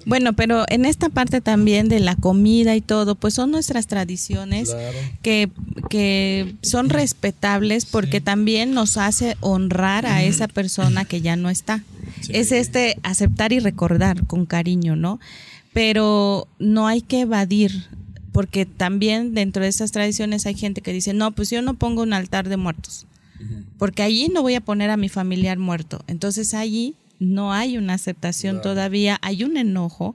Bueno, 0.06 0.34
pero 0.34 0.64
en 0.68 0.84
esta 0.84 1.08
parte 1.08 1.40
también 1.40 1.88
de 1.88 2.00
la 2.00 2.16
comida 2.16 2.76
y 2.76 2.80
todo, 2.80 3.14
pues 3.14 3.34
son 3.34 3.50
nuestras 3.50 3.86
tradiciones 3.86 4.74
que, 5.22 5.50
que 5.90 6.54
son 6.62 6.90
respetables 6.90 7.86
porque 7.86 8.20
también 8.20 8.74
nos 8.74 8.96
hace 8.96 9.36
honrar 9.40 10.06
a 10.06 10.22
esa 10.22 10.48
persona 10.48 11.04
que 11.04 11.20
ya 11.20 11.36
no 11.36 11.50
está. 11.50 11.82
Es 12.28 12.52
este 12.52 12.98
aceptar 13.02 13.52
y 13.52 13.60
recordar 13.60 14.26
con 14.26 14.46
cariño, 14.46 14.96
¿no? 14.96 15.20
Pero 15.72 16.46
no 16.58 16.86
hay 16.86 17.02
que 17.02 17.20
evadir, 17.20 17.86
porque 18.32 18.66
también 18.66 19.34
dentro 19.34 19.62
de 19.62 19.68
esas 19.68 19.92
tradiciones 19.92 20.46
hay 20.46 20.54
gente 20.54 20.80
que 20.80 20.92
dice, 20.92 21.12
no, 21.14 21.32
pues 21.32 21.50
yo 21.50 21.62
no 21.62 21.74
pongo 21.74 22.02
un 22.02 22.12
altar 22.12 22.48
de 22.48 22.56
muertos, 22.56 23.06
porque 23.78 24.02
allí 24.02 24.28
no 24.28 24.42
voy 24.42 24.54
a 24.54 24.60
poner 24.60 24.90
a 24.90 24.96
mi 24.96 25.08
familiar 25.08 25.58
muerto. 25.58 26.02
Entonces 26.06 26.54
allí 26.54 26.94
no 27.24 27.52
hay 27.52 27.78
una 27.78 27.94
aceptación 27.94 28.60
todavía, 28.62 29.18
hay 29.22 29.44
un 29.44 29.56
enojo 29.56 30.14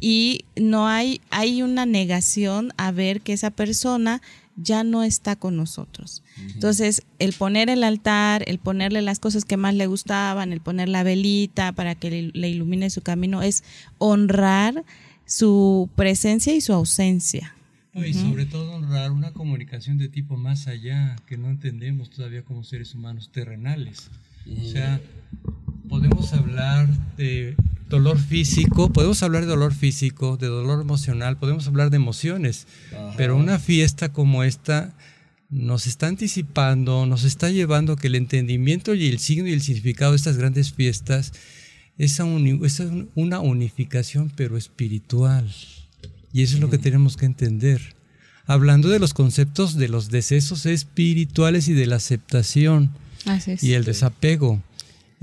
y 0.00 0.46
no 0.56 0.88
hay, 0.88 1.20
hay 1.30 1.62
una 1.62 1.86
negación 1.86 2.72
a 2.76 2.90
ver 2.90 3.20
que 3.20 3.32
esa 3.32 3.50
persona 3.50 4.20
ya 4.56 4.84
no 4.84 5.02
está 5.02 5.36
con 5.36 5.56
nosotros. 5.56 6.22
Entonces, 6.54 7.02
el 7.18 7.32
poner 7.32 7.70
el 7.70 7.84
altar, 7.84 8.44
el 8.46 8.58
ponerle 8.58 9.00
las 9.02 9.18
cosas 9.18 9.44
que 9.44 9.56
más 9.56 9.74
le 9.74 9.86
gustaban, 9.86 10.52
el 10.52 10.60
poner 10.60 10.88
la 10.88 11.02
velita 11.02 11.72
para 11.72 11.94
que 11.94 12.30
le, 12.34 12.48
ilumine 12.48 12.90
su 12.90 13.02
camino, 13.02 13.42
es 13.42 13.64
honrar 13.98 14.84
su 15.24 15.88
presencia 15.96 16.54
y 16.54 16.60
su 16.60 16.72
ausencia. 16.72 17.54
Y 17.94 18.14
sobre 18.14 18.46
todo 18.46 18.72
honrar 18.72 19.12
una 19.12 19.32
comunicación 19.32 19.98
de 19.98 20.08
tipo 20.08 20.36
más 20.36 20.66
allá 20.66 21.16
que 21.26 21.36
no 21.36 21.50
entendemos 21.50 22.10
todavía 22.10 22.42
como 22.42 22.64
seres 22.64 22.94
humanos 22.94 23.30
terrenales. 23.30 24.10
O 24.46 24.64
sea, 24.64 25.00
podemos 25.92 26.32
hablar 26.32 26.88
de 27.18 27.54
dolor 27.90 28.18
físico, 28.18 28.90
podemos 28.90 29.22
hablar 29.22 29.42
de 29.42 29.48
dolor 29.48 29.74
físico, 29.74 30.38
de 30.38 30.46
dolor 30.46 30.80
emocional, 30.80 31.36
podemos 31.36 31.66
hablar 31.66 31.90
de 31.90 31.96
emociones, 31.96 32.66
pero 33.18 33.36
una 33.36 33.58
fiesta 33.58 34.10
como 34.10 34.42
esta 34.42 34.94
nos 35.50 35.86
está 35.86 36.06
anticipando, 36.06 37.04
nos 37.04 37.24
está 37.24 37.50
llevando 37.50 37.92
a 37.92 37.96
que 37.96 38.06
el 38.06 38.14
entendimiento 38.14 38.94
y 38.94 39.06
el 39.08 39.18
signo 39.18 39.48
y 39.48 39.52
el 39.52 39.60
significado 39.60 40.12
de 40.12 40.16
estas 40.16 40.38
grandes 40.38 40.72
fiestas 40.72 41.34
es, 41.98 42.18
una 43.14 43.40
unificación 43.40 44.32
pero 44.34 44.56
espiritual. 44.56 45.54
Y 46.32 46.40
eso 46.40 46.54
es 46.54 46.62
lo 46.62 46.70
que 46.70 46.78
tenemos 46.78 47.18
que 47.18 47.26
entender. 47.26 47.96
Hablando 48.46 48.88
de 48.88 48.98
los 48.98 49.12
conceptos 49.12 49.76
de 49.76 49.88
los 49.88 50.08
decesos 50.08 50.64
espirituales 50.64 51.68
y 51.68 51.74
de 51.74 51.84
la 51.84 51.96
aceptación 51.96 52.92
y 53.60 53.72
el 53.72 53.84
desapego. 53.84 54.62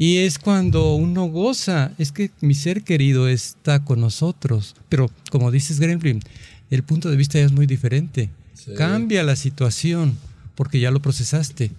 Y 0.02 0.20
es 0.20 0.40
cuando 0.40 0.96
uno 0.96 1.26
goza, 1.26 1.92
es 1.98 2.14
que 2.14 2.32
mi 2.40 2.54
ser 2.54 2.84
querido 2.84 3.28
está 3.28 3.84
con 3.84 4.00
nosotros. 4.00 4.78
Pero 4.88 5.12
como 5.30 5.52
dices 5.52 5.82
Gremlin, 5.82 6.22
el 6.70 6.84
punto 6.84 7.12
de 7.12 7.18
vista 7.18 7.38
ya 7.38 7.44
es 7.44 7.52
muy 7.52 7.66
diferente. 7.66 8.30
Cambia 8.78 9.24
la 9.24 9.36
situación 9.36 10.18
porque 10.56 10.80
ya 10.80 10.90
lo 10.90 11.02
procesaste. 11.02 11.72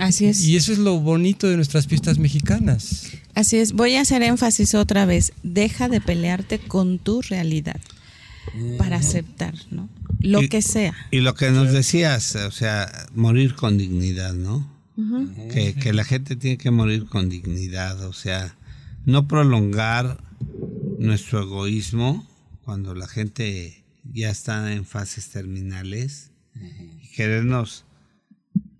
Así 0.00 0.26
es. 0.26 0.44
Y 0.44 0.56
eso 0.56 0.72
es 0.72 0.78
lo 0.78 0.98
bonito 0.98 1.46
de 1.46 1.54
nuestras 1.54 1.86
fiestas 1.86 2.18
mexicanas. 2.18 3.12
Así 3.36 3.58
es. 3.58 3.70
Voy 3.70 3.94
a 3.94 4.00
hacer 4.00 4.22
énfasis 4.24 4.74
otra 4.74 5.06
vez. 5.06 5.32
Deja 5.44 5.88
de 5.88 6.00
pelearte 6.00 6.58
con 6.58 6.98
tu 6.98 7.22
realidad 7.22 7.80
para 8.76 8.96
aceptar, 8.96 9.54
¿no? 9.70 9.88
Lo 10.18 10.40
que 10.48 10.62
sea. 10.62 10.94
Y 11.12 11.20
lo 11.20 11.36
que 11.36 11.52
nos 11.52 11.70
decías, 11.70 12.34
o 12.34 12.50
sea, 12.50 12.90
morir 13.14 13.54
con 13.54 13.78
dignidad, 13.78 14.34
¿no? 14.34 14.77
Que, 15.52 15.92
la 15.92 16.04
gente 16.04 16.34
tiene 16.34 16.58
que 16.58 16.70
morir 16.70 17.06
con 17.06 17.28
dignidad, 17.28 18.04
o 18.04 18.12
sea, 18.12 18.56
no 19.04 19.28
prolongar 19.28 20.22
nuestro 20.98 21.42
egoísmo 21.42 22.26
cuando 22.62 22.94
la 22.94 23.06
gente 23.06 23.84
ya 24.12 24.30
está 24.30 24.72
en 24.72 24.84
fases 24.84 25.28
terminales 25.30 26.32
y 27.00 27.08
querernos 27.12 27.84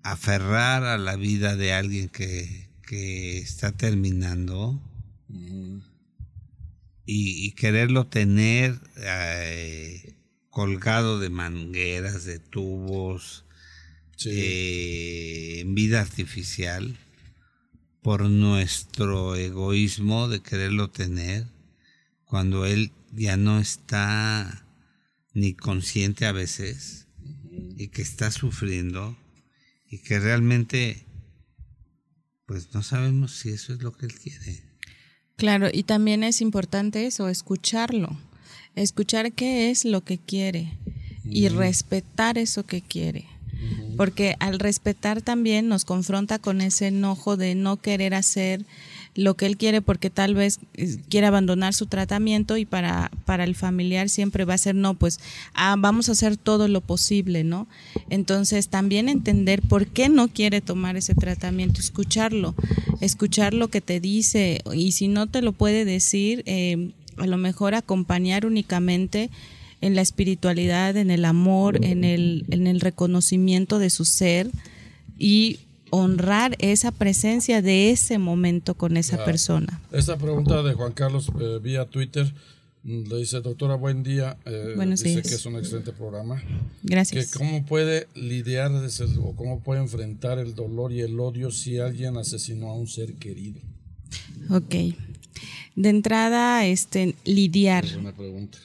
aferrar 0.02 0.84
a 0.84 0.98
la 0.98 1.14
vida 1.14 1.54
de 1.54 1.72
alguien 1.72 2.08
que, 2.08 2.66
está 2.90 3.72
terminando 3.72 4.80
y, 7.04 7.52
quererlo 7.52 8.06
tener 8.06 8.80
eh, 8.96 10.14
colgado 10.50 11.20
de 11.20 11.28
mangueras, 11.28 12.24
de 12.24 12.38
tubos, 12.38 13.44
eh, 14.26 15.60
en 15.60 15.74
vida 15.74 16.00
artificial 16.00 16.96
por 18.02 18.22
nuestro 18.28 19.36
egoísmo 19.36 20.28
de 20.28 20.40
quererlo 20.40 20.88
tener 20.90 21.46
cuando 22.24 22.66
él 22.66 22.92
ya 23.12 23.36
no 23.36 23.58
está 23.60 24.66
ni 25.34 25.54
consciente 25.54 26.26
a 26.26 26.32
veces 26.32 27.06
y 27.76 27.88
que 27.88 28.02
está 28.02 28.30
sufriendo 28.30 29.16
y 29.88 29.98
que 29.98 30.18
realmente 30.18 31.04
pues 32.46 32.74
no 32.74 32.82
sabemos 32.82 33.32
si 33.32 33.50
eso 33.50 33.74
es 33.74 33.82
lo 33.82 33.92
que 33.92 34.06
él 34.06 34.14
quiere. 34.14 34.62
Claro, 35.36 35.68
y 35.72 35.82
también 35.82 36.24
es 36.24 36.40
importante 36.40 37.06
eso, 37.06 37.28
escucharlo, 37.28 38.18
escuchar 38.74 39.32
qué 39.32 39.70
es 39.70 39.84
lo 39.84 40.02
que 40.02 40.18
quiere 40.18 40.78
y 41.24 41.48
respetar 41.48 42.38
eso 42.38 42.64
que 42.64 42.80
quiere 42.80 43.37
porque 43.96 44.36
al 44.38 44.58
respetar 44.58 45.22
también 45.22 45.68
nos 45.68 45.84
confronta 45.84 46.38
con 46.38 46.60
ese 46.60 46.88
enojo 46.88 47.36
de 47.36 47.54
no 47.54 47.78
querer 47.78 48.14
hacer 48.14 48.64
lo 49.14 49.34
que 49.34 49.46
él 49.46 49.56
quiere 49.56 49.82
porque 49.82 50.10
tal 50.10 50.34
vez 50.34 50.60
eh, 50.74 50.96
quiere 51.08 51.26
abandonar 51.26 51.74
su 51.74 51.86
tratamiento 51.86 52.56
y 52.56 52.64
para, 52.64 53.10
para 53.24 53.42
el 53.42 53.56
familiar 53.56 54.08
siempre 54.08 54.44
va 54.44 54.54
a 54.54 54.58
ser 54.58 54.76
no, 54.76 54.94
pues 54.94 55.18
ah, 55.54 55.74
vamos 55.76 56.08
a 56.08 56.12
hacer 56.12 56.36
todo 56.36 56.68
lo 56.68 56.80
posible, 56.80 57.42
¿no? 57.42 57.66
Entonces 58.10 58.68
también 58.68 59.08
entender 59.08 59.60
por 59.62 59.88
qué 59.88 60.08
no 60.08 60.28
quiere 60.28 60.60
tomar 60.60 60.96
ese 60.96 61.16
tratamiento, 61.16 61.80
escucharlo, 61.80 62.54
escuchar 63.00 63.54
lo 63.54 63.68
que 63.68 63.80
te 63.80 63.98
dice 63.98 64.62
y 64.72 64.92
si 64.92 65.08
no 65.08 65.26
te 65.26 65.42
lo 65.42 65.52
puede 65.52 65.84
decir, 65.84 66.44
eh, 66.46 66.92
a 67.16 67.26
lo 67.26 67.38
mejor 67.38 67.74
acompañar 67.74 68.46
únicamente 68.46 69.30
en 69.80 69.94
la 69.94 70.02
espiritualidad, 70.02 70.96
en 70.96 71.10
el 71.10 71.24
amor, 71.24 71.84
en 71.84 72.04
el, 72.04 72.44
en 72.50 72.66
el 72.66 72.80
reconocimiento 72.80 73.78
de 73.78 73.90
su 73.90 74.04
ser 74.04 74.50
y 75.18 75.60
honrar 75.90 76.56
esa 76.58 76.90
presencia 76.90 77.62
de 77.62 77.90
ese 77.90 78.18
momento 78.18 78.74
con 78.74 78.96
esa 78.96 79.24
persona. 79.24 79.80
Esta 79.92 80.16
pregunta 80.16 80.62
de 80.62 80.74
Juan 80.74 80.92
Carlos 80.92 81.30
eh, 81.40 81.58
vía 81.62 81.86
Twitter 81.86 82.32
Le 82.84 83.18
dice, 83.18 83.40
doctora, 83.40 83.74
buen 83.74 84.02
día. 84.02 84.38
Eh, 84.46 84.72
Buenos 84.76 85.02
dice 85.02 85.16
días. 85.16 85.28
que 85.28 85.34
es 85.34 85.46
un 85.46 85.56
excelente 85.56 85.92
programa. 85.92 86.42
Gracias. 86.82 87.32
Que 87.32 87.38
cómo 87.38 87.66
puede 87.66 88.06
lidiar 88.14 88.70
o 89.20 89.36
cómo 89.36 89.60
puede 89.60 89.80
enfrentar 89.80 90.38
el 90.38 90.54
dolor 90.54 90.92
y 90.92 91.00
el 91.00 91.18
odio 91.20 91.50
si 91.50 91.78
alguien 91.78 92.16
asesinó 92.16 92.70
a 92.70 92.74
un 92.74 92.86
ser 92.86 93.14
querido. 93.14 93.60
Ok. 94.50 94.74
De 95.76 95.90
entrada, 95.90 96.66
este, 96.66 97.14
lidiar. 97.24 97.84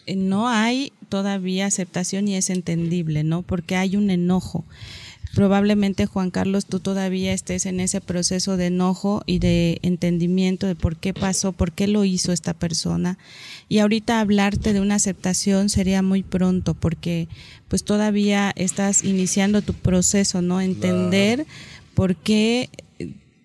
Eh, 0.05 0.15
no 0.15 0.47
hay 0.47 0.91
todavía 1.09 1.67
aceptación 1.67 2.27
y 2.27 2.35
es 2.35 2.49
entendible, 2.49 3.23
¿no? 3.23 3.43
Porque 3.43 3.75
hay 3.75 3.95
un 3.95 4.09
enojo. 4.09 4.65
Probablemente, 5.33 6.05
Juan 6.05 6.29
Carlos, 6.29 6.67
tú 6.67 6.79
todavía 6.79 7.33
estés 7.33 7.65
en 7.65 7.79
ese 7.79 8.01
proceso 8.01 8.55
de 8.55 8.67
enojo 8.67 9.23
y 9.25 9.39
de 9.39 9.79
entendimiento 9.81 10.67
de 10.67 10.75
por 10.75 10.95
qué 10.95 11.11
pasó, 11.11 11.53
por 11.53 11.71
qué 11.71 11.87
lo 11.87 12.05
hizo 12.05 12.31
esta 12.31 12.53
persona. 12.53 13.17
Y 13.67 13.79
ahorita 13.79 14.19
hablarte 14.19 14.73
de 14.73 14.79
una 14.79 14.95
aceptación 14.95 15.69
sería 15.69 16.03
muy 16.03 16.21
pronto 16.21 16.75
porque 16.75 17.27
pues 17.67 17.83
todavía 17.83 18.53
estás 18.55 19.03
iniciando 19.03 19.63
tu 19.63 19.73
proceso, 19.73 20.43
¿no? 20.43 20.61
Entender 20.61 21.47
por 21.95 22.15
qué 22.15 22.69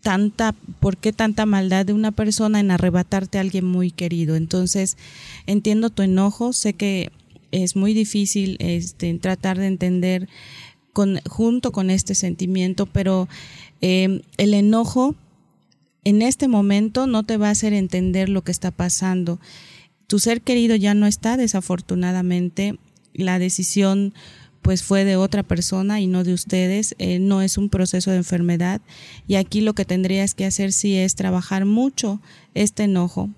tanta, 0.03 0.55
por 0.81 0.97
qué 0.97 1.13
tanta 1.13 1.47
maldad 1.47 1.87
de 1.87 1.93
una 1.93 2.13
persona 2.13 2.61
en 2.61 2.71
arrebatarte 2.71 3.39
a 3.39 3.41
alguien 3.41 3.65
muy 3.65 3.91
querido. 3.91 4.37
Entonces, 4.37 4.97
entiendo 5.47 5.91
tu 5.91 6.03
enojo, 6.03 6.53
sé 6.53 6.75
que 6.75 7.11
es 7.51 7.77
muy 7.77 7.95
difícil 7.95 8.57
este, 8.61 9.13
tratar 9.19 9.59
de 9.59 9.67
entender 9.67 10.29
con, 10.93 11.21
junto 11.29 11.73
con 11.73 11.91
este 11.91 12.15
sentimiento, 12.15 12.87
pero 12.87 13.29
eh, 13.81 14.23
el 14.37 14.55
enojo 14.55 15.15
en 16.05 16.23
este 16.23 16.49
momento 16.49 17.07
no 17.07 17.25
te 17.25 17.37
va 17.37 17.49
a 17.49 17.53
hacer 17.53 17.73
entender 17.73 18.29
lo 18.29 18.43
que 18.43 18.53
está 18.53 18.71
pasando. 18.71 19.41
Tu 20.07 20.19
ser 20.19 20.41
querido 20.41 20.75
ya 20.75 20.95
no 20.95 21.07
está, 21.07 21.37
desafortunadamente. 21.37 22.79
La 23.13 23.39
decisión 23.39 24.15
pues 24.63 24.83
fue 24.83 25.05
de 25.05 25.17
otra 25.17 25.43
persona 25.43 26.01
y 26.01 26.07
no 26.07 26.25
de 26.25 26.35
ustedes. 26.35 26.95
Eh, 26.99 27.19
no 27.19 27.43
es 27.43 27.59
un 27.59 27.69
proceso 27.69 28.11
de 28.11 28.19
enfermedad. 28.19 28.81
Y 29.27 29.37
aquí 29.37 29.61
lo 29.61 29.75
que 29.75 29.85
tendrías 29.85 30.35
que 30.35 30.45
hacer 30.45 30.73
sí 30.73 30.97
es 30.97 31.15
trabajar 31.15 31.65
mucho 31.65 32.21
este 32.55 32.85
enojo. 32.85 33.31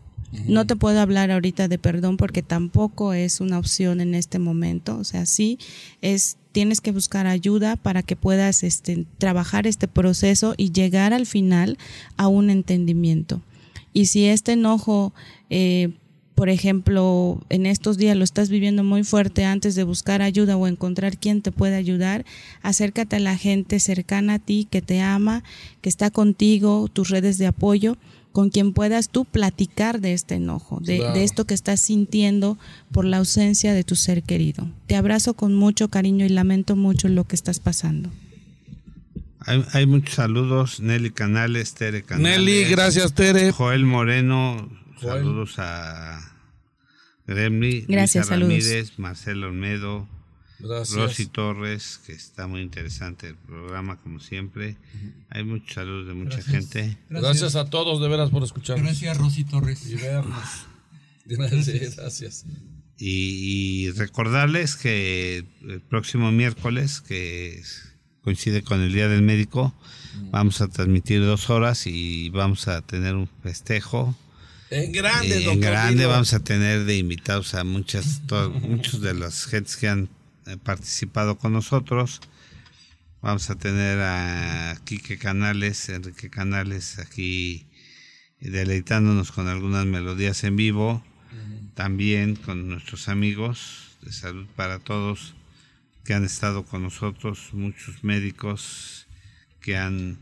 No 0.47 0.65
te 0.65 0.77
puedo 0.77 1.01
hablar 1.01 1.33
ahorita 1.33 1.67
de 1.67 1.79
perdón 1.79 2.17
porque 2.17 2.43
tampoco 2.43 3.13
es 3.13 3.41
una 3.41 3.59
opción 3.59 4.01
en 4.01 4.15
este 4.15 4.39
momento. 4.39 4.97
O 4.97 5.05
sea, 5.05 5.27
sí 5.27 5.59
es 6.03 6.37
tienes 6.53 6.81
que 6.81 6.93
buscar 6.93 7.27
ayuda 7.27 7.77
para 7.77 8.03
que 8.03 8.17
puedas 8.17 8.63
este, 8.63 9.07
trabajar 9.19 9.67
este 9.67 9.89
proceso 9.89 10.55
y 10.57 10.73
llegar 10.73 11.13
al 11.13 11.27
final 11.27 11.79
a 12.17 12.29
un 12.29 12.51
entendimiento. 12.51 13.41
Y 13.93 14.07
si 14.07 14.27
este 14.27 14.53
enojo, 14.53 15.13
eh, 15.49 15.91
por 16.41 16.49
ejemplo, 16.49 17.39
en 17.51 17.67
estos 17.67 17.99
días 17.99 18.17
lo 18.17 18.25
estás 18.25 18.49
viviendo 18.49 18.83
muy 18.83 19.05
fuerte 19.05 19.45
antes 19.45 19.75
de 19.75 19.85
buscar 19.85 20.23
ayuda 20.23 20.57
o 20.57 20.67
encontrar 20.67 21.19
quien 21.19 21.43
te 21.43 21.53
pueda 21.53 21.77
ayudar, 21.77 22.25
acércate 22.63 23.17
a 23.17 23.19
la 23.19 23.37
gente 23.37 23.79
cercana 23.79 24.33
a 24.33 24.39
ti 24.39 24.67
que 24.71 24.81
te 24.81 25.03
ama, 25.03 25.45
que 25.83 25.91
está 25.91 26.11
contigo, 26.11 26.89
tus 26.91 27.11
redes 27.11 27.37
de 27.37 27.47
apoyo 27.47 27.99
con 28.33 28.49
quien 28.49 28.73
puedas 28.73 29.11
tú 29.11 29.27
platicar 29.27 30.01
de 30.01 30.15
este 30.15 30.37
enojo, 30.37 30.81
de, 30.81 30.97
Claro. 30.97 31.13
de 31.13 31.25
esto 31.25 31.45
que 31.45 31.53
estás 31.53 31.79
sintiendo 31.81 32.57
por 32.91 33.05
la 33.05 33.19
ausencia 33.19 33.75
de 33.75 33.85
tu 33.85 33.95
ser 33.95 34.23
querido. 34.23 34.67
Te 34.87 34.97
abrazo 34.97 35.35
con 35.35 35.55
mucho 35.55 35.89
cariño 35.89 36.25
y 36.25 36.31
lamento 36.31 36.75
mucho 36.75 37.09
lo 37.09 37.25
que 37.25 37.37
estás 37.37 37.61
pasando. 37.61 38.09
Hay, 39.41 39.63
hay 39.75 39.85
muchos 39.85 40.15
saludos. 40.15 40.81
Nelly 40.81 41.11
Canales, 41.11 41.75
Tere 41.75 42.03
Canales. 42.03 42.39
Nelly, 42.39 42.65
gracias, 42.65 43.13
Tere. 43.15 43.53
Joel 43.53 43.85
Moreno, 43.85 44.71
Joel. 45.03 45.19
saludos 45.19 45.59
a 45.59 46.30
Gremli. 47.35 47.85
Gracias, 47.89 48.27
saludos. 48.27 48.53
Ramírez, 48.65 48.99
Marcelo 48.99 49.47
Olmedo, 49.47 50.09
Gracias. 50.59 50.97
Rosy 50.97 51.27
Torres, 51.27 52.01
que 52.05 52.13
está 52.13 52.47
muy 52.47 52.61
interesante 52.61 53.29
el 53.29 53.37
programa, 53.37 53.97
como 53.97 54.21
siempre. 54.21 54.77
Hay 55.31 55.45
muchos 55.45 55.73
saludos 55.75 56.09
de 56.09 56.15
mucha 56.15 56.37
Gracias. 56.39 56.71
gente. 56.73 56.99
Gracias 57.09 57.57
a 57.57 57.71
todos 57.71 58.01
de 58.03 58.09
veras 58.09 58.31
por 58.31 58.43
escucharnos 58.43 58.87
Gracias, 58.87 59.17
Rosy 59.17 59.45
Torres. 59.45 59.87
y 59.89 59.95
vernos. 59.95 60.67
Gracias. 61.25 61.97
gracias. 61.97 62.45
Y, 62.99 63.87
y 63.87 63.91
recordarles 63.93 64.77
que 64.77 65.45
el 65.67 65.81
próximo 65.81 66.31
miércoles, 66.33 67.01
que 67.01 67.63
coincide 68.23 68.63
con 68.63 68.81
el 68.83 68.93
Día 68.93 69.09
del 69.09 69.23
Médico, 69.23 69.75
vamos 70.31 70.61
a 70.61 70.69
transmitir 70.69 71.23
dos 71.23 71.49
horas 71.49 71.87
y 71.87 72.29
vamos 72.31 72.69
a 72.69 72.83
tener 72.83 73.15
un 73.15 73.29
festejo. 73.43 74.15
En 74.71 74.93
grande, 74.93 75.39
Eh, 75.39 75.51
en 75.53 75.61
grande 75.61 76.07
vamos 76.07 76.33
a 76.33 76.41
tener 76.41 76.85
de 76.85 76.97
invitados 76.97 77.55
a 77.55 77.65
muchas, 77.65 78.23
to- 78.27 78.51
muchos 78.51 79.01
de 79.01 79.15
las 79.15 79.47
gentes 79.47 79.77
que 79.77 79.89
han 79.89 80.09
eh, 80.47 80.57
participado 80.63 81.39
con 81.39 81.53
nosotros. 81.53 82.21
Vamos 83.21 83.51
a 83.51 83.57
tener 83.57 83.99
a 84.01 84.79
Quique 84.85 85.19
Canales, 85.19 85.89
Enrique 85.89 86.31
Canales 86.31 86.99
aquí 86.99 87.67
deleitándonos 88.41 89.33
con 89.33 89.49
algunas 89.49 89.85
melodías 89.87 90.45
en 90.45 90.57
vivo. 90.57 91.05
También 91.75 92.35
con 92.37 92.69
nuestros 92.69 93.09
amigos 93.09 93.97
de 94.03 94.13
Salud 94.13 94.47
para 94.57 94.79
Todos 94.79 95.35
que 96.05 96.15
han 96.15 96.25
estado 96.25 96.65
con 96.65 96.83
nosotros, 96.83 97.51
muchos 97.53 98.03
médicos 98.03 99.07
que 99.61 99.77
han 99.77 100.19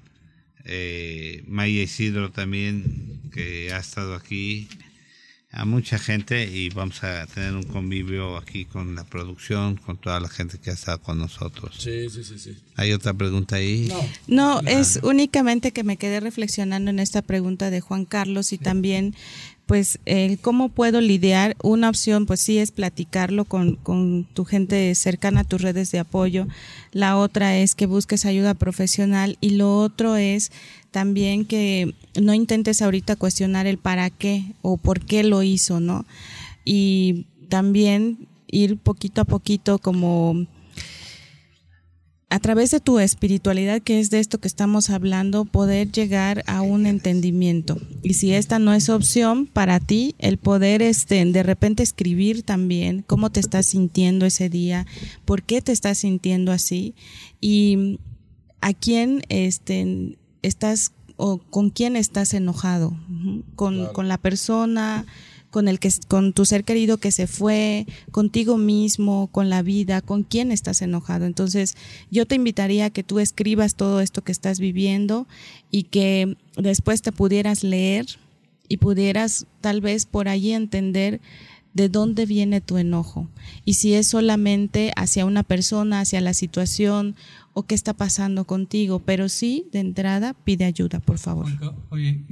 eh, 0.68 1.42
Maya 1.46 1.82
Isidro 1.82 2.30
también, 2.30 3.20
que 3.32 3.72
ha 3.72 3.78
estado 3.78 4.14
aquí, 4.14 4.68
a 5.50 5.64
mucha 5.64 5.98
gente 5.98 6.44
y 6.44 6.68
vamos 6.68 7.02
a 7.02 7.26
tener 7.26 7.54
un 7.54 7.62
convivio 7.62 8.36
aquí 8.36 8.66
con 8.66 8.94
la 8.94 9.04
producción, 9.04 9.76
con 9.76 9.96
toda 9.96 10.20
la 10.20 10.28
gente 10.28 10.58
que 10.58 10.70
ha 10.70 10.74
estado 10.74 11.00
con 11.00 11.18
nosotros. 11.18 11.74
Sí, 11.78 12.10
sí, 12.10 12.22
sí, 12.22 12.38
sí. 12.38 12.56
¿Hay 12.76 12.92
otra 12.92 13.14
pregunta 13.14 13.56
ahí? 13.56 13.90
No, 14.26 14.60
es 14.60 15.00
únicamente 15.02 15.72
que 15.72 15.84
me 15.84 15.96
quedé 15.96 16.20
reflexionando 16.20 16.90
en 16.90 16.98
esta 16.98 17.22
pregunta 17.22 17.70
de 17.70 17.80
Juan 17.80 18.04
Carlos 18.04 18.52
y 18.52 18.58
también, 18.58 19.14
pues, 19.68 20.00
el 20.06 20.38
cómo 20.38 20.70
puedo 20.70 21.02
lidiar. 21.02 21.54
Una 21.62 21.90
opción, 21.90 22.24
pues 22.24 22.40
sí, 22.40 22.56
es 22.56 22.72
platicarlo 22.72 23.44
con, 23.44 23.76
con 23.76 24.24
tu 24.32 24.46
gente 24.46 24.94
cercana 24.94 25.40
a 25.40 25.44
tus 25.44 25.60
redes 25.60 25.92
de 25.92 25.98
apoyo. 25.98 26.48
La 26.90 27.18
otra 27.18 27.58
es 27.58 27.74
que 27.74 27.84
busques 27.84 28.24
ayuda 28.24 28.54
profesional 28.54 29.36
y 29.42 29.50
lo 29.50 29.76
otro 29.76 30.16
es 30.16 30.50
también 30.90 31.44
que 31.44 31.94
no 32.18 32.32
intentes 32.32 32.80
ahorita 32.80 33.14
cuestionar 33.16 33.66
el 33.66 33.76
para 33.76 34.08
qué 34.08 34.42
o 34.62 34.78
por 34.78 35.04
qué 35.04 35.22
lo 35.22 35.42
hizo, 35.42 35.80
¿no? 35.80 36.06
Y 36.64 37.26
también 37.50 38.26
ir 38.46 38.78
poquito 38.78 39.20
a 39.20 39.26
poquito 39.26 39.78
como 39.78 40.46
a 42.30 42.40
través 42.40 42.70
de 42.70 42.80
tu 42.80 42.98
espiritualidad, 42.98 43.80
que 43.80 44.00
es 44.00 44.10
de 44.10 44.18
esto 44.18 44.38
que 44.38 44.48
estamos 44.48 44.90
hablando, 44.90 45.46
poder 45.46 45.90
llegar 45.90 46.44
a 46.46 46.60
un 46.60 46.86
entendimiento. 46.86 47.78
Y 48.02 48.14
si 48.14 48.34
esta 48.34 48.58
no 48.58 48.74
es 48.74 48.90
opción 48.90 49.46
para 49.46 49.80
ti, 49.80 50.14
el 50.18 50.36
poder 50.36 50.82
este, 50.82 51.24
de 51.24 51.42
repente 51.42 51.82
escribir 51.82 52.42
también 52.42 53.02
cómo 53.06 53.30
te 53.30 53.40
estás 53.40 53.66
sintiendo 53.66 54.26
ese 54.26 54.50
día, 54.50 54.86
por 55.24 55.42
qué 55.42 55.62
te 55.62 55.72
estás 55.72 55.98
sintiendo 55.98 56.52
así 56.52 56.94
y 57.40 57.98
a 58.60 58.74
quién 58.74 59.22
este, 59.30 60.18
estás 60.42 60.92
o 61.16 61.38
con 61.38 61.70
quién 61.70 61.96
estás 61.96 62.34
enojado, 62.34 62.96
con, 63.56 63.86
con 63.92 64.06
la 64.06 64.18
persona, 64.18 65.06
con 65.50 65.68
el 65.68 65.78
que 65.78 65.90
con 66.08 66.32
tu 66.32 66.44
ser 66.44 66.64
querido 66.64 66.98
que 66.98 67.12
se 67.12 67.26
fue, 67.26 67.86
contigo 68.10 68.58
mismo, 68.58 69.28
con 69.32 69.48
la 69.48 69.62
vida, 69.62 70.02
con 70.02 70.22
quién 70.22 70.52
estás 70.52 70.82
enojado. 70.82 71.26
Entonces, 71.26 71.76
yo 72.10 72.26
te 72.26 72.34
invitaría 72.34 72.86
a 72.86 72.90
que 72.90 73.02
tú 73.02 73.18
escribas 73.18 73.74
todo 73.74 74.00
esto 74.00 74.22
que 74.22 74.32
estás 74.32 74.60
viviendo 74.60 75.26
y 75.70 75.84
que 75.84 76.36
después 76.56 77.02
te 77.02 77.12
pudieras 77.12 77.64
leer 77.64 78.06
y 78.68 78.76
pudieras 78.76 79.46
tal 79.60 79.80
vez 79.80 80.06
por 80.06 80.28
ahí 80.28 80.52
entender 80.52 81.20
de 81.74 81.88
dónde 81.88 82.26
viene 82.26 82.60
tu 82.60 82.78
enojo 82.78 83.28
y 83.64 83.74
si 83.74 83.94
es 83.94 84.08
solamente 84.08 84.92
hacia 84.96 85.24
una 85.24 85.42
persona, 85.42 86.00
hacia 86.00 86.20
la 86.20 86.34
situación 86.34 87.14
o 87.52 87.64
qué 87.64 87.74
está 87.74 87.92
pasando 87.92 88.44
contigo, 88.44 89.00
pero 89.00 89.28
sí, 89.28 89.66
de 89.72 89.80
entrada, 89.80 90.34
pide 90.44 90.64
ayuda, 90.64 91.00
por 91.00 91.18
favor. 91.18 91.46
Oye, 91.90 92.22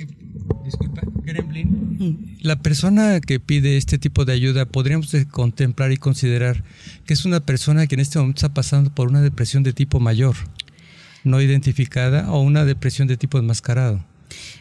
disculpa, 0.64 1.02
Gremlin. 1.24 2.36
La 2.40 2.56
persona 2.56 3.20
que 3.20 3.40
pide 3.40 3.76
este 3.76 3.98
tipo 3.98 4.24
de 4.24 4.32
ayuda, 4.32 4.66
podríamos 4.66 5.12
contemplar 5.30 5.90
y 5.90 5.96
considerar 5.96 6.62
que 7.06 7.14
es 7.14 7.24
una 7.24 7.40
persona 7.40 7.86
que 7.86 7.96
en 7.96 8.00
este 8.00 8.18
momento 8.18 8.38
está 8.38 8.54
pasando 8.54 8.94
por 8.94 9.08
una 9.08 9.20
depresión 9.20 9.62
de 9.62 9.72
tipo 9.72 9.98
mayor, 9.98 10.36
no 11.24 11.40
identificada, 11.40 12.30
o 12.30 12.40
una 12.40 12.64
depresión 12.64 13.08
de 13.08 13.16
tipo 13.16 13.38
enmascarado. 13.38 14.04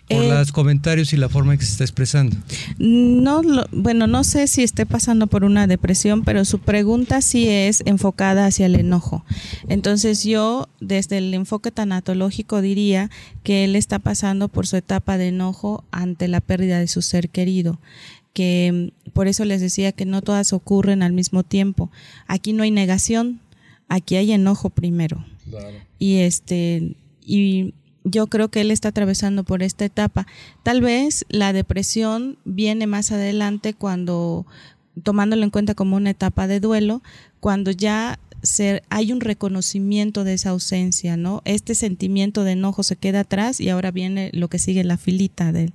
Por 0.08 0.24
Eh, 0.24 0.30
los 0.30 0.52
comentarios 0.52 1.14
y 1.14 1.18
la 1.18 1.30
forma 1.30 1.54
en 1.54 1.60
que 1.60 1.66
se 1.66 1.72
está 1.72 1.84
expresando. 1.84 2.38
No, 2.78 3.42
lo- 3.42 3.66
bueno, 3.72 4.06
no 4.08 4.24
sé 4.24 4.48
si 4.48 4.62
esté 4.64 4.86
pasando 4.86 5.26
por 5.28 5.44
una 5.44 5.66
depresión, 5.68 6.24
pero 6.24 6.46
su 6.46 6.60
pregunta 6.60 7.22
sí 7.22 7.48
es 7.50 7.82
enfocada 7.86 8.46
hacia 8.46 8.68
el 8.68 8.76
enojo. 8.76 9.26
Entonces 9.68 10.24
yo, 10.24 10.68
desde 10.80 11.18
el 11.18 11.34
enfoque 11.34 11.72
tanatológico, 11.72 12.62
diría 12.62 13.10
que 13.44 13.64
él 13.64 13.76
está 13.76 13.98
pasando 14.00 14.48
por 14.48 14.68
su 14.68 14.76
etapa 14.78 15.18
de 15.18 15.30
enojo 15.30 15.84
ante 15.92 16.28
la 16.28 16.40
pérdida 16.42 16.80
de 16.80 16.88
su 16.88 17.02
ser 17.02 17.30
querido 17.30 17.80
que 18.34 18.92
por 19.14 19.30
eso 19.30 19.46
les 19.46 19.62
decía 19.62 19.94
que 19.94 20.04
no 20.06 20.22
todas 20.22 20.52
ocurren 20.52 21.04
al 21.04 21.14
mismo 21.14 21.44
tiempo. 21.44 21.90
Aquí 22.28 22.52
no 22.52 22.64
hay 22.64 22.72
negación, 22.72 23.40
aquí 23.88 24.18
hay 24.18 24.34
enojo 24.34 24.70
primero. 24.70 25.26
Y 26.00 26.18
este 26.18 26.98
y 27.26 27.74
yo 28.06 28.28
creo 28.28 28.50
que 28.50 28.62
él 28.62 28.72
está 28.72 28.90
atravesando 28.90 29.44
por 29.44 29.64
esta 29.64 29.84
etapa. 29.84 30.28
Tal 30.64 30.80
vez 30.80 31.26
la 31.28 31.52
depresión 31.52 32.38
viene 32.46 32.88
más 32.88 33.12
adelante 33.12 33.74
cuando 33.74 34.46
tomándolo 35.04 35.44
en 35.44 35.50
cuenta 35.50 35.74
como 35.74 35.98
una 35.98 36.12
etapa 36.12 36.48
de 36.48 36.62
duelo, 36.62 37.02
cuando 37.42 37.72
ya 37.72 38.18
hay 38.90 39.12
un 39.12 39.22
reconocimiento 39.22 40.24
de 40.24 40.36
esa 40.36 40.52
ausencia, 40.52 41.18
¿no? 41.18 41.42
Este 41.46 41.74
sentimiento 41.74 42.44
de 42.44 42.52
enojo 42.52 42.84
se 42.84 42.96
queda 42.96 43.22
atrás 43.22 43.60
y 43.60 43.70
ahora 43.70 43.90
viene 43.90 44.30
lo 44.34 44.50
que 44.50 44.60
sigue 44.60 44.84
la 44.84 44.98
filita 44.98 45.52
del, 45.52 45.74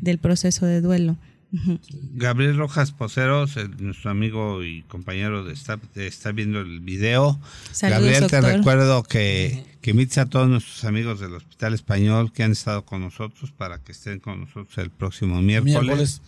del 0.00 0.18
proceso 0.18 0.66
de 0.66 0.80
duelo. 0.80 1.16
Gabriel 1.50 2.56
Rojas 2.56 2.92
Poceros, 2.92 3.56
nuestro 3.78 4.10
amigo 4.10 4.62
y 4.62 4.82
compañero 4.82 5.44
de 5.44 5.54
está, 5.54 5.78
está 5.94 6.32
viendo 6.32 6.60
el 6.60 6.80
video. 6.80 7.40
Gabriel, 7.80 8.26
te 8.26 8.40
recuerdo 8.40 9.02
que, 9.02 9.64
que 9.80 9.90
invites 9.90 10.18
a 10.18 10.26
todos 10.26 10.48
nuestros 10.48 10.84
amigos 10.84 11.20
del 11.20 11.34
Hospital 11.34 11.74
Español 11.74 12.32
que 12.32 12.42
han 12.42 12.52
estado 12.52 12.84
con 12.84 13.00
nosotros 13.00 13.50
para 13.50 13.78
que 13.78 13.92
estén 13.92 14.20
con 14.20 14.40
nosotros 14.40 14.76
el 14.78 14.90
próximo 14.90 15.40
miércoles. 15.40 16.20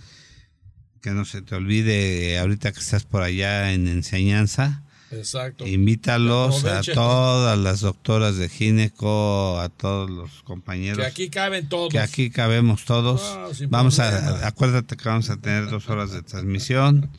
Que 1.03 1.13
no 1.13 1.25
se 1.25 1.41
te 1.43 1.55
olvide 1.55 2.39
ahorita 2.39 2.73
que 2.73 2.81
estás 2.81 3.05
por 3.05 3.23
allá 3.23 3.73
en 3.73 3.89
enseñanza 3.89 4.83
Exacto. 5.13 5.67
Invítalos 5.67 6.65
a 6.65 6.83
todas 6.83 7.59
las 7.59 7.81
doctoras 7.81 8.37
de 8.37 8.49
gineco, 8.49 9.59
a 9.59 9.69
todos 9.69 10.11
los 10.11 10.43
compañeros. 10.45 10.99
Que 10.99 11.07
aquí 11.07 11.31
caben 11.31 11.69
todos. 11.69 11.91
Que 11.91 11.99
aquí 11.99 12.31
cabemos 12.31 12.85
todos. 12.85 13.23
Ah, 13.25 13.49
vamos 13.69 13.99
a, 13.99 14.47
acuérdate 14.47 14.97
que 14.97 15.09
vamos 15.09 15.31
a 15.31 15.37
tener 15.37 15.69
dos 15.69 15.89
horas 15.89 16.13
de 16.13 16.23
transmisión. 16.23 17.11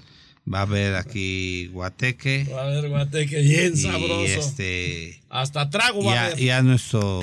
Va 0.51 0.59
a 0.59 0.61
haber 0.63 0.95
aquí 0.95 1.67
guateque. 1.67 2.47
Va 2.51 2.61
a 2.61 2.65
haber 2.65 2.89
guateque 2.89 3.41
bien 3.41 3.77
sabroso. 3.77 4.25
Este, 4.25 5.21
Hasta 5.29 5.69
trago 5.69 6.03
va 6.03 6.13
a 6.13 6.25
haber. 6.27 6.39
Y 6.39 6.49
a 6.49 6.63
nuestro, 6.63 7.21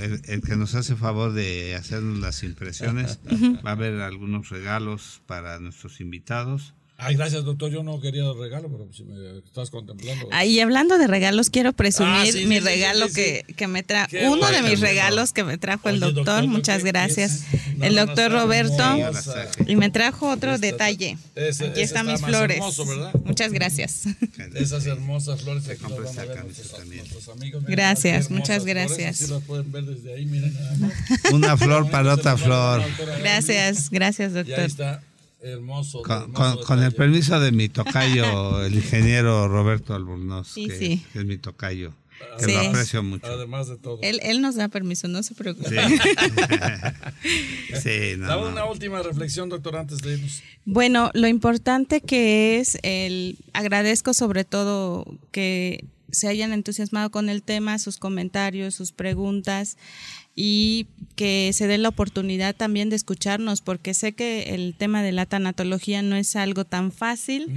el, 0.00 0.40
que 0.40 0.56
nos 0.56 0.74
hace 0.74 0.96
favor 0.96 1.34
de 1.34 1.74
hacernos 1.74 2.18
las 2.20 2.42
impresiones, 2.42 3.18
va 3.66 3.70
a 3.70 3.72
haber 3.72 4.00
algunos 4.00 4.48
regalos 4.48 5.20
para 5.26 5.58
nuestros 5.58 6.00
invitados. 6.00 6.72
Ay, 6.96 7.16
gracias, 7.16 7.44
doctor. 7.44 7.70
Yo 7.70 7.82
no 7.82 8.00
quería 8.00 8.22
regalo, 8.32 8.70
pero 8.70 8.88
si 8.92 9.02
me 9.02 9.38
estás 9.38 9.70
contemplando. 9.70 10.28
y 10.44 10.60
hablando 10.60 10.98
de 10.98 11.08
regalos, 11.08 11.50
quiero 11.50 11.72
presumir 11.72 12.34
ah, 12.36 12.46
mi 12.46 12.60
regalo 12.60 13.08
que, 13.08 13.44
que, 13.56 13.66
me 13.66 13.82
trajo. 13.82 14.14
Uno 14.30 14.48
de 14.48 14.62
mis 14.62 14.80
regalos 14.80 15.32
que 15.32 15.42
me 15.42 15.58
trajo 15.58 15.88
el 15.88 15.98
doctor. 15.98 16.46
Muchas 16.46 16.84
gracias. 16.84 17.44
el 17.80 17.96
doctor 17.96 18.30
Roberto. 18.30 18.84
Y 19.66 19.76
me 19.76 19.90
trajo 19.90 20.30
otro 20.30 20.58
detalle. 20.58 21.18
Aquí 21.36 21.80
están 21.80 22.06
mis 22.06 22.20
flores. 22.20 22.60
Muchas 23.24 23.52
gracias. 23.52 24.04
Esas 24.54 24.86
hermosas 24.86 25.42
flores 25.42 25.64
que 25.64 25.76
Gracias, 27.66 28.30
muchas 28.30 28.64
gracias. 28.64 29.32
Una 31.32 31.56
flor 31.56 31.90
para 31.90 32.14
otra 32.14 32.36
flor. 32.36 32.82
Gracias, 33.18 33.90
gracias, 33.90 34.34
doctor. 34.34 35.00
Hermoso. 35.42 36.02
Con, 36.02 36.82
el 36.82 36.92
permiso 36.92 37.40
de 37.40 37.50
mi 37.50 37.68
tocayo, 37.68 38.64
el 38.64 38.74
ingeniero 38.74 39.48
Roberto 39.48 39.94
Albornoz, 39.94 40.54
que, 40.54 41.00
es 41.14 41.24
mi 41.24 41.36
tocayo. 41.36 41.92
Que 42.38 42.46
lo 42.52 42.60
aprecio 42.60 43.02
mucho. 43.02 43.26
Además 43.26 43.66
de 43.68 43.76
todo. 43.76 43.98
Él, 44.00 44.20
él 44.22 44.40
nos 44.40 44.54
da 44.54 44.68
permiso, 44.68 45.08
no 45.08 45.24
se 45.24 45.34
preocupe. 45.34 45.70
Sí. 47.82 48.16
Dame 48.20 48.46
una 48.46 48.64
última 48.66 49.02
reflexión, 49.02 49.48
doctor, 49.48 49.74
antes 49.74 49.98
de 49.98 50.14
irnos. 50.14 50.42
Bueno, 50.64 51.10
lo 51.14 51.26
importante 51.26 52.00
que 52.00 52.60
es, 52.60 52.78
el 52.84 53.38
agradezco 53.52 54.14
sobre 54.14 54.44
todo 54.44 55.04
que 55.32 55.84
se 56.12 56.28
hayan 56.28 56.52
entusiasmado 56.52 57.10
con 57.10 57.28
el 57.28 57.42
tema, 57.42 57.78
sus 57.80 57.98
comentarios, 57.98 58.74
sus 58.74 58.92
preguntas 58.92 59.76
y 60.34 60.86
que 61.14 61.50
se 61.52 61.66
dé 61.66 61.76
la 61.76 61.90
oportunidad 61.90 62.56
también 62.56 62.88
de 62.88 62.96
escucharnos, 62.96 63.60
porque 63.60 63.92
sé 63.92 64.14
que 64.14 64.54
el 64.54 64.74
tema 64.74 65.02
de 65.02 65.12
la 65.12 65.26
tanatología 65.26 66.00
no 66.00 66.16
es 66.16 66.36
algo 66.36 66.64
tan 66.64 66.90
fácil 66.90 67.52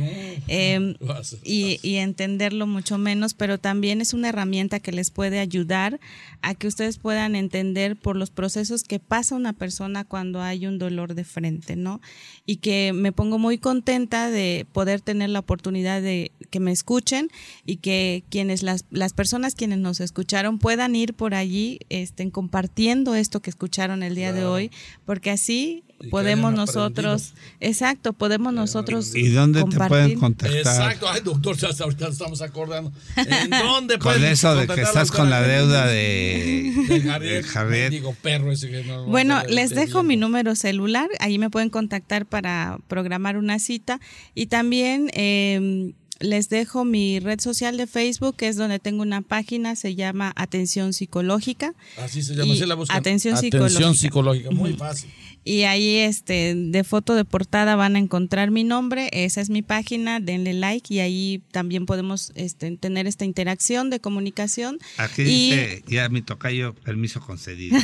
em, 0.48 0.96
y, 1.44 1.80
y, 1.82 1.96
entenderlo 1.96 2.68
mucho 2.68 2.98
menos, 2.98 3.34
pero 3.34 3.58
también 3.58 4.02
es 4.02 4.14
una 4.14 4.30
herramienta 4.30 4.82
que 4.82 4.92
les 4.92 5.10
puede 5.10 5.40
ayudar 5.40 6.02
a 6.42 6.54
que 6.54 6.68
ustedes 6.68 6.98
puedan 6.98 7.36
entender 7.36 7.96
por 7.96 8.18
los 8.18 8.30
procesos 8.30 8.84
que 8.84 9.00
pasa 9.00 9.36
una 9.36 9.54
persona 9.54 10.04
cuando 10.04 10.42
hay 10.42 10.68
un 10.68 10.78
dolor 10.78 11.16
de 11.16 11.24
frente, 11.24 11.78
¿no? 11.78 12.02
Y 12.46 12.58
que 12.58 12.92
me 12.94 13.14
pongo 13.14 13.40
muy 13.40 13.58
contenta 13.58 14.30
de 14.30 14.68
poder 14.74 15.00
tener 15.00 15.30
la 15.30 15.40
oportunidad 15.40 16.02
de 16.02 16.32
que 16.52 16.60
me 16.60 16.72
escuchen 16.72 17.30
y 17.66 17.78
que 17.78 18.24
quienes 18.30 18.64
las, 18.64 18.86
las 18.92 19.14
personas 19.14 19.56
quienes 19.56 19.80
nos 19.80 20.02
escucharon 20.02 20.60
puedan 20.60 20.96
ir 20.96 21.14
por 21.14 21.36
allí, 21.36 21.80
estén 21.90 22.32
compartiendo 22.32 22.65
compartiendo 22.66 23.14
esto 23.14 23.42
que 23.42 23.52
escucharon 23.52 24.02
el 24.02 24.16
día 24.16 24.34
de 24.34 24.44
hoy, 24.44 24.72
porque 25.06 25.30
así 25.30 25.84
podemos 26.10 26.52
nosotros, 26.52 27.34
exacto, 27.60 28.14
podemos 28.14 28.54
nosotros. 28.54 29.14
¿Y 29.16 29.30
dónde 29.30 29.64
te 29.66 29.78
pueden 29.78 30.20
contactar? 30.20 30.58
Exacto, 30.58 31.08
ay 31.08 31.22
doctor, 31.22 31.56
ya 31.58 31.70
ahorita 31.80 32.08
estamos 32.08 32.42
acordando. 32.42 32.92
¿En 33.18 33.50
dónde 33.68 34.00
Con 34.00 34.24
eso 34.24 34.56
de 34.56 34.68
que 34.68 34.82
estás 34.82 35.12
con 35.12 35.30
la 35.30 35.44
deuda 35.44 35.86
de, 35.88 37.44
Javier. 37.48 37.92
Digo, 37.92 38.16
perro 38.20 38.52
ese 38.52 38.70
que 38.72 38.84
no, 38.84 39.06
bueno, 39.06 39.44
les 39.48 39.70
dejo 39.70 40.02
mi 40.02 40.18
número 40.18 40.56
celular, 40.56 41.08
ahí 41.20 41.38
me 41.38 41.52
pueden 41.52 41.70
contactar 41.70 42.26
para 42.26 42.80
programar 42.88 43.38
una 43.38 43.60
cita 43.60 44.00
y 44.34 44.48
también 44.48 45.12
eh, 45.14 45.94
les 46.20 46.50
dejo 46.50 46.86
mi 46.86 47.20
red 47.20 47.40
social 47.40 47.78
de 47.78 47.88
Facebook, 47.88 48.36
que 48.36 48.48
es 48.48 48.56
donde 48.56 48.80
tengo 48.80 49.02
una 49.02 49.22
página, 49.22 49.76
se 49.76 49.96
llama 49.96 50.34
Atención 50.36 50.94
Psicológica. 50.94 51.74
Así 51.98 52.24
se 52.24 52.36
llama, 52.36 52.54
la 52.54 52.76
buscan. 52.76 52.98
Atención, 52.98 53.36
Atención 53.36 53.96
Psicológica. 53.96 54.52
muy 54.52 54.74
fácil. 54.74 55.10
Y 55.48 55.62
ahí 55.64 55.98
este 55.98 56.56
de 56.56 56.84
foto 56.84 57.14
de 57.14 57.24
portada 57.24 57.76
van 57.76 57.96
a 57.96 58.00
encontrar 58.00 58.50
mi 58.50 58.64
nombre, 58.64 59.10
esa 59.14 59.42
es 59.42 59.52
mi 59.52 59.62
página, 59.62 60.20
denle 60.20 60.54
like 60.54 60.92
y 60.92 61.02
ahí 61.02 61.44
también 61.52 61.86
podemos 61.86 62.32
este, 62.34 62.76
tener 62.78 63.06
esta 63.06 63.26
interacción 63.26 63.92
de 63.92 64.00
comunicación. 64.00 64.80
Aquí 64.98 65.24
dice 65.24 65.84
ya 65.88 66.10
mi 66.10 66.24
tocayo 66.24 66.74
permiso 66.74 67.20
concedido. 67.22 67.78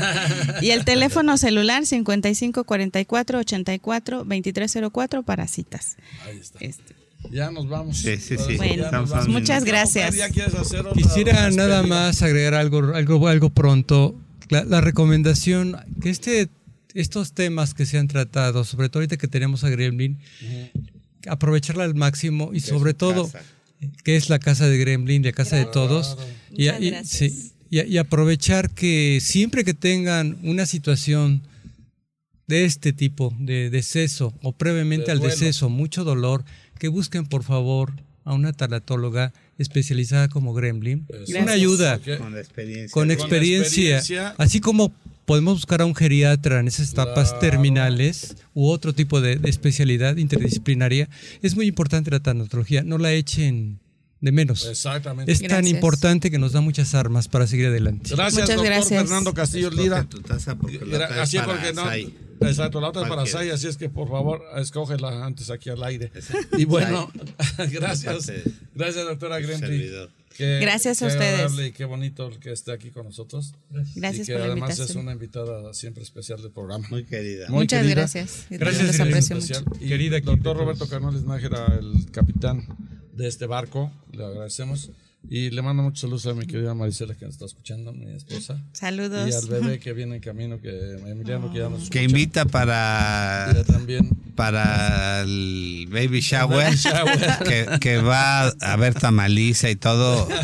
y 0.62 0.70
el 0.70 0.86
teléfono 0.86 1.36
celular 1.36 1.84
5544 1.84 3.38
84 3.38 4.18
2304 4.24 5.22
para 5.24 5.46
citas. 5.46 5.96
Ahí 6.26 6.38
está. 6.38 6.58
Este, 6.60 7.03
ya 7.30 7.50
nos 7.50 7.68
vamos. 7.68 7.98
Sí, 7.98 8.16
sí, 8.18 8.36
sí. 8.36 8.56
Bueno, 8.56 8.88
pues 9.08 9.28
muchas 9.28 9.64
gracias. 9.64 10.14
Quisiera 10.94 11.50
nada 11.50 11.82
más 11.82 12.22
agregar 12.22 12.54
algo, 12.54 12.94
algo, 12.94 13.28
algo 13.28 13.50
pronto. 13.50 14.18
La, 14.50 14.80
recomendación 14.80 15.76
que 16.00 16.10
este, 16.10 16.48
estos 16.94 17.32
temas 17.32 17.74
que 17.74 17.86
se 17.86 17.98
han 17.98 18.08
tratado, 18.08 18.64
sobre 18.64 18.88
todo 18.88 19.00
ahorita 19.00 19.16
que 19.16 19.26
tenemos 19.26 19.64
a 19.64 19.70
Gremlin, 19.70 20.18
aprovecharla 21.26 21.84
al 21.84 21.94
máximo 21.94 22.50
y 22.52 22.60
sobre 22.60 22.94
todo 22.94 23.30
que 24.04 24.16
es 24.16 24.28
la 24.28 24.38
casa 24.38 24.68
de 24.68 24.78
Gremlin, 24.78 25.22
la 25.24 25.32
casa 25.32 25.56
de 25.56 25.66
todos. 25.66 26.16
Y, 26.52 26.68
y, 27.70 27.98
aprovechar 27.98 28.70
que 28.70 29.18
siempre 29.20 29.64
que 29.64 29.74
tengan 29.74 30.38
una 30.42 30.66
situación 30.66 31.42
de 32.46 32.64
este 32.64 32.92
tipo, 32.92 33.34
de 33.38 33.70
deceso 33.70 34.34
o 34.42 34.52
previamente 34.52 35.10
al 35.10 35.20
deceso, 35.20 35.70
mucho 35.70 36.04
dolor, 36.04 36.44
que 36.78 36.88
busquen 36.88 37.26
por 37.26 37.42
favor 37.42 37.92
a 38.24 38.32
una 38.32 38.52
talatóloga 38.52 39.32
especializada 39.58 40.28
como 40.28 40.54
Gremlin. 40.54 41.06
Una 41.40 41.52
ayuda 41.52 42.00
con 42.18 42.36
experiencia. 42.36 42.92
Con 42.92 43.10
experiencia, 43.10 44.34
así 44.38 44.60
como 44.60 44.92
podemos 45.26 45.54
buscar 45.54 45.82
a 45.82 45.86
un 45.86 45.94
geriatra 45.94 46.60
en 46.60 46.68
esas 46.68 46.92
etapas 46.92 47.38
terminales 47.38 48.36
u 48.54 48.68
otro 48.68 48.92
tipo 48.92 49.20
de, 49.20 49.40
especialidad 49.44 50.16
interdisciplinaria. 50.16 51.08
Es 51.42 51.54
muy 51.54 51.66
importante 51.66 52.10
la 52.10 52.20
tanatología, 52.20 52.82
no 52.82 52.98
la 52.98 53.12
echen 53.12 53.80
de 54.20 54.32
menos. 54.32 54.66
Exactamente. 54.66 55.30
Es 55.30 55.42
tan 55.42 55.66
importante 55.66 56.30
que 56.30 56.38
nos 56.38 56.52
da 56.52 56.60
muchas 56.60 56.94
armas 56.94 57.28
para 57.28 57.46
seguir 57.46 57.66
adelante. 57.66 58.10
Gracias, 58.14 58.48
Muchas 58.48 58.56
doctor 58.56 58.84
Fernando 58.88 59.34
Castillo 59.34 59.70
Lira. 59.70 60.06
así 61.20 61.38
porque 61.44 61.72
no. 61.74 61.84
Exacto, 62.40 62.80
la 62.80 62.88
otra 62.88 63.02
es 63.02 63.08
para 63.08 63.26
Sai, 63.26 63.50
así 63.50 63.66
es 63.66 63.76
que 63.76 63.88
por 63.88 64.08
favor, 64.08 64.42
escógela 64.56 65.24
antes 65.24 65.50
aquí 65.50 65.70
al 65.70 65.82
aire. 65.82 66.10
Y 66.56 66.64
bueno, 66.64 67.10
gracias. 67.70 68.30
Gracias, 68.74 69.04
doctora 69.04 69.40
Grenti. 69.40 69.90
gracias 70.38 71.02
a 71.02 71.06
ustedes. 71.06 71.52
Y 71.58 71.72
qué 71.72 71.84
bonito 71.84 72.30
que 72.40 72.52
esté 72.52 72.72
aquí 72.72 72.90
con 72.90 73.06
nosotros. 73.06 73.54
Gracias 73.94 74.28
y 74.28 74.32
que 74.32 74.38
además 74.38 74.78
es 74.78 74.94
una 74.94 75.12
invitada 75.12 75.72
siempre 75.74 76.02
especial 76.02 76.42
del 76.42 76.50
programa. 76.50 76.86
Muy 76.90 77.04
querida. 77.04 77.48
Muchas 77.48 77.86
gracias. 77.86 78.46
Gracias, 78.50 78.98
gracias 78.98 79.64
Y 79.80 79.88
querida 79.88 80.20
doctor 80.20 80.56
Roberto 80.56 80.88
Canales 80.88 81.22
Nájera, 81.22 81.78
el 81.78 82.10
capitán 82.10 82.66
de 83.12 83.28
este 83.28 83.46
barco, 83.46 83.92
le 84.12 84.24
agradecemos. 84.24 84.90
Y 85.28 85.50
le 85.50 85.62
mando 85.62 85.82
muchos 85.82 86.00
saludos 86.00 86.26
a 86.26 86.34
mi 86.34 86.46
querida 86.46 86.74
Marisela 86.74 87.14
que 87.14 87.24
nos 87.24 87.34
está 87.34 87.46
escuchando, 87.46 87.92
mi 87.92 88.10
esposa. 88.12 88.62
Saludos. 88.72 89.28
Y 89.28 89.32
al 89.32 89.46
bebé 89.46 89.78
que 89.78 89.92
viene 89.92 90.16
en 90.16 90.20
camino, 90.20 90.60
que 90.60 90.98
Emiliano 91.06 91.50
que 91.50 91.58
ya 91.58 91.68
nos 91.68 91.88
Que 91.88 92.02
invita 92.02 92.44
para 92.44 93.64
también. 93.66 94.10
para 94.34 95.22
el 95.22 95.88
baby 95.90 96.20
shower, 96.20 96.74
Que, 97.46 97.66
que, 97.80 97.98
va 97.98 98.48
a 98.48 98.72
haber 98.72 98.94
tamaliza 98.94 99.70
y 99.70 99.76
todo. 99.76 100.28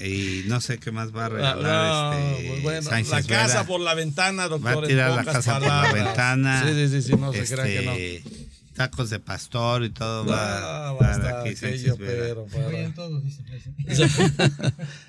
Y 0.00 0.42
no 0.46 0.60
sé 0.60 0.78
qué 0.78 0.90
más 0.90 1.14
va 1.14 1.26
a 1.26 1.28
regalar 1.28 2.14
este 2.18 2.48
pues 2.48 2.62
bueno, 2.62 2.90
la 2.90 3.22
casa 3.22 3.66
por 3.66 3.80
la 3.80 3.94
ventana 3.94 4.48
doctor 4.48 4.78
va 4.78 4.84
a 4.84 4.86
tirar 4.86 5.10
la 5.12 5.24
casa 5.24 5.58
por 5.58 5.68
la 5.68 5.92
ventana. 5.92 6.64
Sí 6.66 6.88
sí 6.88 7.02
sí, 7.02 7.12
no 7.12 7.32
se 7.32 7.40
este, 7.40 7.56
que 7.56 7.82
no 7.84 8.42
tacos 8.74 9.10
de 9.10 9.18
pastor 9.18 9.84
y 9.84 9.90
todo 9.90 10.24
va, 10.24 10.90
a 10.90 11.12
estar 11.12 11.46
aquí 11.46 11.54
pero 11.98 12.46
todos, 12.94 13.22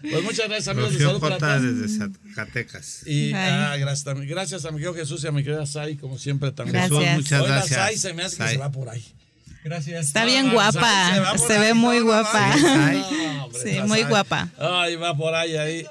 pues 0.02 0.24
muchas 0.24 0.48
gracias 0.48 0.68
amigos 0.68 0.94
de 0.94 1.00
salud 1.00 1.20
para 1.20 1.60
desde 1.60 1.98
Zacatecas. 1.98 3.08
Y 3.08 3.34
ah, 3.34 3.76
gracias, 3.78 4.16
gracias 4.28 4.66
a 4.66 4.72
mi 4.72 4.78
querido 4.78 4.94
Jesús 4.94 5.24
y 5.24 5.28
a 5.28 5.32
mi 5.32 5.44
querida 5.44 5.66
Sai 5.66 5.96
como 5.96 6.18
siempre 6.18 6.52
también. 6.52 6.84
Jesús, 6.84 7.04
muchas 7.16 7.42
Hoy 7.42 7.48
gracias. 7.48 7.80
Sai 7.80 7.98
se 7.98 8.14
me 8.14 8.24
hace 8.24 8.38
que 8.38 8.48
se 8.48 8.58
va 8.58 8.72
por 8.72 8.90
ahí. 8.90 9.04
Gracias. 9.64 10.08
Está 10.08 10.26
bien 10.26 10.52
guapa. 10.52 11.38
Se, 11.38 11.58
ve 11.58 11.74
muy 11.74 12.02
guapa. 12.02 12.54
sí, 13.64 13.80
muy 13.88 14.04
guapa. 14.04 14.50
Ay, 14.58 14.98
va 14.98 15.16
por 15.16 15.34
ahí, 15.34 15.56
ahí. 15.56 15.86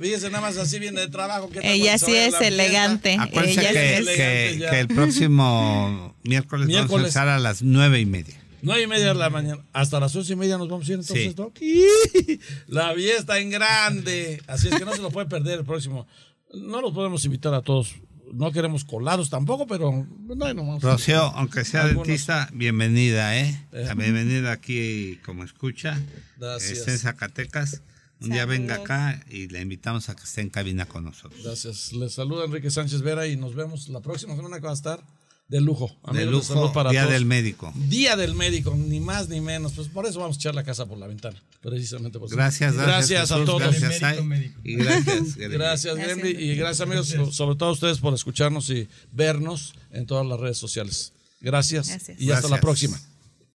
Fíjese, 0.00 0.30
nada 0.30 0.40
más 0.40 0.56
así 0.56 0.78
viene 0.78 1.00
de 1.00 1.08
trabajo. 1.08 1.48
Ella 1.62 1.98
sí 1.98 2.14
es 2.14 2.40
elegante. 2.40 3.16
Acuérdense 3.18 3.60
Ella 3.60 3.72
que, 3.72 3.98
es 3.98 4.06
que, 4.06 4.66
que, 4.70 4.80
el 4.80 4.88
próximo 4.88 6.14
miércoles, 6.24 6.66
miércoles, 6.66 6.90
vamos 6.90 6.92
a 6.92 6.96
empezar 6.96 7.28
a 7.28 7.38
las 7.38 7.62
nueve 7.62 8.00
y 8.00 8.06
media. 8.06 8.36
Nueve 8.62 8.82
y 8.82 8.86
media 8.86 9.08
de 9.08 9.14
la 9.14 9.30
mañana. 9.30 9.62
Hasta 9.72 10.00
las 10.00 10.14
once 10.16 10.32
y 10.32 10.36
media 10.36 10.58
nos 10.58 10.68
vamos 10.68 10.88
a 10.88 10.92
ir 10.92 10.98
entonces, 10.98 11.34
sí. 11.58 12.40
La 12.66 12.94
fiesta 12.94 13.38
en 13.38 13.50
grande. 13.50 14.42
Así 14.48 14.68
es 14.68 14.74
que 14.74 14.84
no 14.84 14.92
se 14.92 15.02
lo 15.02 15.10
puede 15.10 15.28
perder 15.28 15.60
el 15.60 15.64
próximo. 15.64 16.06
No 16.52 16.80
los 16.80 16.92
podemos 16.92 17.24
invitar 17.24 17.54
a 17.54 17.62
todos. 17.62 17.94
No 18.32 18.50
queremos 18.50 18.84
colados 18.84 19.30
tampoco, 19.30 19.68
pero 19.68 20.04
no, 20.26 20.54
no 20.54 20.80
Rocío, 20.80 21.22
aunque 21.36 21.64
sea 21.64 21.86
dentista, 21.86 22.48
bienvenida, 22.52 23.38
¿eh? 23.38 23.56
eh. 23.70 23.88
Bienvenida 23.96 24.50
aquí 24.50 25.20
como 25.24 25.44
escucha. 25.44 26.00
Gracias. 26.36 26.78
Está 26.78 26.90
en 26.90 26.98
Zacatecas. 26.98 27.82
Un 28.26 28.32
día 28.32 28.44
venga 28.44 28.76
acá 28.76 29.24
y 29.30 29.48
le 29.48 29.60
invitamos 29.60 30.08
a 30.08 30.16
que 30.16 30.24
esté 30.24 30.40
en 30.40 30.50
cabina 30.50 30.86
con 30.86 31.04
nosotros. 31.04 31.42
Gracias. 31.42 31.92
Les 31.92 32.12
saluda 32.12 32.44
Enrique 32.44 32.70
Sánchez 32.70 33.02
Vera 33.02 33.26
y 33.26 33.36
nos 33.36 33.54
vemos 33.54 33.88
la 33.88 34.00
próxima 34.00 34.36
semana 34.36 34.56
que 34.56 34.66
va 34.66 34.70
a 34.70 34.74
estar 34.74 35.00
de 35.48 35.60
lujo. 35.60 35.96
de 36.12 36.26
lujo, 36.26 36.72
para 36.72 36.90
Día 36.90 37.06
del 37.06 37.24
Médico. 37.24 37.72
Día 37.88 38.16
del 38.16 38.34
Médico, 38.34 38.74
ni 38.74 39.00
más 39.00 39.28
ni 39.28 39.40
menos. 39.40 39.72
Pues 39.74 39.88
por 39.88 40.06
eso 40.06 40.18
vamos 40.18 40.36
a 40.36 40.40
echar 40.40 40.54
la 40.54 40.64
casa 40.64 40.86
por 40.86 40.98
la 40.98 41.06
ventana. 41.06 41.40
Precisamente 41.60 42.18
por 42.18 42.28
Gracias, 42.30 42.74
gracias. 42.74 43.08
Gracias 43.08 43.30
a 43.32 43.44
todos. 43.44 43.60
Gracias, 43.60 44.18
y 44.64 44.76
gracias. 44.76 45.36
gracias, 45.36 45.96
Gremby. 45.96 46.30
Y 46.30 46.56
gracias, 46.56 46.80
amigos, 46.80 47.14
sobre 47.34 47.56
todo 47.56 47.70
a 47.70 47.72
ustedes 47.72 47.98
por 47.98 48.12
escucharnos 48.14 48.70
y 48.70 48.88
vernos 49.12 49.74
en 49.92 50.06
todas 50.06 50.26
las 50.26 50.40
redes 50.40 50.58
sociales. 50.58 51.12
Gracias. 51.40 52.10
Y 52.18 52.30
hasta 52.30 52.48
la 52.48 52.60
próxima. 52.60 53.00